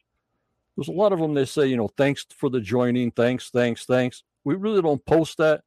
There's 0.76 0.88
a 0.88 0.92
lot 0.92 1.12
of 1.12 1.18
them, 1.18 1.34
they 1.34 1.44
say, 1.44 1.66
you 1.66 1.76
know, 1.76 1.88
thanks 1.96 2.26
for 2.30 2.48
the 2.50 2.60
joining. 2.60 3.10
Thanks, 3.10 3.50
thanks, 3.50 3.84
thanks. 3.84 4.22
We 4.44 4.54
really 4.54 4.82
don't 4.82 5.04
post 5.04 5.38
that 5.38 5.62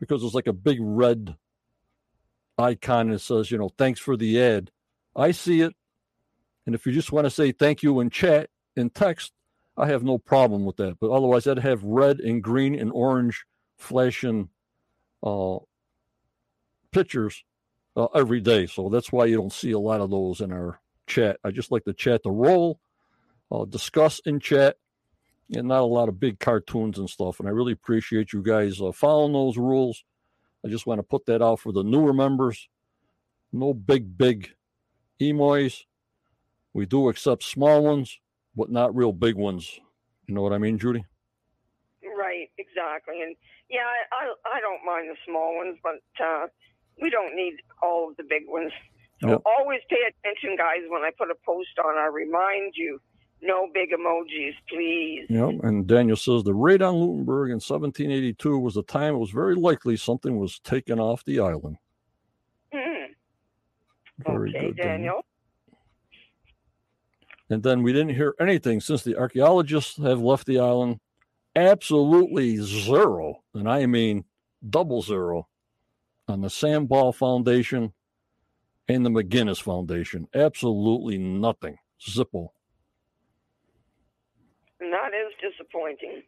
because 0.00 0.24
it's 0.24 0.34
like 0.34 0.46
a 0.46 0.52
big 0.52 0.78
red 0.80 1.36
icon 2.58 3.10
that 3.10 3.20
says, 3.20 3.50
you 3.50 3.58
know, 3.58 3.70
thanks 3.78 4.00
for 4.00 4.16
the 4.16 4.42
ad. 4.42 4.70
I 5.14 5.30
see 5.30 5.60
it. 5.60 5.74
And 6.66 6.74
if 6.74 6.86
you 6.86 6.92
just 6.92 7.12
want 7.12 7.26
to 7.26 7.30
say 7.30 7.52
thank 7.52 7.82
you 7.82 8.00
in 8.00 8.10
chat, 8.10 8.50
in 8.76 8.90
text, 8.90 9.32
I 9.76 9.86
have 9.88 10.02
no 10.02 10.18
problem 10.18 10.64
with 10.64 10.76
that. 10.76 10.98
But 11.00 11.10
otherwise, 11.10 11.46
I'd 11.46 11.58
have 11.58 11.82
red 11.82 12.20
and 12.20 12.42
green 12.42 12.74
and 12.74 12.92
orange 12.92 13.44
flashing 13.78 14.48
uh, 15.22 15.58
pictures 16.92 17.44
uh, 17.96 18.06
every 18.14 18.40
day. 18.40 18.66
So 18.66 18.88
that's 18.88 19.12
why 19.12 19.26
you 19.26 19.36
don't 19.36 19.52
see 19.52 19.72
a 19.72 19.78
lot 19.78 20.00
of 20.00 20.10
those 20.10 20.40
in 20.40 20.52
our 20.52 20.80
chat. 21.06 21.38
I 21.44 21.50
just 21.50 21.72
like 21.72 21.84
the 21.84 21.94
chat 21.94 22.22
to 22.24 22.30
roll, 22.30 22.80
uh, 23.50 23.64
discuss 23.64 24.20
in 24.24 24.40
chat, 24.40 24.76
and 25.52 25.68
not 25.68 25.80
a 25.80 25.86
lot 25.86 26.08
of 26.08 26.20
big 26.20 26.38
cartoons 26.38 26.98
and 26.98 27.08
stuff. 27.08 27.40
And 27.40 27.48
I 27.48 27.52
really 27.52 27.72
appreciate 27.72 28.32
you 28.32 28.42
guys 28.42 28.80
uh, 28.80 28.92
following 28.92 29.32
those 29.32 29.56
rules. 29.56 30.04
I 30.64 30.68
just 30.68 30.86
want 30.86 30.98
to 30.98 31.02
put 31.02 31.26
that 31.26 31.42
out 31.42 31.60
for 31.60 31.72
the 31.72 31.82
newer 31.82 32.12
members. 32.12 32.68
No 33.52 33.74
big, 33.74 34.16
big 34.16 34.50
emois. 35.20 35.84
We 36.72 36.86
do 36.86 37.08
accept 37.08 37.42
small 37.42 37.82
ones, 37.82 38.18
but 38.54 38.70
not 38.70 38.94
real 38.94 39.12
big 39.12 39.34
ones. 39.34 39.80
You 40.26 40.34
know 40.34 40.42
what 40.42 40.52
I 40.52 40.58
mean, 40.58 40.78
Judy? 40.78 41.04
Right, 42.16 42.48
exactly. 42.58 43.22
And 43.22 43.34
yeah, 43.68 43.86
I, 44.12 44.32
I, 44.56 44.60
don't 44.60 44.84
mind 44.84 45.08
the 45.10 45.16
small 45.26 45.56
ones, 45.56 45.78
but 45.82 46.24
uh, 46.24 46.46
we 47.02 47.10
don't 47.10 47.34
need 47.34 47.54
all 47.82 48.10
of 48.10 48.16
the 48.16 48.22
big 48.22 48.42
ones. 48.46 48.72
So 49.20 49.42
always 49.44 49.80
pay 49.90 50.00
attention, 50.08 50.56
guys. 50.56 50.80
When 50.88 51.02
I 51.02 51.10
put 51.16 51.30
a 51.30 51.34
post 51.44 51.76
on, 51.84 51.98
I 51.98 52.06
remind 52.06 52.72
you 52.74 53.00
no 53.42 53.68
big 53.72 53.90
emojis, 53.90 54.54
please. 54.68 55.26
Yep. 55.28 55.62
And 55.62 55.86
Daniel 55.86 56.16
says 56.16 56.42
the 56.42 56.54
raid 56.54 56.82
on 56.82 56.94
Lunenburg 56.94 57.50
in 57.50 57.56
1782 57.56 58.58
was 58.58 58.74
the 58.74 58.82
time 58.82 59.14
it 59.14 59.18
was 59.18 59.30
very 59.30 59.54
likely 59.54 59.96
something 59.96 60.38
was 60.38 60.58
taken 60.60 61.00
off 61.00 61.24
the 61.24 61.40
island. 61.40 61.76
Hmm. 62.72 63.12
Very 64.18 64.50
okay, 64.50 64.66
good, 64.66 64.76
Daniel. 64.76 65.24
And 67.48 67.62
then 67.62 67.82
we 67.82 67.92
didn't 67.92 68.14
hear 68.14 68.34
anything 68.40 68.80
since 68.80 69.02
the 69.02 69.16
archaeologists 69.16 69.96
have 69.96 70.20
left 70.20 70.46
the 70.46 70.60
island. 70.60 71.00
Absolutely 71.56 72.56
zero, 72.58 73.42
and 73.54 73.68
I 73.68 73.86
mean 73.86 74.24
double 74.68 75.02
zero, 75.02 75.48
on 76.28 76.42
the 76.42 76.50
Sandball 76.50 77.12
Foundation 77.12 77.92
and 78.88 79.04
the 79.04 79.10
McGinnis 79.10 79.60
Foundation. 79.60 80.28
Absolutely 80.34 81.18
nothing. 81.18 81.78
Zippo. 82.00 82.50
And 84.80 84.92
that 84.92 85.12
is 85.12 85.32
disappointing. 85.40 86.22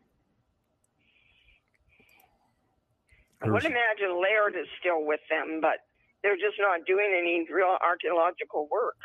I 3.42 3.50
would 3.50 3.64
imagine 3.64 4.20
Laird 4.22 4.54
is 4.54 4.68
still 4.78 5.04
with 5.04 5.20
them, 5.28 5.58
but 5.60 5.78
they're 6.22 6.36
just 6.36 6.58
not 6.60 6.86
doing 6.86 7.12
any 7.18 7.44
real 7.52 7.76
archaeological 7.82 8.68
work. 8.70 8.96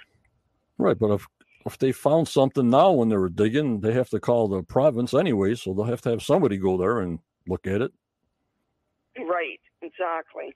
Right, 0.78 0.98
but 0.98 1.12
if 1.12 1.26
if 1.66 1.78
they 1.78 1.92
found 1.92 2.28
something 2.28 2.70
now 2.70 2.92
when 2.92 3.10
they 3.10 3.18
were 3.18 3.30
digging, 3.30 3.82
they 3.82 3.94
have 3.94 4.10
to 4.10 4.20
call 4.20 4.48
the 4.48 4.64
province 4.64 5.14
anyway, 5.14 5.56
so 5.56 5.74
they'll 5.74 5.86
have 5.86 6.02
to 6.02 6.12
have 6.12 6.22
somebody 6.22 6.58
go 6.58 6.78
there 6.78 7.00
and 7.00 7.20
look 7.48 7.68
at 7.68 7.82
it. 7.82 7.92
Right, 9.18 9.60
exactly. 9.82 10.56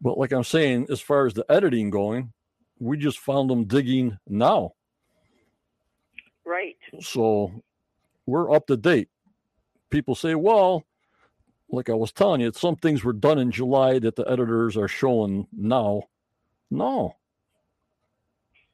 But 0.00 0.18
like 0.18 0.32
I'm 0.32 0.44
saying, 0.44 0.86
as 0.90 1.00
far 1.00 1.26
as 1.26 1.34
the 1.34 1.46
editing 1.50 1.90
going, 1.90 2.32
we 2.78 2.98
just 2.98 3.18
found 3.18 3.48
them 3.48 3.64
digging 3.64 4.18
now. 4.28 4.74
Right. 6.44 6.76
So 7.00 7.62
we're 8.26 8.50
up 8.50 8.66
to 8.66 8.76
date. 8.76 9.08
People 9.90 10.14
say, 10.14 10.34
well, 10.34 10.84
like 11.70 11.88
I 11.88 11.94
was 11.94 12.12
telling 12.12 12.40
you, 12.40 12.52
some 12.54 12.76
things 12.76 13.04
were 13.04 13.12
done 13.12 13.38
in 13.38 13.50
July 13.50 13.98
that 13.98 14.16
the 14.16 14.28
editors 14.30 14.76
are 14.76 14.88
showing 14.88 15.46
now. 15.52 16.04
No. 16.70 17.16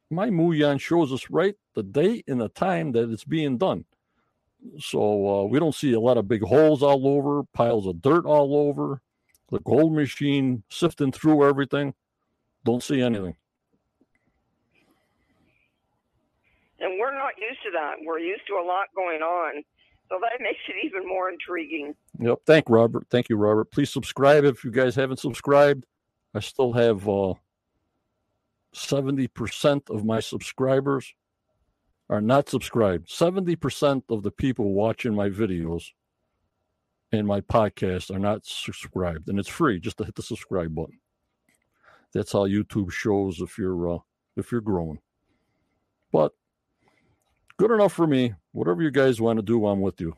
My 0.09 0.29
Muyan 0.29 0.79
shows 0.79 1.13
us 1.13 1.29
right 1.29 1.55
the 1.73 1.83
date 1.83 2.25
and 2.27 2.41
the 2.41 2.49
time 2.49 2.91
that 2.91 3.09
it's 3.09 3.23
being 3.23 3.57
done. 3.57 3.85
So 4.79 4.99
uh, 4.99 5.43
we 5.45 5.59
don't 5.59 5.73
see 5.75 5.93
a 5.93 5.99
lot 5.99 6.17
of 6.17 6.27
big 6.27 6.43
holes 6.43 6.83
all 6.83 7.07
over, 7.07 7.43
piles 7.53 7.87
of 7.87 8.01
dirt 8.01 8.25
all 8.25 8.55
over, 8.55 9.01
the 9.49 9.59
gold 9.59 9.93
machine 9.93 10.63
sifting 10.69 11.11
through 11.11 11.47
everything. 11.47 11.93
Don't 12.63 12.83
see 12.83 13.01
anything. 13.01 13.35
And 16.79 16.99
we're 16.99 17.13
not 17.13 17.33
used 17.51 17.63
to 17.63 17.71
that. 17.71 17.95
We're 18.05 18.19
used 18.19 18.47
to 18.47 18.53
a 18.53 18.65
lot 18.65 18.87
going 18.95 19.21
on. 19.21 19.63
So 20.09 20.17
that 20.21 20.41
makes 20.41 20.59
it 20.67 20.85
even 20.85 21.07
more 21.07 21.29
intriguing. 21.29 21.93
Yep. 22.19 22.39
Thank 22.45 22.69
Robert. 22.69 23.07
Thank 23.09 23.29
you, 23.29 23.37
Robert. 23.37 23.71
Please 23.71 23.91
subscribe 23.91 24.43
if 24.43 24.63
you 24.63 24.71
guys 24.71 24.95
haven't 24.95 25.19
subscribed. 25.19 25.85
I 26.33 26.39
still 26.39 26.73
have 26.73 27.07
uh, 27.07 27.33
70% 28.73 29.89
of 29.89 30.05
my 30.05 30.19
subscribers 30.19 31.13
are 32.09 32.21
not 32.21 32.49
subscribed. 32.49 33.09
70% 33.09 34.03
of 34.09 34.23
the 34.23 34.31
people 34.31 34.73
watching 34.73 35.13
my 35.13 35.29
videos 35.29 35.83
and 37.13 37.25
my 37.27 37.41
podcast 37.41 38.13
are 38.13 38.19
not 38.19 38.45
subscribed. 38.45 39.29
And 39.29 39.39
it's 39.39 39.49
free 39.49 39.79
just 39.79 39.97
to 39.97 40.05
hit 40.05 40.15
the 40.15 40.23
subscribe 40.23 40.75
button. 40.75 40.99
That's 42.13 42.33
how 42.33 42.47
YouTube 42.47 42.91
shows 42.91 43.39
if 43.39 43.57
you're 43.57 43.95
uh, 43.95 43.99
if 44.35 44.51
you're 44.51 44.59
growing. 44.59 44.99
But 46.11 46.33
good 47.61 47.71
enough 47.71 47.93
for 47.93 48.07
me. 48.07 48.33
Whatever 48.53 48.81
you 48.81 48.89
guys 48.89 49.21
want 49.21 49.37
to 49.37 49.43
do, 49.43 49.67
I'm 49.67 49.81
with 49.81 50.01
you. 50.01 50.15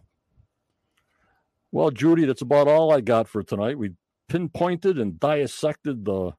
Well, 1.73 1.91
Judy, 1.91 2.23
that's 2.23 2.41
about 2.41 2.69
all 2.69 2.93
I 2.93 3.01
got 3.01 3.27
for 3.27 3.43
tonight. 3.43 3.77
We 3.77 3.91
pinpointed 4.29 4.97
and 4.97 5.19
dissected 5.19 6.05
the 6.05 6.31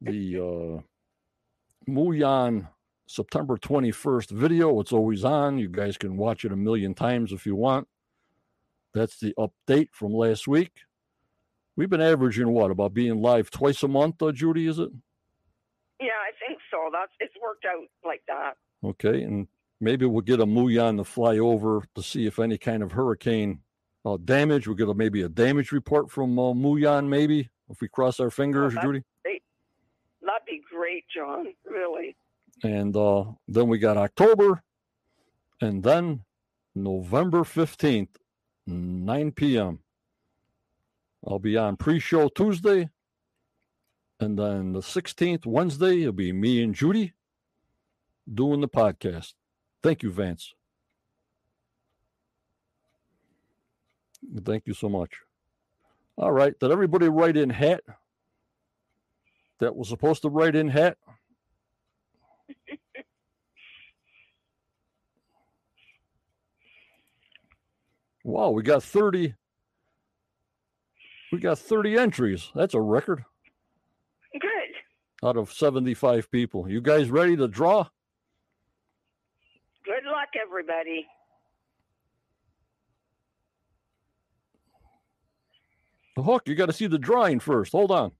the 0.00 0.36
uh, 0.36 0.80
Muyan 1.88 2.68
September 3.06 3.56
21st 3.58 4.32
video. 4.32 4.80
It's 4.80 4.92
always 4.92 5.24
on. 5.24 5.58
You 5.58 5.68
guys 5.68 5.96
can 5.96 6.16
watch 6.16 6.44
it 6.44 6.50
a 6.50 6.56
million 6.56 6.94
times 6.94 7.32
if 7.32 7.46
you 7.46 7.54
want. 7.54 7.86
That's 8.94 9.20
the 9.20 9.34
update 9.38 9.90
from 9.92 10.12
last 10.12 10.48
week. 10.48 10.72
We've 11.76 11.90
been 11.90 12.00
averaging 12.00 12.50
what 12.50 12.72
about 12.72 12.92
being 12.92 13.22
live 13.22 13.52
twice 13.52 13.84
a 13.84 13.88
month, 13.88 14.20
uh, 14.20 14.32
Judy? 14.32 14.66
Is 14.66 14.80
it? 14.80 14.90
Yeah, 16.00 16.06
I 16.08 16.32
think 16.44 16.58
so. 16.72 16.88
That's 16.92 17.12
it's 17.20 17.34
worked 17.40 17.66
out 17.66 17.86
like 18.04 18.22
that. 18.26 18.54
Okay, 18.84 19.22
and 19.22 19.46
maybe 19.80 20.06
we'll 20.06 20.22
get 20.22 20.40
a 20.40 20.46
Muyan 20.46 20.96
to 20.98 21.04
fly 21.04 21.38
over 21.38 21.82
to 21.94 22.02
see 22.02 22.26
if 22.26 22.38
any 22.38 22.58
kind 22.58 22.82
of 22.82 22.92
hurricane 22.92 23.60
uh, 24.04 24.16
damage. 24.24 24.66
We'll 24.66 24.76
get 24.76 24.88
a, 24.88 24.94
maybe 24.94 25.22
a 25.22 25.28
damage 25.28 25.72
report 25.72 26.10
from 26.10 26.38
uh, 26.38 26.52
Muyan, 26.52 27.08
maybe 27.08 27.50
if 27.70 27.80
we 27.80 27.88
cross 27.88 28.20
our 28.20 28.30
fingers, 28.30 28.74
Oh, 28.76 28.82
Judy. 28.82 29.02
Great. 29.24 29.42
That'd 30.22 30.46
be 30.46 30.62
great, 30.70 31.04
John. 31.14 31.46
Really. 31.64 32.16
And 32.62 32.96
uh, 32.96 33.24
then 33.46 33.68
we 33.68 33.78
got 33.78 33.96
October, 33.96 34.62
and 35.60 35.82
then 35.82 36.24
November 36.74 37.40
15th, 37.40 38.08
9 38.66 39.32
p.m. 39.32 39.78
I'll 41.26 41.38
be 41.38 41.56
on 41.56 41.76
pre 41.76 42.00
show 42.00 42.28
Tuesday. 42.28 42.90
And 44.20 44.36
then 44.36 44.72
the 44.72 44.80
16th, 44.80 45.46
Wednesday, 45.46 46.00
it'll 46.00 46.12
be 46.12 46.32
me 46.32 46.60
and 46.62 46.74
Judy 46.74 47.12
doing 48.32 48.60
the 48.60 48.68
podcast. 48.68 49.34
Thank 49.88 50.02
you, 50.02 50.12
Vance. 50.12 50.52
Thank 54.44 54.66
you 54.66 54.74
so 54.74 54.90
much. 54.90 55.14
All 56.18 56.30
right. 56.30 56.52
Did 56.60 56.70
everybody 56.70 57.08
write 57.08 57.38
in 57.38 57.48
hat? 57.48 57.80
That 59.60 59.74
was 59.74 59.88
supposed 59.88 60.20
to 60.20 60.28
write 60.28 60.54
in 60.54 60.68
hat? 60.68 60.98
Wow, 68.24 68.50
we 68.50 68.62
got 68.62 68.82
30 68.82 69.34
we 71.32 71.38
got 71.38 71.58
30 71.58 71.96
entries. 71.96 72.50
That's 72.54 72.74
a 72.74 72.80
record 72.80 73.24
Good. 74.38 74.50
out 75.26 75.38
of 75.38 75.50
75 75.50 76.30
people. 76.30 76.68
You 76.68 76.82
guys 76.82 77.08
ready 77.08 77.38
to 77.38 77.48
draw? 77.48 77.86
Luck, 80.28 80.42
everybody. 80.46 81.06
The 86.16 86.22
hook, 86.22 86.42
you 86.46 86.54
got 86.54 86.66
to 86.66 86.72
see 86.72 86.86
the 86.86 86.98
drawing 86.98 87.40
first. 87.40 87.72
Hold 87.72 87.90
on. 87.90 88.12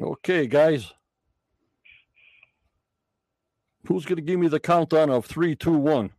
Okay, 0.00 0.46
guys. 0.46 0.92
Who's 3.86 4.04
going 4.04 4.16
to 4.16 4.22
give 4.22 4.40
me 4.40 4.48
the 4.48 4.58
countdown 4.58 5.10
of 5.10 5.26
three, 5.26 5.54
two, 5.54 5.72
one? 5.72 6.10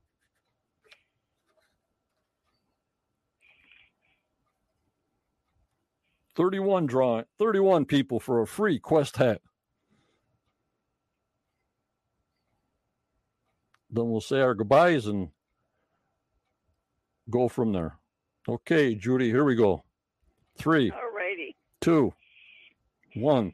Thirty-one 6.37 6.85
drawing, 6.85 7.25
thirty-one 7.39 7.85
people 7.85 8.19
for 8.19 8.41
a 8.43 8.45
free 8.47 8.77
Quest 8.77 9.17
hat. 9.17 9.41
Then 13.89 14.11
we'll 14.11 14.21
say 14.21 14.39
our 14.41 14.53
goodbyes 14.53 15.07
and 15.07 15.29
go 17.27 17.47
from 17.47 17.71
there. 17.71 17.97
Okay, 18.47 18.93
Judy, 18.93 19.29
here 19.31 19.43
we 19.43 19.55
go. 19.55 19.83
Three, 20.59 20.91
All 20.91 21.11
righty. 21.11 21.55
two, 21.81 22.13
one. 23.15 23.53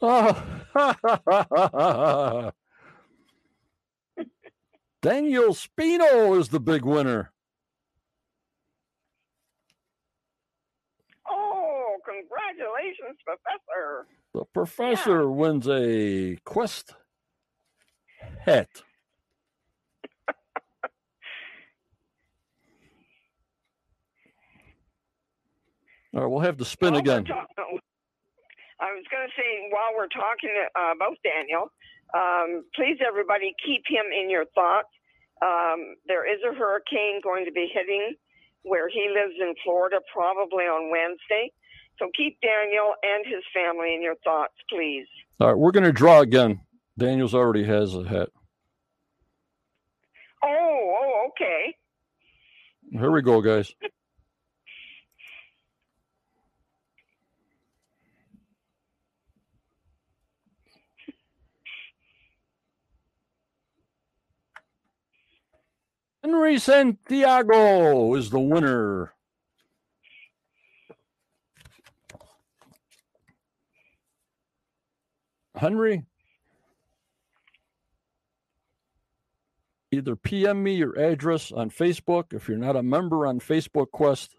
Ah. 0.00 0.63
Daniel 5.02 5.54
Spino 5.54 6.36
is 6.38 6.48
the 6.48 6.58
big 6.58 6.84
winner. 6.84 7.30
Oh, 11.30 11.96
congratulations, 12.04 13.18
Professor. 13.24 14.06
The 14.32 14.44
professor 14.52 15.30
wins 15.30 15.68
a 15.68 16.38
Quest 16.44 16.94
hat. 18.40 18.68
All 26.14 26.20
right, 26.22 26.26
we'll 26.26 26.40
have 26.40 26.56
to 26.56 26.64
spin 26.64 26.96
again. 26.96 27.26
I 28.80 28.90
was 28.92 29.04
going 29.10 29.26
to 29.26 29.34
say, 29.38 29.70
while 29.70 29.94
we're 29.94 30.10
talking 30.10 30.50
uh, 30.74 30.92
about 30.94 31.16
Daniel, 31.22 31.70
um, 32.14 32.64
please, 32.74 32.98
everybody, 33.06 33.54
keep 33.64 33.82
him 33.86 34.06
in 34.10 34.30
your 34.30 34.46
thoughts. 34.54 34.90
Um, 35.42 35.96
there 36.06 36.26
is 36.26 36.40
a 36.42 36.54
hurricane 36.54 37.20
going 37.22 37.44
to 37.44 37.52
be 37.52 37.68
hitting 37.72 38.14
where 38.62 38.88
he 38.88 39.06
lives 39.08 39.34
in 39.38 39.54
Florida, 39.62 39.98
probably 40.12 40.64
on 40.64 40.90
Wednesday. 40.90 41.52
So 41.98 42.08
keep 42.16 42.38
Daniel 42.40 42.94
and 43.02 43.24
his 43.26 43.44
family 43.54 43.94
in 43.94 44.02
your 44.02 44.16
thoughts, 44.24 44.54
please. 44.68 45.06
All 45.40 45.48
right, 45.48 45.58
we're 45.58 45.70
going 45.70 45.84
to 45.84 45.92
draw 45.92 46.20
again. 46.20 46.60
Daniels 46.98 47.34
already 47.34 47.64
has 47.64 47.94
a 47.94 48.04
hat. 48.04 48.30
Oh, 50.42 50.96
oh, 51.00 51.28
okay. 51.30 51.76
Here 52.90 53.10
we 53.10 53.22
go, 53.22 53.40
guys. 53.40 53.72
Henry 66.24 66.58
Santiago 66.58 68.14
is 68.14 68.30
the 68.30 68.40
winner. 68.40 69.12
Henry, 75.54 76.06
either 79.92 80.16
PM 80.16 80.62
me 80.62 80.76
your 80.76 80.98
address 80.98 81.52
on 81.52 81.68
Facebook. 81.68 82.32
If 82.32 82.48
you're 82.48 82.56
not 82.56 82.74
a 82.74 82.82
member 82.82 83.26
on 83.26 83.38
Facebook 83.38 83.90
Quest, 83.90 84.34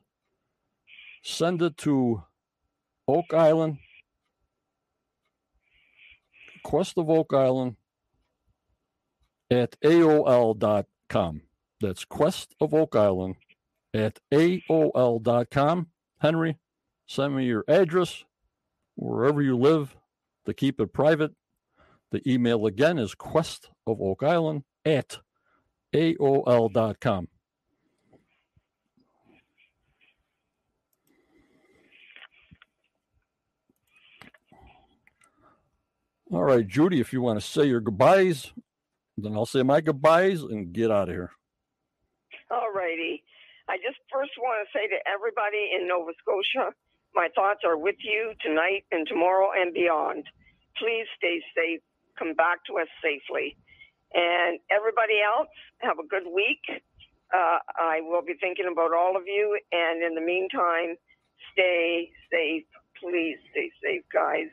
send 1.22 1.62
it 1.62 1.78
to 1.78 2.24
Oak 3.08 3.32
Island, 3.32 3.78
Quest 6.64 6.98
of 6.98 7.12
Oak 7.12 7.32
Island 7.32 7.76
at 9.52 9.80
AOL.com. 9.82 11.45
That's 11.82 12.06
Quest 12.06 12.56
of 12.62 12.74
Oak 12.74 12.96
Island 12.96 13.36
at 13.94 14.20
AOL.com. 14.32 15.88
Henry, 16.20 16.58
send 17.06 17.36
me 17.36 17.46
your 17.46 17.64
address 17.68 18.24
wherever 18.96 19.42
you 19.42 19.58
live 19.58 19.96
to 20.46 20.54
keep 20.54 20.80
it 20.80 20.94
private. 20.94 21.32
The 22.12 22.22
email 22.32 22.66
again 22.66 22.98
is 22.98 23.14
Quest 23.14 23.70
of 23.86 24.02
Oak 24.02 24.24
Island 24.24 24.64
at 24.86 25.20
AOL.com. 25.94 27.28
All 36.32 36.44
right, 36.44 36.68
Judy, 36.68 37.00
if 37.00 37.14
you 37.14 37.22
want 37.22 37.40
to 37.40 37.46
say 37.46 37.66
your 37.66 37.80
goodbyes, 37.80 38.52
then 39.18 39.36
I'll 39.36 39.46
say 39.46 39.64
my 39.64 39.80
goodbyes 39.80 40.42
and 40.42 40.74
get 40.74 40.92
out 40.92 41.08
of 41.08 41.16
here. 41.16 41.32
All 42.52 42.72
righty. 42.74 43.24
I 43.68 43.78
just 43.78 43.98
first 44.12 44.32
want 44.38 44.66
to 44.66 44.78
say 44.78 44.88
to 44.88 44.98
everybody 45.10 45.72
in 45.74 45.88
Nova 45.88 46.12
Scotia, 46.22 46.74
my 47.16 47.30
thoughts 47.34 47.62
are 47.66 47.78
with 47.78 47.96
you 48.04 48.34
tonight 48.42 48.86
and 48.92 49.08
tomorrow 49.08 49.50
and 49.56 49.74
beyond. 49.74 50.26
Please 50.78 51.08
stay 51.18 51.42
safe. 51.56 51.82
Come 52.20 52.34
back 52.34 52.64
to 52.66 52.78
us 52.78 52.88
safely. 53.02 53.58
And 54.14 54.60
everybody 54.70 55.20
else, 55.22 55.50
have 55.80 55.98
a 56.00 56.08
good 56.08 56.28
week. 56.34 56.62
Uh, 57.34 57.58
I 57.76 58.02
will 58.02 58.22
be 58.22 58.36
thinking 58.40 58.68
about 58.72 58.94
all 58.94 59.18
of 59.18 59.24
you. 59.26 59.60
And 59.72 60.04
in 60.04 60.14
the 60.16 60.22
meantime, 60.22 60.96
stay 61.52 62.12
safe. 62.32 62.66
Please 63.02 63.38
stay 63.52 63.72
safe, 63.84 64.04
guys. 64.14 64.48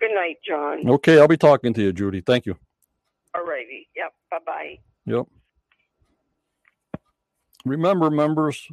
Good 0.00 0.14
night, 0.14 0.36
John. 0.46 0.88
Okay, 0.88 1.18
I'll 1.18 1.28
be 1.28 1.36
talking 1.36 1.74
to 1.74 1.82
you, 1.82 1.92
Judy. 1.92 2.20
Thank 2.20 2.46
you. 2.46 2.56
All 3.34 3.44
righty. 3.44 3.88
Yep. 3.96 4.12
Bye 4.30 4.38
bye. 4.46 4.78
Yep. 5.06 5.26
Remember, 7.68 8.10
members, 8.10 8.66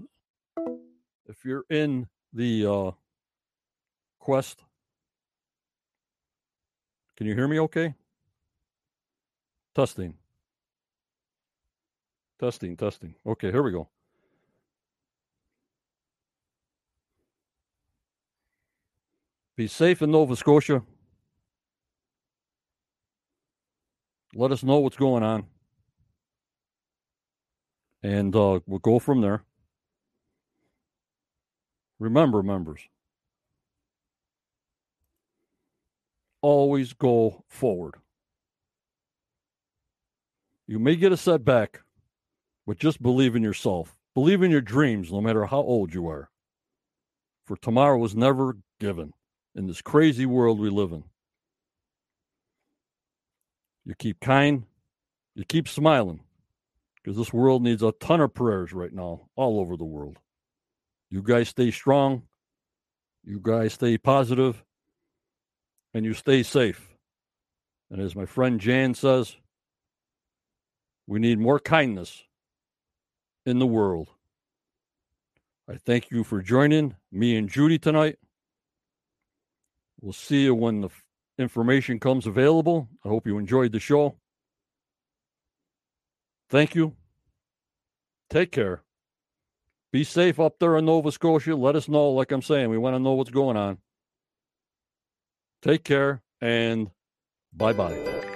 if 1.28 1.44
you're 1.44 1.66
in 1.70 2.08
the 2.32 2.66
uh, 2.66 2.92
quest, 4.20 4.64
can 7.18 7.28
you 7.28 7.36
hear 7.36 7.48
me 7.48 7.60
okay? 7.60 7.94
Testing. 9.76 10.14
Testing, 12.40 12.78
testing. 12.78 13.16
Okay, 13.26 13.52
here 13.52 13.64
we 13.64 13.72
go. 13.72 13.90
Be 19.58 19.68
safe 19.68 20.02
in 20.02 20.12
Nova 20.12 20.36
Scotia. 20.36 20.82
Let 24.34 24.52
us 24.52 24.64
know 24.64 24.80
what's 24.80 24.98
going 24.98 25.24
on. 25.24 25.46
And 28.04 28.36
uh, 28.36 28.60
we'll 28.66 28.80
go 28.80 29.00
from 29.00 29.22
there. 29.22 29.44
Remember, 32.00 32.44
members, 32.44 32.82
always 36.42 36.94
go 36.94 37.44
forward. 37.48 37.96
You 40.68 40.80
may 40.80 40.96
get 40.96 41.12
a 41.12 41.18
setback, 41.18 41.82
but 42.68 42.78
just 42.78 43.02
believe 43.02 43.36
in 43.36 43.44
yourself. 43.44 43.96
Believe 44.14 44.44
in 44.44 44.52
your 44.52 44.62
dreams, 44.62 45.12
no 45.12 45.22
matter 45.22 45.46
how 45.46 45.60
old 45.60 45.94
you 45.94 46.08
are. 46.08 46.30
For 47.46 47.56
tomorrow 47.58 47.98
was 47.98 48.16
never 48.16 48.58
given 48.80 49.14
in 49.56 49.68
this 49.68 49.82
crazy 49.82 50.26
world 50.26 50.60
we 50.60 50.70
live 50.70 50.92
in. 50.92 51.04
You 53.86 53.94
keep 53.96 54.20
kind, 54.20 54.66
you 55.36 55.46
keep 55.46 55.68
smiling, 55.68 56.22
because 57.06 57.18
this 57.18 57.32
world 57.32 57.62
needs 57.62 57.84
a 57.84 57.92
ton 57.92 58.20
of 58.20 58.34
prayers 58.34 58.74
right 58.74 58.92
now, 58.92 59.30
all 59.36 59.60
over 59.60 59.78
the 59.78 59.86
world. 59.86 60.18
You 61.12 61.22
guys 61.22 61.50
stay 61.50 61.70
strong, 61.70 62.24
you 63.24 63.40
guys 63.40 63.74
stay 63.74 64.00
positive, 64.00 64.64
and 65.94 66.04
you 66.04 66.16
stay 66.16 66.42
safe. 66.42 66.96
And 67.92 68.02
as 68.02 68.16
my 68.16 68.26
friend 68.26 68.60
Jan 68.60 68.96
says, 68.96 69.36
we 71.06 71.20
need 71.20 71.38
more 71.38 71.60
kindness 71.60 72.24
in 73.46 73.60
the 73.60 73.68
world. 73.68 74.10
I 75.70 75.76
thank 75.76 76.10
you 76.10 76.24
for 76.24 76.42
joining 76.42 76.96
me 77.12 77.36
and 77.38 77.48
Judy 77.48 77.78
tonight. 77.78 78.18
We'll 80.02 80.12
see 80.12 80.46
you 80.46 80.56
when 80.56 80.82
the 80.82 80.90
information 81.38 82.00
comes 82.00 82.26
available. 82.26 82.90
I 83.04 83.10
hope 83.10 83.28
you 83.28 83.38
enjoyed 83.38 83.74
the 83.74 83.80
show. 83.80 84.16
Thank 86.50 86.76
you. 86.76 86.96
Take 88.30 88.52
care. 88.52 88.82
Be 89.92 90.04
safe 90.04 90.40
up 90.40 90.60
there 90.60 90.78
in 90.78 90.86
Nova 90.86 91.12
Scotia. 91.12 91.56
Let 91.56 91.76
us 91.76 91.88
know, 91.88 92.10
like 92.10 92.32
I'm 92.32 92.42
saying, 92.42 92.70
we 92.70 92.78
want 92.78 92.96
to 92.96 93.00
know 93.00 93.14
what's 93.14 93.30
going 93.30 93.56
on. 93.56 93.78
Take 95.62 95.84
care 95.84 96.22
and 96.42 96.92
bye 97.54 97.74
bye. 97.74 98.35